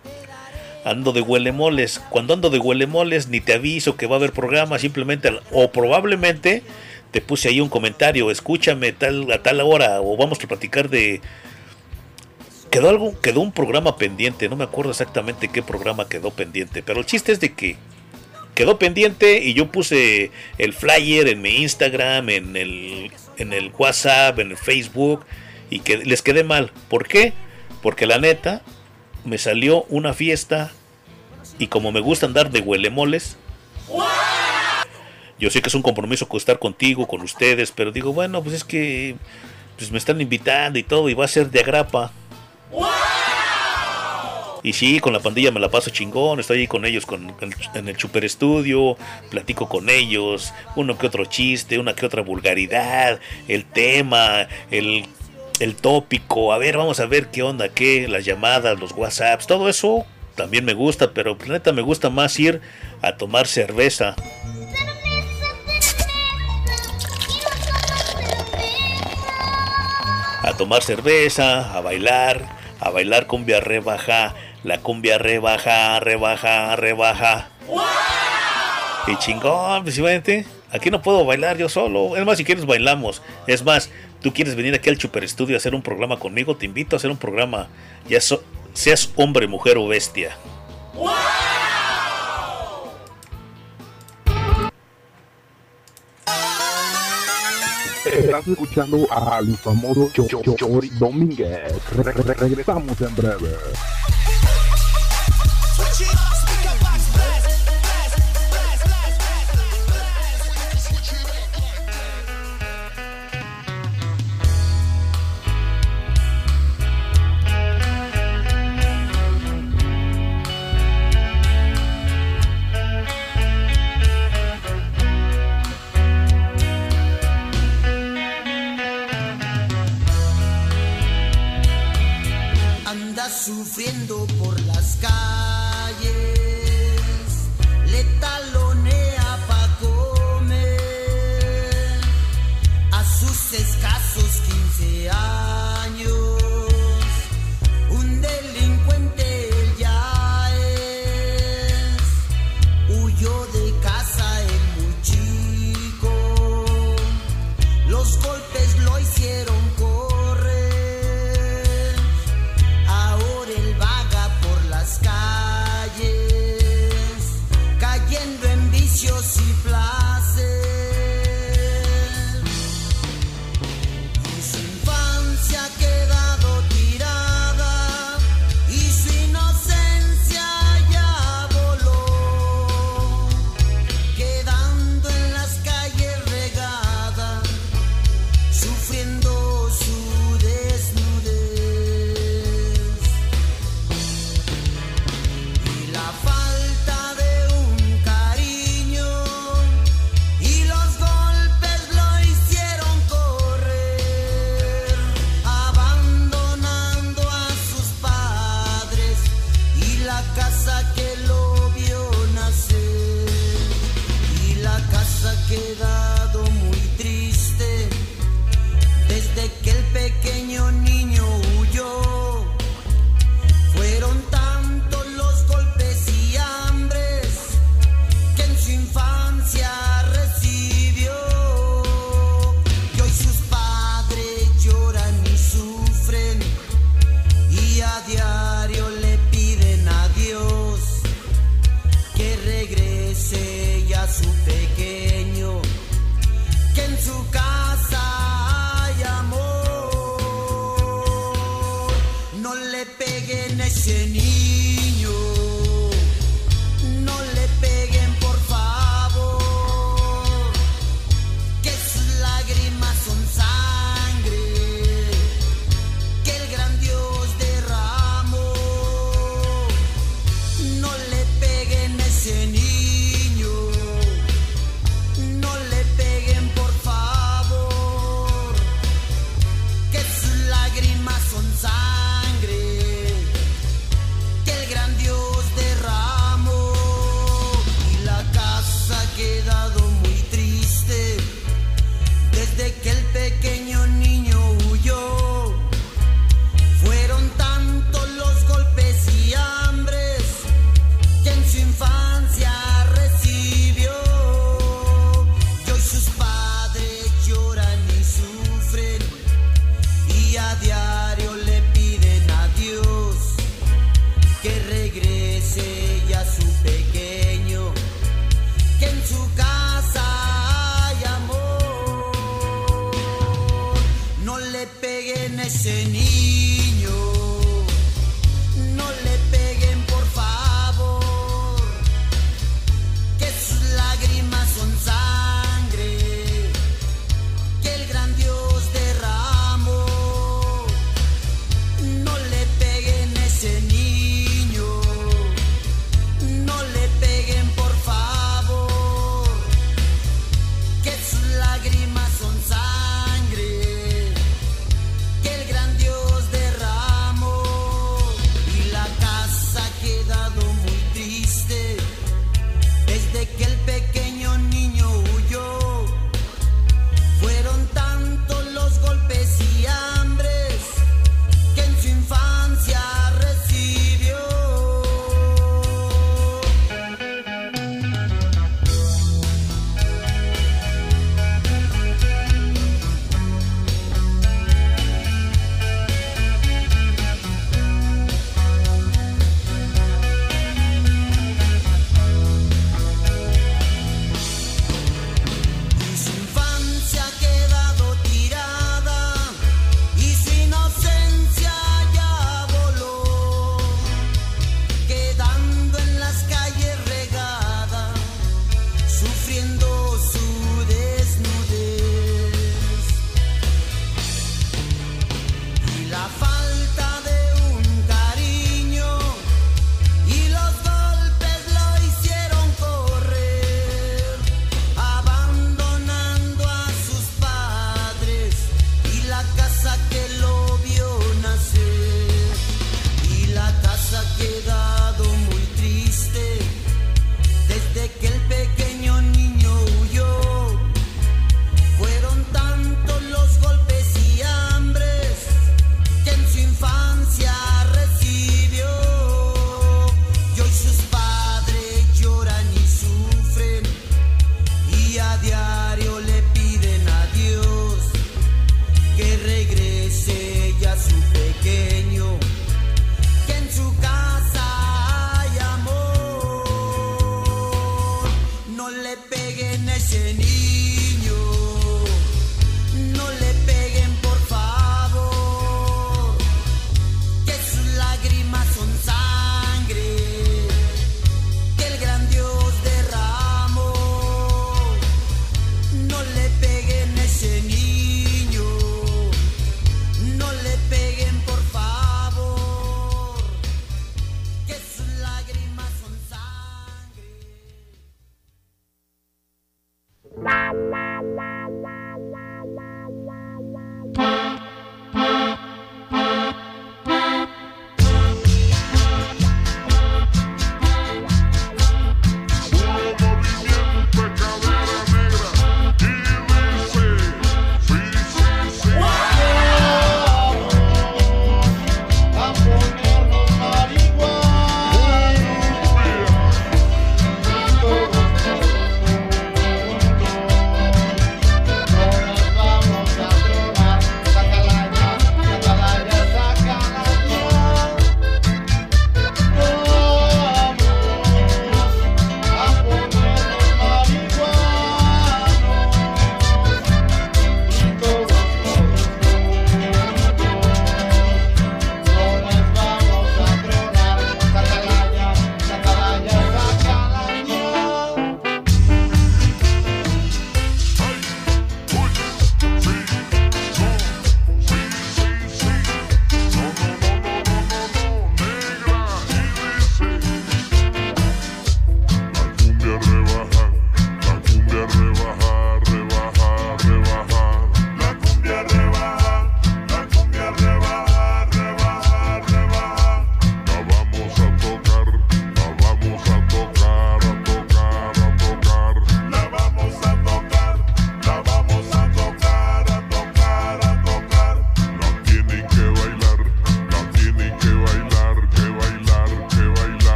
[0.84, 2.02] ando de huelemoles.
[2.10, 6.64] Cuando ando de huelemoles, ni te aviso que va a haber programa, simplemente, o probablemente
[7.12, 11.22] te puse ahí un comentario, escúchame tal, a tal hora, o vamos a platicar de...
[12.72, 17.00] Quedó, algo, quedó un programa pendiente, no me acuerdo exactamente qué programa quedó pendiente, pero
[17.00, 17.78] el chiste es de que
[18.56, 24.40] quedó pendiente y yo puse el flyer en mi Instagram, en el, en el WhatsApp,
[24.40, 25.26] en el Facebook
[25.70, 26.72] y que les quedé mal.
[26.90, 27.34] ¿Por qué?
[27.82, 28.62] Porque la neta
[29.24, 30.72] me salió una fiesta
[31.60, 33.38] y como me gusta andar de huelemoles,
[35.40, 38.64] yo sé que es un compromiso estar contigo, con ustedes, pero digo, bueno, pues es
[38.64, 39.16] que
[39.78, 42.12] pues me están invitando y todo, y va a ser de agrapa.
[44.64, 47.06] Y sí, con la pandilla me la paso chingón, estoy ahí con ellos
[47.74, 48.98] en el Super Estudio,
[49.30, 55.06] platico con ellos, uno que otro chiste, una que otra vulgaridad, el tema, el,
[55.60, 59.70] el tópico, a ver, vamos a ver qué onda, qué, las llamadas, los WhatsApps, todo
[59.70, 60.06] eso
[60.36, 62.60] también me gusta, pero la neta me gusta más ir
[63.02, 64.16] a tomar cerveza.
[70.44, 74.34] a tomar cerveza, a bailar, a bailar cumbia rebaja,
[74.64, 77.50] la cumbia rebaja, rebaja, rebaja.
[79.08, 80.46] Y chingón, principalmente.
[80.72, 82.18] Aquí no puedo bailar yo solo.
[82.18, 83.22] Es más, si quieres bailamos.
[83.48, 83.90] Es más,
[84.22, 86.98] tú quieres venir aquí al Super Studio a hacer un programa conmigo, te invito a
[86.98, 87.70] hacer un programa.
[88.10, 90.36] Ya so- seas hombre, mujer o bestia.
[98.14, 101.72] Estás escuchando al famoso Cho- Cho- Cho- Chori Domínguez.
[101.96, 103.56] Re- re- re- regresamos en breve.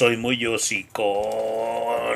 [0.00, 2.14] Soy muy hocicón.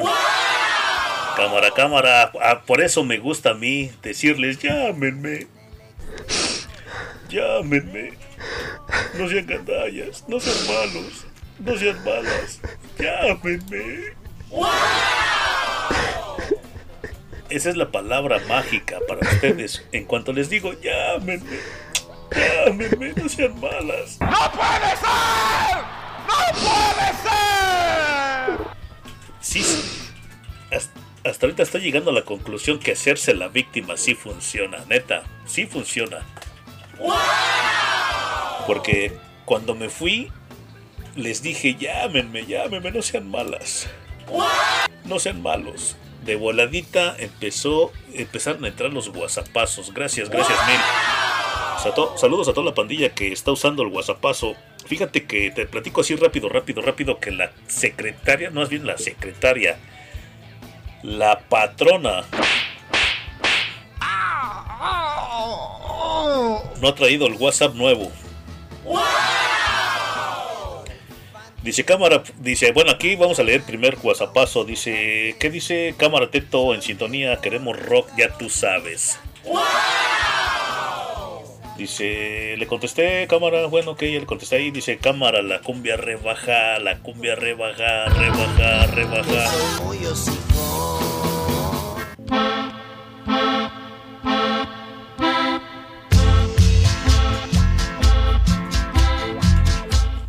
[1.37, 2.33] Cámara, cámara.
[2.41, 5.47] Ah, por eso me gusta a mí decirles, llámenme.
[7.29, 8.15] Llámenme.
[9.19, 11.27] No sean gandallas, no sean malos,
[11.59, 12.61] no sean malas.
[12.99, 14.15] Llámenme.
[17.51, 19.85] Esa es la palabra mágica para ustedes.
[19.93, 21.59] En cuanto les digo, llámenme.
[22.35, 24.19] Llámenme, no sean malas.
[24.21, 25.54] ¡No puede ser!
[31.85, 36.27] Llegando a la conclusión que hacerse la víctima sí funciona, neta, sí funciona.
[38.67, 39.13] Porque
[39.45, 40.31] cuando me fui,
[41.17, 43.89] les dije, llámenme, llámenme, no sean malas.
[45.05, 45.97] No sean malos.
[46.25, 49.93] De voladita empezó, empezaron a entrar los whatsappazos.
[49.93, 50.79] Gracias, gracias mil.
[51.83, 54.57] Sato- saludos a toda la pandilla que está usando el whatsappazo.
[54.87, 58.97] Fíjate que te platico así rápido, rápido, rápido que la secretaria, no es bien la
[58.97, 59.79] secretaria,
[61.05, 62.25] la patrona
[66.81, 68.11] no ha traído el WhatsApp nuevo.
[71.63, 74.65] Dice cámara, dice, bueno, aquí vamos a leer primer WhatsAppazo.
[74.65, 77.41] Dice, ¿qué dice cámara Teto en sintonía?
[77.41, 79.19] Queremos rock, ya tú sabes.
[81.77, 84.71] Dice, le contesté, cámara, bueno, ok, le contesté ahí.
[84.71, 89.51] Dice, cámara, la cumbia rebaja, la cumbia rebaja, rebaja, rebaja.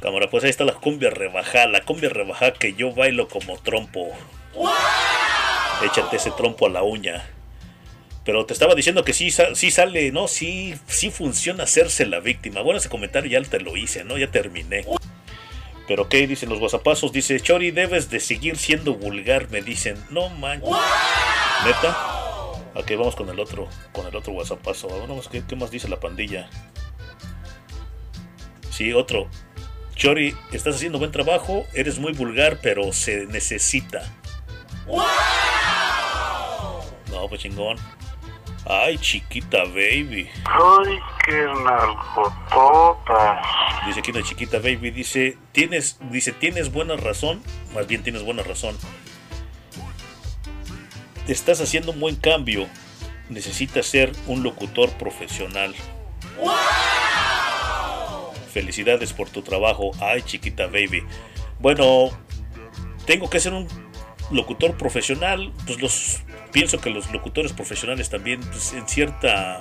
[0.02, 4.08] Cámara, pues ahí está la cumbia rebaja, la cumbia rebaja que yo bailo como trompo.
[5.84, 7.35] Échate ese trompo a la uña.
[8.26, 10.28] Pero te estaba diciendo que sí, sí sale, ¿no?
[10.28, 12.62] Sí, sí funciona hacerse la víctima.
[12.62, 14.18] Bueno, ese comentario ya te lo hice, ¿no?
[14.18, 14.84] Ya terminé.
[15.88, 17.12] Pero ¿qué dicen los guasapazos?
[17.12, 20.04] Dice, Chori, debes de seguir siendo vulgar, me dicen.
[20.10, 20.72] No manches.
[21.64, 21.96] ¿Neta?
[22.74, 24.88] Ok, vamos con el otro, con el otro WhatsAppazo.
[24.88, 26.50] Vamos, ¿qué, ¿qué más dice la pandilla?
[28.72, 29.30] Sí, otro.
[29.96, 34.02] Chori, estás haciendo buen trabajo, eres muy vulgar, pero se necesita.
[37.10, 37.78] No, pues chingón.
[38.68, 40.28] Ay, chiquita baby.
[40.46, 43.42] Ay, qué nalgotota.
[43.86, 47.44] Dice aquí una chiquita baby, dice, tienes, dice, tienes buena razón,
[47.76, 48.76] más bien tienes buena razón.
[51.28, 52.68] Estás haciendo un buen cambio.
[53.30, 55.74] Necesitas ser un locutor profesional.
[58.52, 59.92] Felicidades por tu trabajo.
[60.00, 61.04] Ay, chiquita baby.
[61.60, 62.10] Bueno,
[63.06, 63.68] tengo que ser un
[64.32, 65.52] locutor profesional.
[65.66, 66.25] Pues los
[66.56, 69.60] pienso que los locutores profesionales también, pues, en cierta,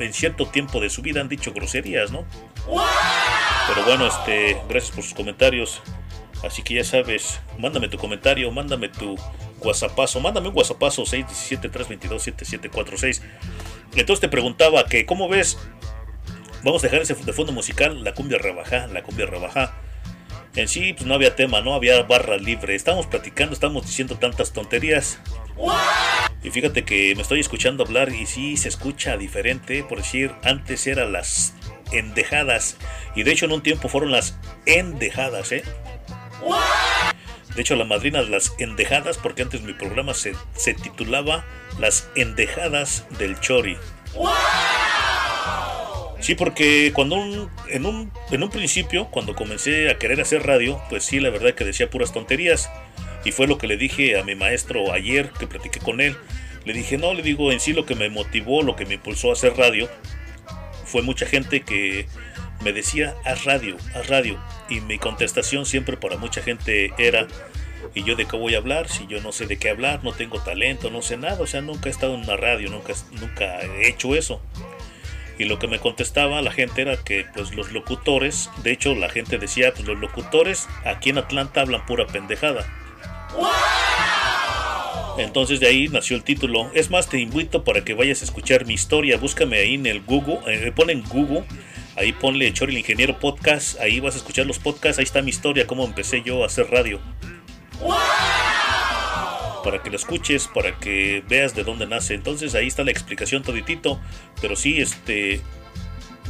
[0.00, 2.24] en cierto tiempo de su vida han dicho groserías, ¿no?
[3.68, 5.80] Pero bueno, este, gracias por sus comentarios.
[6.42, 9.14] Así que ya sabes, mándame tu comentario, mándame tu
[9.60, 13.22] WhatsAppazo, mándame un WhatsAppazo 617-322-7746.
[13.94, 15.60] Entonces te preguntaba que, ¿cómo ves?
[16.64, 19.76] Vamos a dejar ese de fondo musical, la cumbia rebaja, la cumbia rebaja.
[20.56, 22.74] En sí, pues no había tema, no había barra libre.
[22.74, 25.20] Estamos platicando, estamos diciendo tantas tonterías.
[26.42, 29.84] Y fíjate que me estoy escuchando hablar y sí se escucha diferente.
[29.84, 31.54] Por decir, antes eran las
[31.92, 32.76] endejadas.
[33.14, 35.62] Y de hecho en un tiempo fueron las endejadas, ¿eh?
[37.54, 41.44] De hecho, la madrina las endejadas, porque antes mi programa se, se titulaba
[41.78, 43.76] Las endejadas del Chori.
[46.20, 50.80] Sí, porque cuando un, en, un, en un principio, cuando comencé a querer hacer radio,
[50.88, 52.70] pues sí, la verdad que decía puras tonterías.
[53.24, 56.16] Y fue lo que le dije a mi maestro ayer, que platiqué con él.
[56.64, 59.30] Le dije, no, le digo, en sí lo que me motivó, lo que me impulsó
[59.30, 59.88] a hacer radio,
[60.84, 62.06] fue mucha gente que
[62.62, 64.40] me decía, haz radio, haz radio.
[64.68, 67.26] Y mi contestación siempre para mucha gente era,
[67.94, 68.88] ¿y yo de qué voy a hablar?
[68.88, 71.40] Si yo no sé de qué hablar, no tengo talento, no sé nada.
[71.40, 74.40] O sea, nunca he estado en una radio, nunca, nunca he hecho eso.
[75.38, 79.08] Y lo que me contestaba la gente era que pues los locutores, de hecho la
[79.08, 82.66] gente decía, pues los locutores aquí en Atlanta hablan pura pendejada.
[85.18, 86.70] Entonces de ahí nació el título.
[86.74, 89.16] Es más, te invito para que vayas a escuchar mi historia.
[89.18, 91.44] Búscame ahí en el Google, eh, pon en Google,
[91.96, 95.30] ahí ponle Chori el Ingeniero Podcast, ahí vas a escuchar los podcasts, ahí está mi
[95.30, 97.00] historia, cómo empecé yo a hacer radio.
[99.64, 102.14] Para que lo escuches, para que veas de dónde nace.
[102.14, 104.00] Entonces ahí está la explicación toditito.
[104.40, 105.40] Pero sí, este...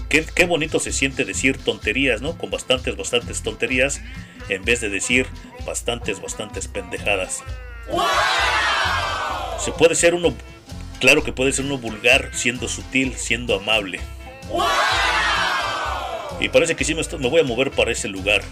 [0.09, 2.37] Qué bonito se siente decir tonterías, ¿no?
[2.37, 4.03] Con bastantes, bastantes tonterías,
[4.51, 5.27] en vez de decir
[5.65, 7.43] bastantes, bastantes pendejadas.
[9.59, 10.35] Se puede ser uno,
[11.01, 14.01] claro que puede ser uno vulgar, siendo sutil, siendo amable.
[16.41, 18.43] Y parece que sí me, estoy- me voy a mover para ese lugar.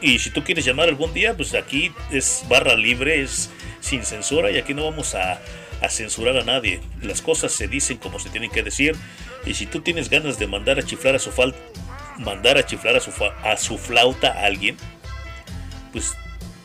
[0.00, 4.50] Y si tú quieres llamar algún día, pues aquí es barra libre, es sin censura
[4.50, 5.40] y aquí no vamos a,
[5.88, 6.80] censurar a nadie.
[7.02, 8.96] Las cosas se dicen como se tienen que decir.
[9.44, 11.30] Y si tú tienes ganas de mandar a chiflar a su
[13.42, 14.76] a su flauta a alguien,
[15.94, 16.14] pues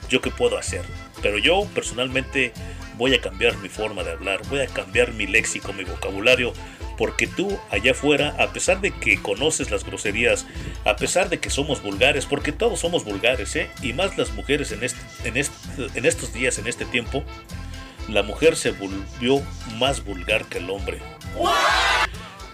[0.10, 0.82] yo qué puedo hacer.
[1.22, 2.52] Pero yo personalmente
[2.98, 6.52] voy a cambiar mi forma de hablar, voy a cambiar mi léxico, mi vocabulario,
[6.98, 10.46] porque tú allá afuera, a pesar de que conoces las groserías,
[10.84, 13.70] a pesar de que somos vulgares, porque todos somos vulgares, ¿eh?
[13.82, 15.56] y más las mujeres en, este, en, este,
[15.94, 17.24] en estos días, en este tiempo,
[18.10, 19.42] la mujer se volvió
[19.78, 21.00] más vulgar que el hombre.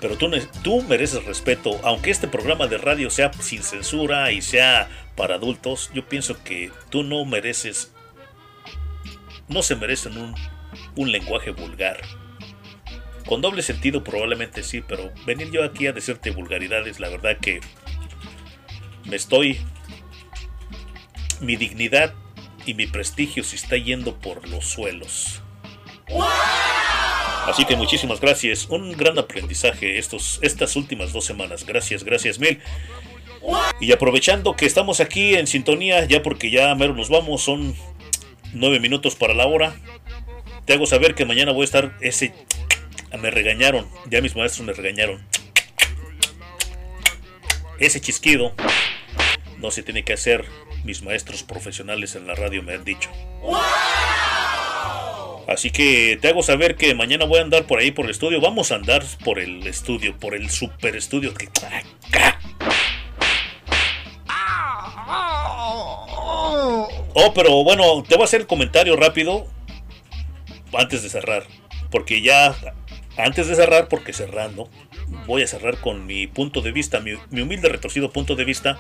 [0.02, 0.30] Pero tú,
[0.62, 5.90] tú mereces respeto, aunque este programa de radio sea sin censura y sea para adultos,
[5.94, 7.94] yo pienso que tú no mereces,
[9.48, 10.36] no se merecen un,
[10.96, 12.02] un lenguaje vulgar.
[13.26, 17.62] Con doble sentido probablemente sí, pero venir yo aquí a decirte vulgaridades, la verdad que
[19.06, 19.60] me estoy...
[21.42, 22.14] Mi dignidad
[22.66, 25.42] y mi prestigio se está yendo por los suelos.
[27.46, 28.68] Así que muchísimas gracias.
[28.70, 31.66] Un gran aprendizaje estos, estas últimas dos semanas.
[31.66, 32.62] Gracias, gracias mil.
[33.80, 37.76] Y aprovechando que estamos aquí en sintonía, ya porque ya mero nos vamos, son
[38.54, 39.76] nueve minutos para la hora.
[40.66, 42.34] Te hago saber que mañana voy a estar ese...
[43.20, 45.26] Me regañaron, ya mis maestros me regañaron.
[47.80, 48.54] Ese chisquido
[49.58, 50.46] no se tiene que hacer.
[50.84, 53.10] Mis maestros profesionales en la radio me han dicho.
[55.48, 58.42] Así que te hago saber que mañana voy a andar por ahí por el estudio.
[58.42, 61.34] Vamos a andar por el estudio, por el super estudio.
[67.18, 69.48] Oh, pero bueno, te voy a hacer el comentario rápido
[70.74, 71.48] antes de cerrar.
[71.90, 72.54] Porque ya,
[73.16, 74.70] antes de cerrar, porque cerrando,
[75.26, 78.78] voy a cerrar con mi punto de vista, mi, mi humilde retorcido punto de vista.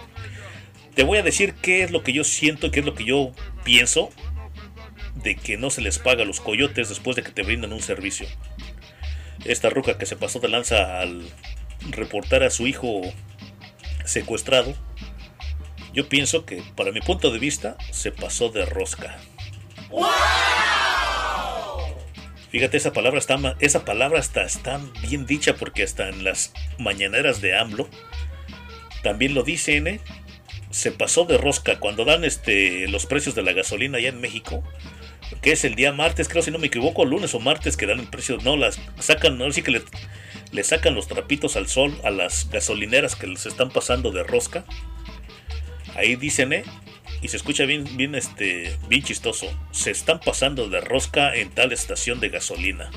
[0.95, 3.31] Te voy a decir qué es lo que yo siento, qué es lo que yo
[3.64, 4.09] pienso
[5.15, 7.81] de que no se les paga a los coyotes después de que te brindan un
[7.81, 8.27] servicio.
[9.45, 11.25] esta ruca que se pasó de lanza al
[11.89, 13.01] reportar a su hijo
[14.03, 14.75] secuestrado,
[15.95, 19.17] yo pienso que, para mi punto de vista, se pasó de rosca.
[22.51, 27.40] Fíjate, esa palabra está, esa palabra está, está bien dicha porque hasta en las mañaneras
[27.40, 27.90] de AMLO
[29.03, 30.01] también lo dicen, ¿eh?
[30.69, 34.64] Se pasó de rosca cuando dan este los precios de la gasolina allá en México,
[35.41, 37.99] que es el día martes, creo si no me equivoco, lunes o martes que dan
[37.99, 39.82] el precio, no las sacan, no sí que le,
[40.51, 44.65] le sacan los trapitos al sol a las gasolineras que les están pasando de rosca.
[45.95, 46.64] Ahí dicen, ¿eh?
[47.22, 49.48] Y se escucha bien, bien, este, bien chistoso.
[49.72, 52.91] Se están pasando de rosca en tal estación de gasolina.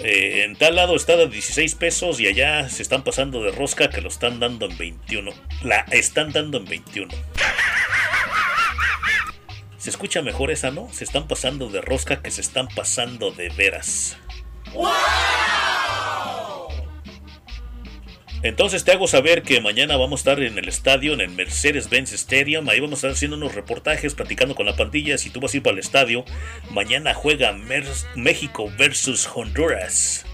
[0.00, 3.90] Eh, en tal lado está de 16 pesos y allá se están pasando de rosca
[3.90, 5.32] que lo están dando en 21.
[5.62, 7.14] La están dando en 21.
[9.78, 10.92] Se escucha mejor esa, ¿no?
[10.92, 14.16] Se están pasando de rosca que se están pasando de veras.
[18.46, 22.12] Entonces te hago saber que mañana vamos a estar en el estadio, en el Mercedes-Benz
[22.12, 22.68] Stadium.
[22.68, 25.18] Ahí vamos a estar haciendo unos reportajes, platicando con la pandilla.
[25.18, 26.24] Si tú vas a ir para el estadio,
[26.70, 27.52] mañana juega
[28.14, 30.24] México versus Honduras.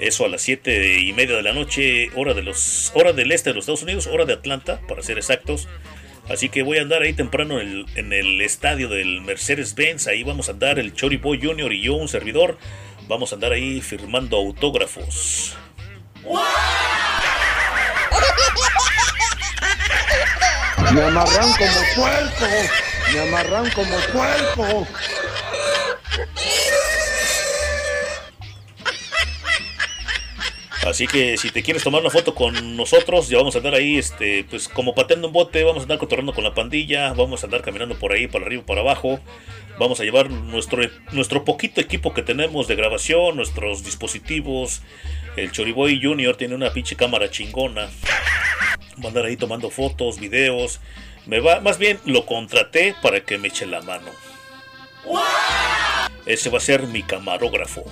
[0.00, 3.50] Eso a las 7 y media de la noche, hora, de los, hora del este
[3.50, 5.68] de los Estados Unidos, hora de Atlanta, para ser exactos.
[6.28, 10.08] Así que voy a andar ahí temprano en el, en el estadio del Mercedes-Benz.
[10.08, 11.72] Ahí vamos a andar el Chori Boy Jr.
[11.72, 12.58] y yo, un servidor.
[13.06, 15.56] Vamos a andar ahí firmando autógrafos.
[20.92, 22.46] Me amarran como puerco.
[23.12, 24.86] Me amarran como puerco.
[30.86, 33.96] Así que si te quieres tomar una foto con nosotros, ya vamos a andar ahí,
[33.96, 37.46] este, pues como pateando un bote, vamos a andar cotorreando con la pandilla, vamos a
[37.46, 39.20] andar caminando por ahí, para arriba para abajo.
[39.78, 40.82] Vamos a llevar nuestro,
[41.12, 44.82] nuestro poquito equipo que tenemos de grabación, nuestros dispositivos.
[45.36, 47.88] El Choriboy Junior tiene una pinche cámara chingona.
[48.98, 50.80] Va a andar ahí tomando fotos, videos.
[51.26, 54.10] Me va, más bien lo contraté para que me eche la mano.
[56.26, 57.84] Ese va a ser mi camarógrafo.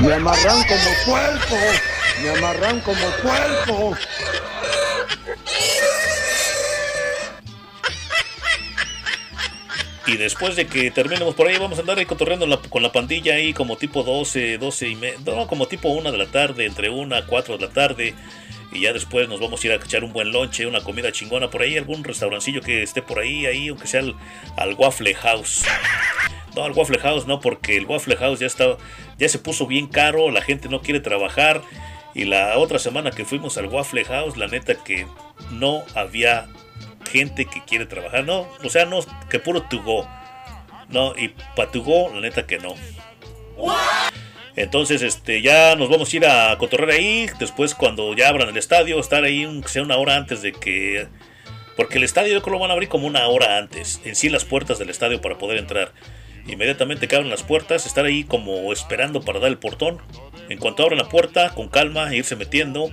[0.00, 1.56] Me amarran como puerco.
[2.22, 3.96] Me amarran como puerco.
[10.10, 13.34] Y después de que terminemos por ahí, vamos a andar ahí cotorreando con la pandilla
[13.34, 16.90] ahí como tipo 12, 12 y media, no, como tipo 1 de la tarde, entre
[16.90, 18.14] 1 a 4 de la tarde.
[18.72, 21.48] Y ya después nos vamos a ir a echar un buen lonche, una comida chingona
[21.48, 24.16] por ahí, algún restaurancillo que esté por ahí, ahí, aunque sea al,
[24.56, 25.64] al Waffle House.
[26.56, 28.76] No, al Waffle House no, porque el Waffle House ya está,
[29.16, 31.62] ya se puso bien caro, la gente no quiere trabajar.
[32.12, 35.06] Y la otra semana que fuimos al Waffle House, la neta que
[35.52, 36.48] no había
[37.10, 40.08] gente que quiere trabajar, no, o sea, no, que puro to go.
[40.88, 42.74] No, y para to go, la neta que no.
[44.56, 47.30] Entonces, este, ya nos vamos a ir a cotorrear ahí.
[47.38, 51.06] Después, cuando ya abran el estadio, estar ahí, sea una hora antes de que.
[51.76, 54.00] Porque el estadio creo lo van a abrir como una hora antes.
[54.04, 55.92] En sí, las puertas del estadio para poder entrar.
[56.46, 60.02] Inmediatamente que abran las puertas, estar ahí como esperando para dar el portón.
[60.48, 62.90] En cuanto abran la puerta, con calma, irse metiendo.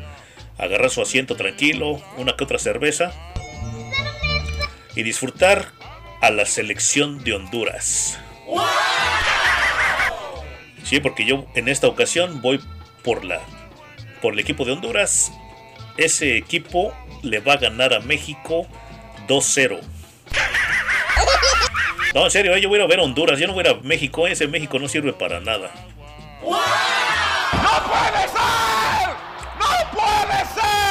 [0.57, 3.11] Agarrar su asiento tranquilo, una que otra cerveza.
[4.97, 5.73] Y disfrutar
[6.21, 8.17] a la selección de Honduras.
[10.83, 12.59] Sí, porque yo en esta ocasión voy
[13.03, 13.39] por la
[14.23, 15.31] por el equipo de Honduras.
[15.97, 18.65] Ese equipo le va a ganar a México
[19.27, 19.79] 2-0.
[22.15, 23.75] No, en serio, eh, yo voy a ver a Honduras, yo no voy a ir
[23.75, 25.69] a México, ese México no sirve para nada.
[26.41, 26.57] ¡No
[27.85, 29.09] puede ser!
[29.59, 30.86] ¡No puede ser!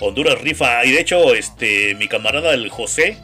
[0.00, 3.18] Honduras rifa, y de hecho, este, mi camarada el José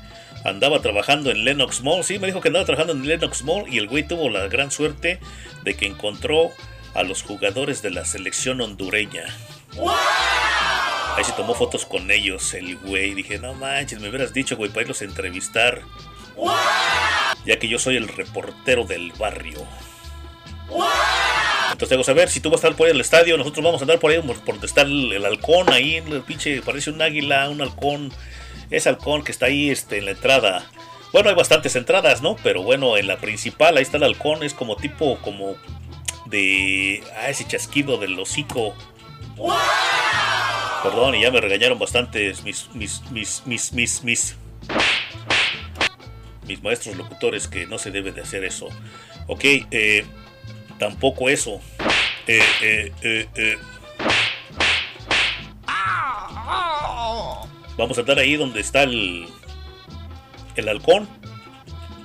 [0.45, 3.79] andaba trabajando en Lennox Mall, sí, me dijo que andaba trabajando en Lennox Mall y
[3.79, 5.19] el güey tuvo la gran suerte
[5.63, 6.51] de que encontró
[6.95, 9.25] a los jugadores de la selección hondureña.
[11.17, 13.15] Ahí se tomó fotos con ellos, el güey.
[13.15, 15.83] Dije, no manches, me hubieras dicho, güey, para irlos a entrevistar.
[17.45, 19.65] Ya que yo soy el reportero del barrio.
[21.75, 23.37] Entonces tengo que saber si tú vas a estar por ahí en el estadio.
[23.37, 25.97] Nosotros vamos a andar por ahí por donde está el, el halcón ahí.
[25.97, 28.13] El pinche, parece un águila, un halcón.
[28.71, 30.71] Ese halcón que está ahí este, en la entrada.
[31.13, 32.37] Bueno, hay bastantes entradas, ¿no?
[32.45, 34.45] Pero bueno, en la principal, ahí está el halcón.
[34.45, 35.57] Es como tipo, como
[36.27, 37.03] de.
[37.19, 38.77] Ah, ese chasquido del hocico.
[40.85, 44.37] Perdón, y ya me regañaron bastantes mis, mis, mis, mis, mis, mis,
[46.47, 48.69] mis maestros locutores que no se debe de hacer eso.
[49.27, 50.05] Ok, eh,
[50.79, 51.61] tampoco eso.
[52.27, 53.59] Eh, eh, eh, eh.
[57.77, 59.27] Vamos a estar ahí donde está el,
[60.55, 61.09] el halcón.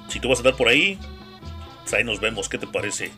[0.08, 0.98] Si tú vas a andar por ahí,
[1.82, 3.12] pues ahí nos vemos, ¿qué te parece?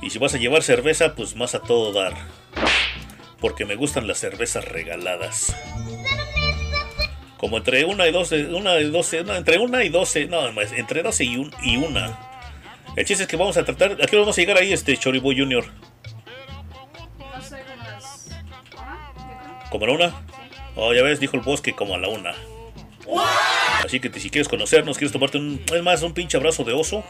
[0.00, 2.14] Y si vas a llevar cerveza, pues más a todo dar.
[3.40, 5.56] Porque me gustan las cervezas regaladas.
[7.36, 11.02] Como entre una y doce, una y doce, no, entre una y doce, no, entre
[11.02, 12.33] doce y, un, y una.
[12.96, 15.32] El chiste es que vamos a tratar, ¿a qué vamos a llegar ahí, este Choribo
[15.32, 15.64] Junior?
[17.18, 17.56] No sé.
[19.70, 20.26] ¿Como a la una?
[20.76, 22.34] Oh, ya ves, dijo el bosque como a la una.
[23.84, 27.04] Así que si quieres conocernos, quieres tomarte un, es más, un pinche abrazo de oso,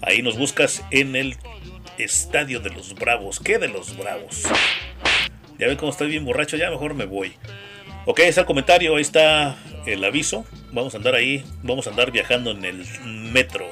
[0.00, 1.36] ahí nos buscas en el
[1.98, 3.40] Estadio de los Bravos.
[3.40, 4.44] ¿Qué de los Bravos?
[5.58, 7.34] Ya ven cómo estoy bien borracho, ya mejor me voy.
[8.06, 10.46] Ok, ahí está el comentario, ahí está el aviso.
[10.72, 13.66] Vamos a andar ahí, vamos a andar viajando en el metro.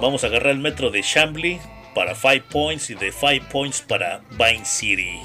[0.00, 1.60] Vamos a agarrar el metro de Chambly
[1.94, 5.18] para Five Points y de Five Points para Vine City.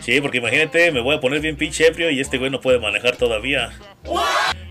[0.00, 2.78] Sí, porque imagínate, me voy a poner bien pinche ebrio y este güey no puede
[2.80, 3.70] manejar todavía.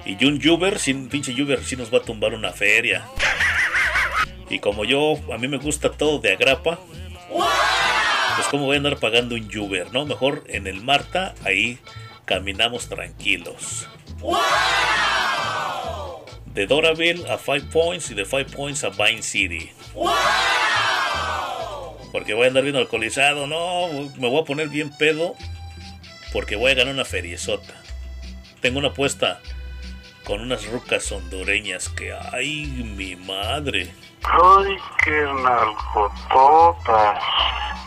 [0.06, 3.06] Y un Uber, sin pinche Uber, sí nos va a tumbar una feria.
[4.50, 6.80] Y como yo, a mí me gusta todo de agrapa,
[8.36, 10.06] pues como voy a andar pagando un Uber, ¿no?
[10.06, 11.80] Mejor en el Marta, ahí
[12.32, 13.90] caminamos tranquilos.
[16.46, 19.70] De Doraville a Five Points y de Five Points a Vine City.
[22.14, 25.36] Porque voy a andar bien alcoholizado, no, me voy a poner bien pedo
[26.32, 27.74] porque voy a ganar una feriezota.
[28.62, 29.42] Tengo una apuesta
[30.24, 33.92] con unas rucas hondureñas que, ay, mi madre.
[34.24, 37.22] Ay, qué nalgototas.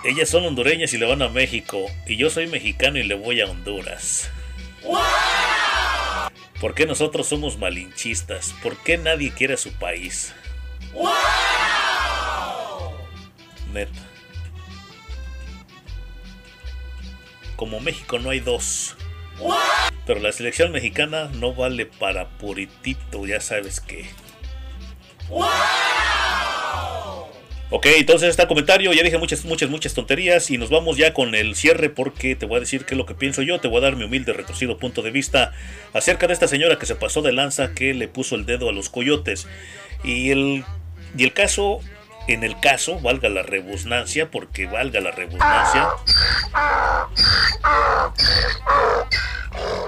[0.05, 3.41] Ellas son hondureñas y le van a México, y yo soy mexicano y le voy
[3.41, 4.31] a Honduras.
[6.61, 8.55] ¿Por qué nosotros somos malinchistas?
[8.63, 10.35] ¿Por qué nadie quiere a su país?
[13.73, 14.01] Neta.
[17.57, 18.97] Como México no hay dos.
[20.07, 24.07] Pero la selección mexicana no vale para puritito, ya sabes que.
[27.70, 31.15] Ok, entonces está el comentario, ya dije muchas, muchas, muchas tonterías y nos vamos ya
[31.15, 33.68] con el cierre porque te voy a decir qué es lo que pienso yo, te
[33.68, 35.52] voy a dar mi humilde retorcido punto de vista
[35.93, 38.73] acerca de esta señora que se pasó de lanza que le puso el dedo a
[38.73, 39.49] los coyotes.
[40.05, 40.65] Y el,
[41.17, 41.81] y el caso,
[42.27, 45.89] en el caso, valga la rebusnancia, porque valga la rebusnancia,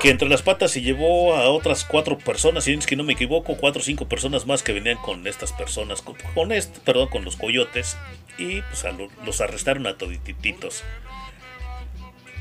[0.00, 3.14] que entre las patas se llevó a otras cuatro personas, si es que no me
[3.14, 7.08] equivoco, cuatro o cinco personas más que venían con estas personas, con, con este, perdón,
[7.08, 7.96] con los coyotes,
[8.38, 8.84] y pues
[9.24, 10.82] los arrestaron a todititos.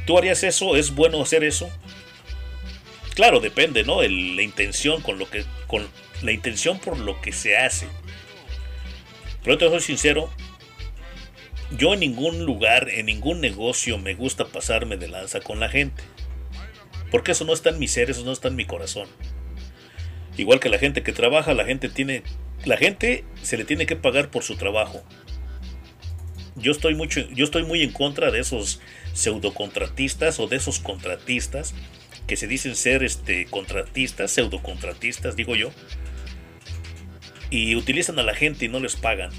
[0.06, 0.75] ¿Tú harías eso?
[0.75, 1.69] ¿Es bueno hacer eso?
[3.15, 4.01] Claro, depende, ¿no?
[4.01, 5.88] La intención con lo que, con
[6.22, 7.88] la intención por lo que se hace.
[9.45, 10.30] Pero te soy sincero,
[11.77, 16.03] yo en ningún lugar, en ningún negocio me gusta pasarme de lanza con la gente.
[17.11, 19.07] Porque eso no está en mi ser, eso no está en mi corazón.
[20.35, 22.24] Igual que la gente que trabaja, la gente tiene.
[22.65, 25.03] La gente se le tiene que pagar por su trabajo.
[26.56, 28.82] Yo estoy mucho, yo estoy muy en contra de esos
[29.14, 31.75] pseudocontratistas o de esos contratistas
[32.25, 35.69] que se dicen ser este contratistas, pseudocontratistas, digo yo,
[37.49, 39.30] y utilizan a la gente y no les pagan.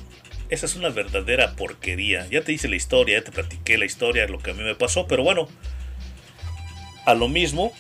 [0.49, 2.27] Esa es una verdadera porquería.
[2.31, 4.75] Ya te hice la historia, ya te platiqué la historia, lo que a mí me
[4.77, 5.49] pasó, pero bueno,
[7.05, 7.73] a lo mismo,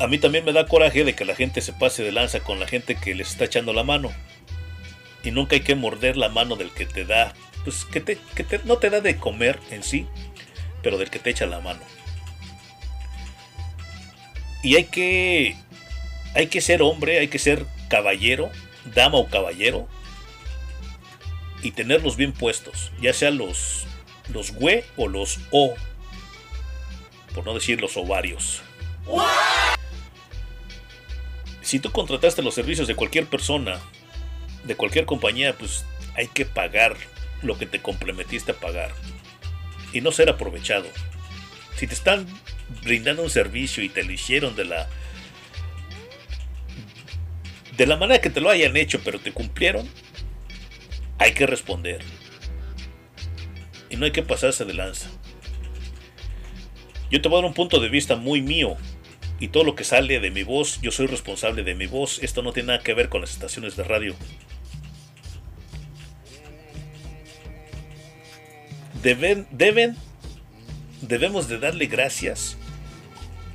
[0.00, 2.60] a mí también me da coraje de que la gente se pase de lanza con
[2.60, 4.12] la gente que les está echando la mano.
[5.24, 7.32] Y nunca hay que morder la mano del que te da,
[7.64, 10.06] pues que, te, que te- no te da de comer en sí,
[10.82, 11.80] pero del que te echa la mano.
[14.62, 15.56] Y hay que,
[16.34, 18.50] hay que ser hombre, hay que ser caballero,
[18.94, 19.86] dama o caballero,
[21.62, 23.84] y tenerlos bien puestos, ya sea los,
[24.32, 25.74] los güe o los o,
[27.34, 28.62] por no decir los ovarios.
[31.60, 33.78] Si tú contrataste los servicios de cualquier persona,
[34.64, 36.96] de cualquier compañía, pues hay que pagar
[37.42, 38.90] lo que te comprometiste a pagar
[39.92, 40.86] y no ser aprovechado.
[41.76, 42.26] Si te están
[42.84, 44.88] brindando un servicio y te lo hicieron de la
[47.76, 49.88] de la manera que te lo hayan hecho, pero te cumplieron,
[51.18, 52.02] hay que responder.
[53.88, 55.10] Y no hay que pasarse de lanza.
[57.10, 58.76] Yo te voy a dar un punto de vista muy mío.
[59.38, 62.22] Y todo lo que sale de mi voz, yo soy responsable de mi voz.
[62.22, 64.14] Esto no tiene nada que ver con las estaciones de radio.
[69.02, 69.46] Deben,
[71.00, 72.56] debemos de darle gracias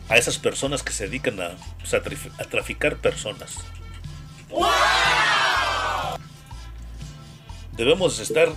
[0.10, 1.96] a esas personas que se dedican a, pues,
[2.50, 3.56] traficar personas.
[7.74, 8.50] Debemos estar,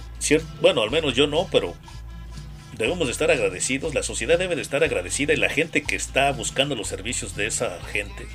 [0.61, 1.75] bueno, al menos yo no, pero
[2.77, 6.33] debemos de estar agradecidos, la sociedad debe de estar agradecida y la gente que está
[6.33, 8.27] buscando los servicios de esa gente.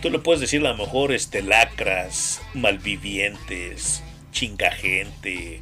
[0.00, 5.60] Tú le puedes decir a lo mejor este lacras, malvivientes, chingagente,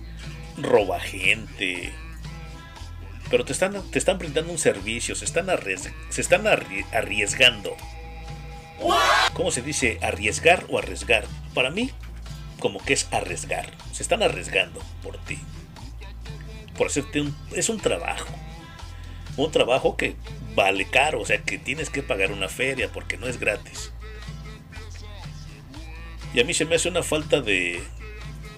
[0.57, 1.92] robagente.
[3.28, 5.49] Pero te están, te están brindando un servicio, se están,
[6.10, 7.76] se están arri- arriesgando.
[9.34, 9.99] ¿Cómo se dice?
[10.02, 11.25] ¿Arriesgar o arriesgar?
[11.55, 11.91] Para mí,
[12.59, 13.70] como que es arriesgar.
[13.92, 15.39] Se están arriesgando por ti.
[16.76, 17.36] Por hacerte un...
[17.52, 18.28] Es un trabajo.
[19.36, 20.17] Un trabajo que
[20.55, 23.92] vale caro, o sea que tienes que pagar una feria porque no es gratis.
[26.34, 27.83] Y a mí se me hace una falta de,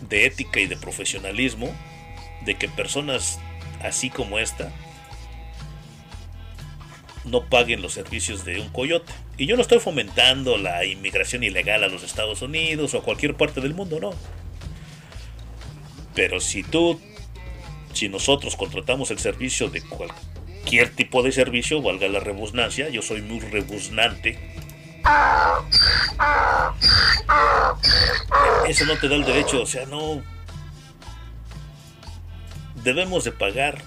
[0.09, 1.75] de ética y de profesionalismo
[2.45, 3.39] de que personas
[3.83, 4.73] así como esta
[7.25, 9.13] no paguen los servicios de un coyote.
[9.37, 13.37] Y yo no estoy fomentando la inmigración ilegal a los Estados Unidos o a cualquier
[13.37, 14.11] parte del mundo, no.
[16.15, 17.01] Pero si tú,
[17.93, 23.23] si nosotros contratamos el servicio de cualquier tipo de servicio, valga la rebusnancia, yo soy
[23.23, 24.39] muy rebuznante,
[28.69, 30.23] eso no te da el derecho, o sea, no...
[32.77, 33.83] Debemos de pagar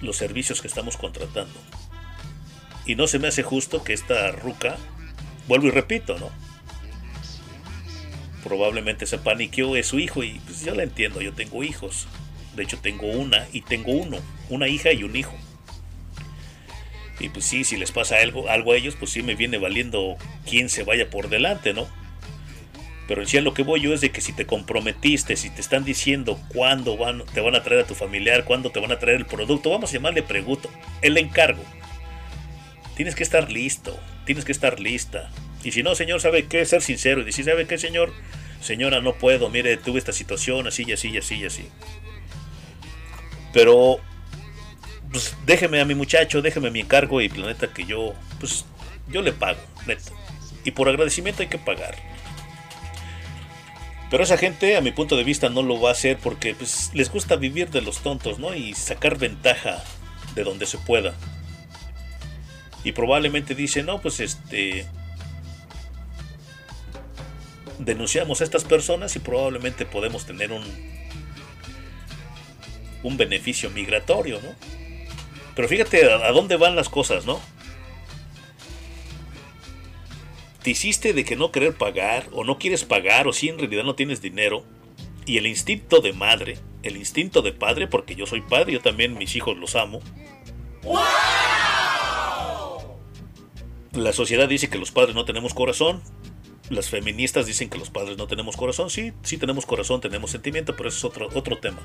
[0.00, 1.54] los servicios que estamos contratando.
[2.90, 4.76] Y no se me hace justo que esta ruca,
[5.46, 6.28] vuelvo y repito, ¿no?
[8.42, 12.08] Probablemente se paniqueó es su hijo y pues yo la entiendo, yo tengo hijos.
[12.56, 14.16] De hecho tengo una y tengo uno,
[14.48, 15.36] una hija y un hijo.
[17.20, 20.68] Y pues sí, si les pasa algo, a ellos, pues sí me viene valiendo quién
[20.68, 21.86] se vaya por delante, ¿no?
[23.06, 25.60] Pero en sí lo que voy yo es de que si te comprometiste, si te
[25.60, 28.98] están diciendo cuándo van, te van a traer a tu familiar, cuándo te van a
[28.98, 30.68] traer el producto, vamos a llamarle pregunto,
[31.02, 31.62] el encargo.
[33.00, 35.30] Tienes que estar listo, tienes que estar lista.
[35.64, 36.66] Y si no, señor, ¿sabe qué?
[36.66, 38.12] Ser sincero y decir, ¿sabe qué, señor?
[38.60, 41.66] Señora, no puedo, mire, tuve esta situación, así y así y así y así.
[43.54, 44.00] Pero,
[45.10, 48.66] pues déjeme a mi muchacho, déjeme mi encargo y planeta que yo, pues,
[49.08, 50.12] yo le pago, neta.
[50.62, 51.96] Y por agradecimiento hay que pagar.
[54.10, 56.90] Pero esa gente, a mi punto de vista, no lo va a hacer porque pues,
[56.92, 58.54] les gusta vivir de los tontos, ¿no?
[58.54, 59.82] Y sacar ventaja
[60.34, 61.14] de donde se pueda.
[62.84, 64.86] Y probablemente dice, no, pues este...
[67.78, 70.64] Denunciamos a estas personas y probablemente podemos tener un...
[73.02, 74.54] Un beneficio migratorio, ¿no?
[75.54, 77.40] Pero fíjate a, dónde van las cosas, ¿no?
[80.62, 83.82] te hiciste de que no querer pagar o no quieres pagar o si en realidad
[83.82, 84.64] no tienes dinero
[85.26, 89.16] y el instinto de madre, el instinto de padre, porque yo soy padre, yo también
[89.16, 90.00] mis hijos los amo.
[93.92, 96.00] La sociedad dice que los padres no tenemos corazón.
[96.68, 98.88] Las feministas dicen que los padres no tenemos corazón.
[98.88, 101.80] Sí, sí tenemos corazón, tenemos sentimiento, pero eso es otro, otro tema.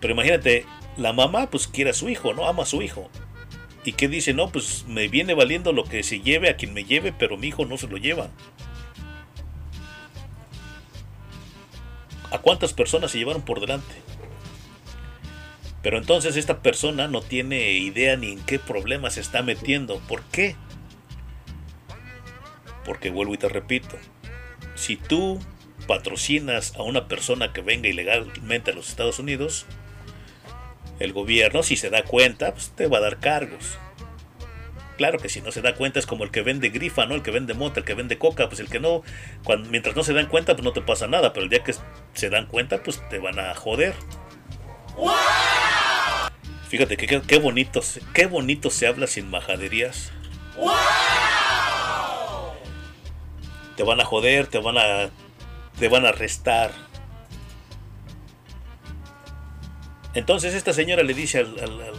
[0.00, 0.66] Pero imagínate,
[0.98, 2.46] la mamá pues quiere a su hijo, ¿no?
[2.46, 3.08] Ama a su hijo.
[3.84, 4.34] ¿Y qué dice?
[4.34, 7.48] No, pues me viene valiendo lo que se lleve a quien me lleve, pero mi
[7.48, 8.28] hijo no se lo lleva.
[12.30, 13.94] ¿A cuántas personas se llevaron por delante?
[15.82, 19.98] Pero entonces esta persona no tiene idea ni en qué problema se está metiendo.
[20.00, 20.56] ¿Por qué?
[22.84, 23.96] Porque vuelvo y te repito,
[24.74, 25.40] si tú
[25.86, 29.66] patrocinas a una persona que venga ilegalmente a los Estados Unidos,
[30.98, 33.78] el gobierno, si se da cuenta, pues te va a dar cargos.
[34.96, 37.14] Claro que si no se da cuenta es como el que vende grifa, ¿no?
[37.14, 39.02] El que vende mota, el que vende coca, pues el que no,
[39.44, 41.72] cuando, mientras no se dan cuenta, pues no te pasa nada, pero el día que
[42.14, 43.94] se dan cuenta, pues te van a joder.
[46.68, 47.80] Fíjate que qué, bonito,
[48.12, 50.12] qué bonito se habla sin majaderías.
[53.76, 55.08] Te van a joder, te van a,
[55.78, 56.72] te van a arrestar.
[60.12, 61.92] Entonces esta señora le dice al,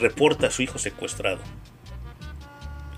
[0.00, 1.40] reporta a su hijo secuestrado.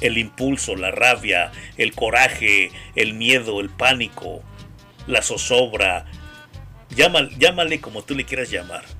[0.01, 4.43] El impulso, la rabia, el coraje, el miedo, el pánico,
[5.07, 6.07] la zozobra,
[6.89, 9.00] llámale como tú le quieras llamar.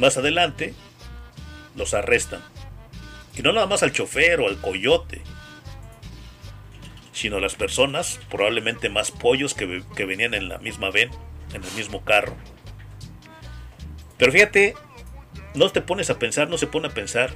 [0.00, 0.72] Más adelante
[1.76, 2.40] los arrestan.
[3.36, 5.20] Y no nada más al chofer o al coyote,
[7.12, 11.10] sino a las personas, probablemente más pollos que, que venían en la misma ven,
[11.52, 12.34] en el mismo carro.
[14.16, 14.74] Pero fíjate,
[15.54, 17.34] no te pones a pensar, no se pone a pensar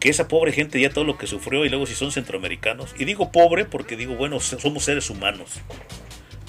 [0.00, 3.04] que esa pobre gente ya todo lo que sufrió y luego si son centroamericanos, y
[3.04, 5.60] digo pobre porque digo, bueno, somos seres humanos.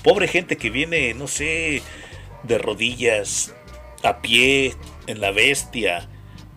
[0.03, 1.81] Pobre gente que viene, no sé,
[2.43, 3.53] de rodillas,
[4.03, 4.75] a pie,
[5.07, 6.07] en la bestia.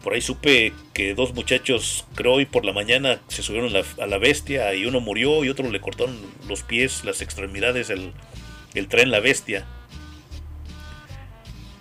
[0.03, 4.19] Por ahí supe que dos muchachos, creo hoy por la mañana, se subieron a la
[4.19, 8.13] bestia y uno murió y otro le cortaron los pies, las extremidades, el,
[8.75, 9.67] el tren La Bestia.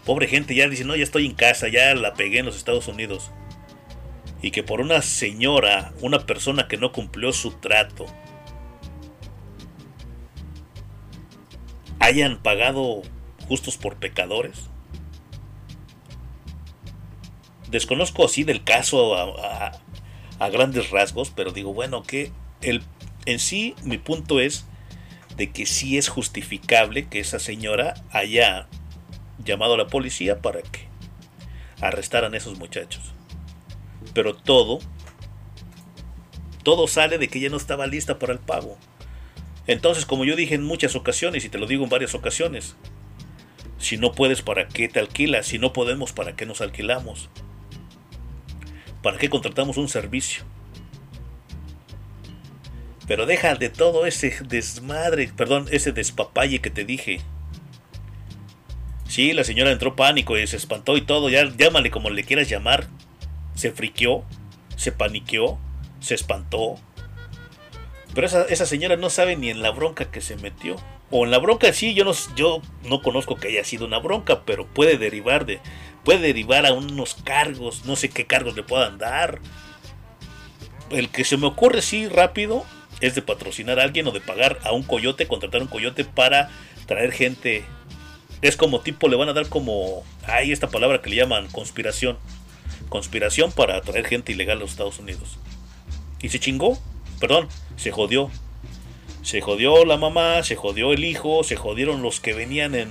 [0.05, 2.87] Pobre gente, ya dice, no, ya estoy en casa, ya la pegué en los Estados
[2.87, 3.31] Unidos.
[4.41, 8.05] Y que por una señora, una persona que no cumplió su trato,
[11.99, 13.03] hayan pagado
[13.47, 14.69] justos por pecadores.
[17.71, 19.71] Desconozco así del caso a,
[20.51, 22.83] grandes rasgos, pero digo, bueno, que el,
[23.25, 24.65] en sí mi punto es
[25.37, 28.67] de que sí es justificable que esa señora haya
[29.43, 30.87] llamado a la policía para que
[31.79, 33.13] arrestaran a esos muchachos.
[34.13, 34.79] Pero todo,
[36.63, 38.77] todo sale de que ella no estaba lista para el pago.
[39.67, 42.75] Entonces, como yo dije en muchas ocasiones, y te lo digo en varias ocasiones,
[43.77, 45.47] si no puedes, ¿para qué te alquilas?
[45.47, 47.29] Si no podemos, ¿para qué nos alquilamos?
[49.01, 50.43] ¿Para qué contratamos un servicio?
[53.07, 57.21] Pero deja de todo ese desmadre, perdón, ese despapalle que te dije.
[59.07, 62.47] Sí, la señora entró pánico y se espantó y todo, ya llámale como le quieras
[62.47, 62.87] llamar.
[63.55, 64.23] Se friqueó,
[64.77, 65.59] se paniqueó,
[65.99, 66.75] se espantó.
[68.13, 70.75] Pero esa, esa señora no sabe ni en la bronca que se metió.
[71.09, 74.43] O en la bronca sí, yo no, yo no conozco que haya sido una bronca,
[74.45, 75.59] pero puede derivar de,
[76.03, 79.39] puede derivar a unos cargos, no sé qué cargos le puedan dar.
[80.89, 82.65] El que se me ocurre sí rápido
[82.99, 86.49] es de patrocinar a alguien o de pagar a un coyote, contratar un coyote para
[86.85, 87.65] traer gente.
[88.41, 92.17] Es como tipo, le van a dar como, hay esta palabra que le llaman conspiración.
[92.89, 95.37] Conspiración para traer gente ilegal a los Estados Unidos.
[96.21, 96.77] Y se chingó,
[97.19, 97.47] perdón,
[97.77, 98.29] se jodió.
[99.23, 102.89] Se jodió la mamá, se jodió el hijo, se jodieron los que venían en,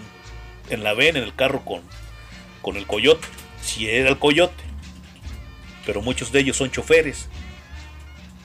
[0.70, 1.82] en la ven, en el carro con,
[2.62, 3.26] con el coyote.
[3.62, 4.62] Si era el coyote.
[5.86, 7.28] Pero muchos de ellos son choferes.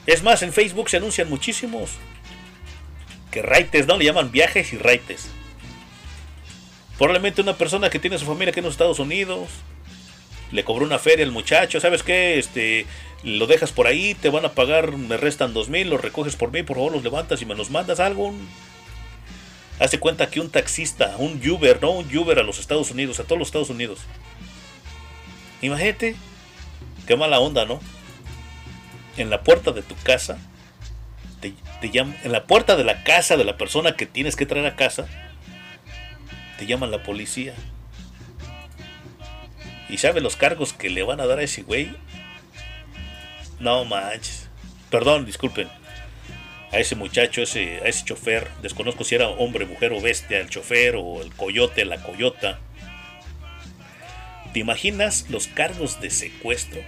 [0.06, 1.92] Es más, en Facebook se anuncian muchísimos.
[3.30, 3.96] Que raites, ¿no?
[3.96, 5.28] Le llaman viajes y raites.
[6.96, 9.48] Probablemente una persona que tiene su familia aquí en los Estados Unidos.
[10.52, 11.80] Le cobró una feria al muchacho.
[11.80, 12.38] ¿Sabes qué?
[12.38, 12.86] Este,
[13.22, 16.52] lo dejas por ahí, te van a pagar, me restan dos mil, los recoges por
[16.52, 18.32] mí, por favor los levantas y me los mandas algo.
[19.78, 21.90] Hace cuenta que un taxista, un Uber, ¿no?
[21.90, 24.00] Un Uber a los Estados Unidos, a todos los Estados Unidos.
[25.60, 26.16] Imagínate,
[27.06, 27.80] qué mala onda, ¿no?
[29.16, 30.38] En la puerta de tu casa,
[31.40, 34.46] te, te llaman, en la puerta de la casa de la persona que tienes que
[34.46, 35.06] traer a casa,
[36.58, 37.54] te llaman la policía.
[39.88, 41.94] ¿Y sabe los cargos que le van a dar a ese güey?
[43.60, 44.48] No manches.
[44.90, 45.68] Perdón, disculpen.
[46.76, 48.50] A ese muchacho, ese, a ese chofer.
[48.60, 52.58] Desconozco si era hombre, mujer o bestia, el chofer o el coyote, la coyota.
[54.52, 56.82] ¿Te imaginas los cargos de secuestro?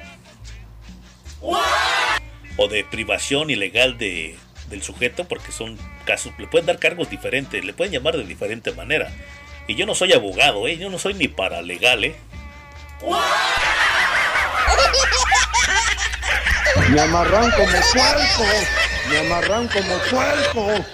[2.58, 4.36] O de privación ilegal de,
[4.68, 8.72] del sujeto, porque son casos, le pueden dar cargos diferentes, le pueden llamar de diferente
[8.72, 9.10] manera.
[9.68, 10.76] Y yo no soy abogado, ¿eh?
[10.76, 12.14] yo no soy ni paralegal, ¿eh?
[16.90, 18.77] Me amarran como puerco.
[19.10, 20.84] Me amarran como puerco.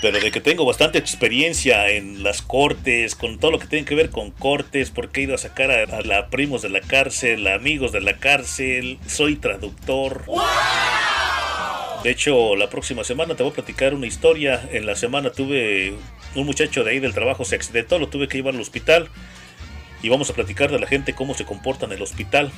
[0.00, 3.96] pero de que tengo bastante experiencia en las cortes, con todo lo que tiene que
[3.96, 7.46] ver con cortes, porque he ido a sacar a, a la primos de la cárcel,
[7.48, 10.24] a amigos de la cárcel, soy traductor.
[12.04, 14.68] De hecho, la próxima semana te voy a platicar una historia.
[14.72, 15.94] En la semana tuve
[16.36, 19.08] un muchacho de ahí del trabajo, se accidentó, lo tuve que llevar al hospital.
[20.00, 22.52] Y vamos a platicar de la gente cómo se comporta en el hospital.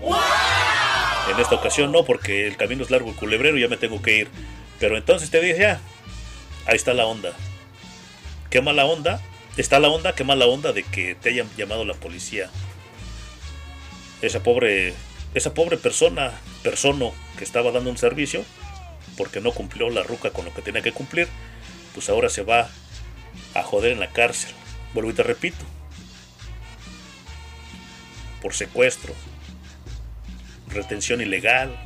[0.00, 4.00] En esta ocasión no, porque el camino es largo y culebrero y ya me tengo
[4.00, 4.30] que ir.
[4.78, 5.80] Pero entonces te dije, ya,
[6.66, 7.32] ahí está la onda.
[8.50, 9.20] Qué mala onda.
[9.56, 12.48] Está la onda, qué mala onda de que te hayan llamado la policía.
[14.22, 14.94] Esa pobre,
[15.34, 18.44] esa pobre persona, persono que estaba dando un servicio,
[19.16, 21.28] porque no cumplió la ruca con lo que tenía que cumplir,
[21.92, 22.68] pues ahora se va
[23.54, 24.52] a joder en la cárcel.
[24.94, 25.64] Vuelvo y te repito.
[28.40, 29.12] Por secuestro,
[30.70, 31.76] retención ilegal,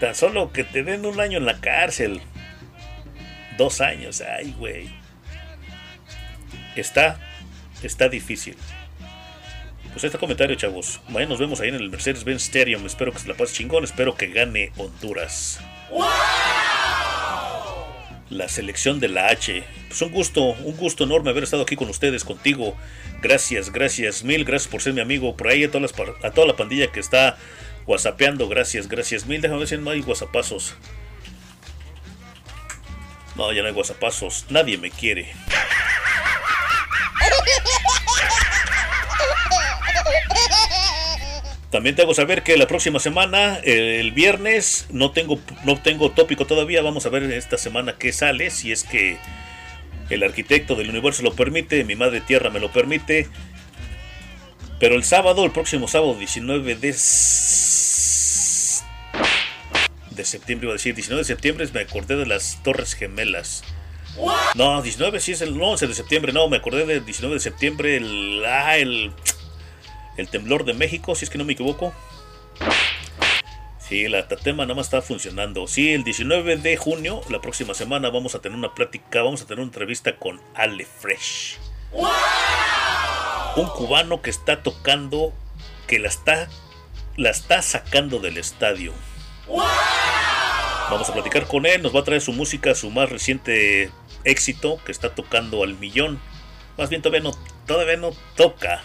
[0.00, 2.22] Tan solo que te den un año en la cárcel.
[3.58, 4.88] Dos años, ay, güey.
[6.74, 7.20] Está,
[7.82, 8.56] está difícil.
[9.92, 11.02] Pues este comentario, chavos.
[11.08, 12.86] Mañana nos vemos ahí en el Mercedes-Benz Stadium.
[12.86, 13.84] Espero que se la pase chingón.
[13.84, 15.60] Espero que gane Honduras.
[18.30, 19.64] La selección de la H.
[19.88, 22.76] Pues un gusto, un gusto enorme haber estado aquí con ustedes, contigo.
[23.20, 25.36] Gracias, gracias, mil gracias por ser mi amigo.
[25.36, 27.36] Por ahí a, a toda la pandilla que está
[27.86, 28.48] whatsappeando.
[28.48, 29.40] Gracias, gracias, mil.
[29.40, 30.74] Déjame ver si no hay whatsappazos.
[33.34, 34.46] No, ya no hay whatsappazos.
[34.48, 35.34] Nadie me quiere.
[41.70, 46.44] También te hago saber que la próxima semana, el viernes, no tengo, no tengo tópico
[46.44, 46.82] todavía.
[46.82, 48.50] Vamos a ver esta semana qué sale.
[48.50, 49.18] Si es que
[50.10, 53.28] el arquitecto del universo lo permite, mi madre tierra me lo permite.
[54.80, 56.94] Pero el sábado, el próximo sábado 19 de, de
[60.24, 63.62] septiembre, iba a decir 19 de septiembre, me acordé de las Torres Gemelas.
[64.56, 67.40] No, 19 sí es el no, 11 de septiembre, no, me acordé del 19 de
[67.40, 69.12] septiembre, el, ah, el,
[70.16, 71.92] el temblor de México, si es que no me equivoco.
[73.78, 75.66] Sí, la Tatema nada más está funcionando.
[75.66, 79.46] Sí, el 19 de junio, la próxima semana, vamos a tener una plática, vamos a
[79.46, 81.58] tener una entrevista con Ale Fresh.
[83.56, 85.32] Un cubano que está tocando,
[85.88, 86.48] que la está,
[87.16, 88.92] la está sacando del estadio.
[90.90, 93.90] Vamos a platicar con él, nos va a traer su música, su más reciente
[94.22, 96.20] éxito, que está tocando al millón.
[96.78, 98.82] Más bien todavía no, todavía no toca.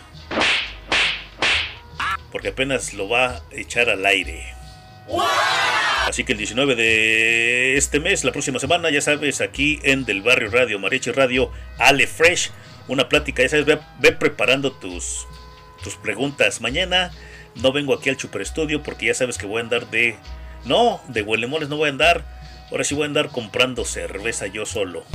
[2.36, 4.44] Porque apenas lo va a echar al aire.
[6.06, 10.22] Así que el 19 de este mes, la próxima semana, ya sabes, aquí en Del
[10.22, 12.52] Barrio Radio, Mariachi Radio, Ale Fresh,
[12.90, 15.26] una plática, ya sabes, ve, preparando tus,
[15.82, 16.60] tus preguntas.
[16.60, 17.10] Mañana
[17.56, 20.18] no vengo aquí al Super Estudio porque ya sabes que voy a andar de...
[20.66, 22.26] No, de huelemoles no voy a andar.
[22.70, 25.06] Ahora sí voy a andar comprando cerveza yo solo.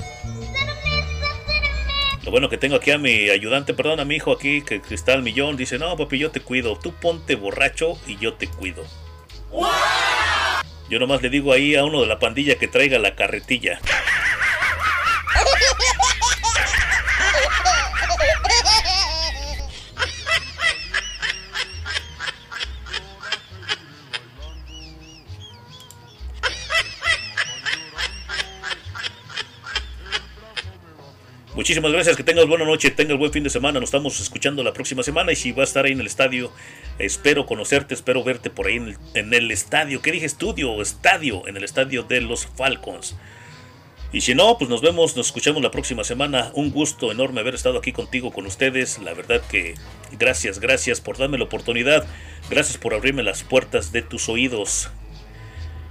[2.25, 4.95] Lo bueno que tengo aquí a mi ayudante, perdón, a mi hijo aquí que, que
[4.95, 8.47] está al millón, dice, no papi, yo te cuido, tú ponte borracho y yo te
[8.47, 8.85] cuido.
[10.91, 13.81] Yo nomás le digo ahí a uno de la pandilla que traiga la carretilla.
[31.61, 34.73] Muchísimas gracias, que tengas buena noche, tengas buen fin de semana, nos estamos escuchando la
[34.73, 36.51] próxima semana y si va a estar ahí en el estadio,
[36.99, 38.77] espero conocerte, espero verte por ahí
[39.13, 41.47] en el, estadio, ¿qué dije estudio o estadio?
[41.47, 43.15] En el estadio de los Falcons.
[44.11, 46.51] Y si no, pues nos vemos, nos escuchamos la próxima semana.
[46.55, 48.99] Un gusto enorme haber estado aquí contigo, con ustedes.
[48.99, 49.75] La verdad que
[50.19, 52.07] gracias, gracias por darme la oportunidad.
[52.49, 54.89] Gracias por abrirme las puertas de tus oídos.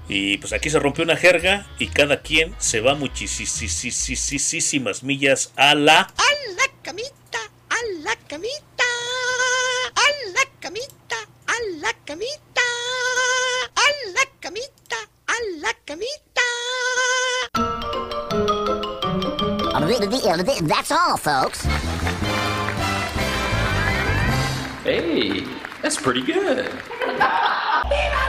[0.09, 5.75] Y pues aquí se rompió una jerga y cada quien se va muchísimas millas a
[5.75, 5.99] la...
[5.99, 7.37] A la camita,
[7.69, 8.83] a la camita,
[9.93, 10.01] a
[10.33, 11.15] la camita,
[11.45, 12.61] a la camita,
[13.75, 14.97] a la camita,
[15.27, 16.09] a la camita.
[20.67, 21.65] That's all, folks.
[24.83, 25.45] Hey,
[25.83, 26.67] that's pretty good.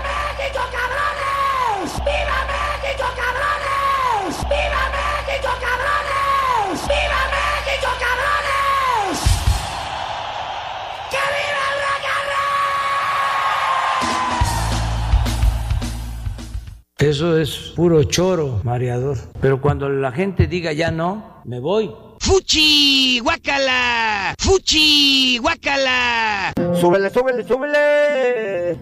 [17.01, 19.17] Eso es puro choro, mareador.
[19.41, 21.91] Pero cuando la gente diga ya no, me voy.
[22.20, 23.20] ¡Fuchi!
[23.20, 24.35] ¡Guácala!
[24.39, 25.39] ¡Fuchi!
[25.39, 26.53] ¡Guácala!
[26.79, 28.79] ¡Súbele, súbele, súbele!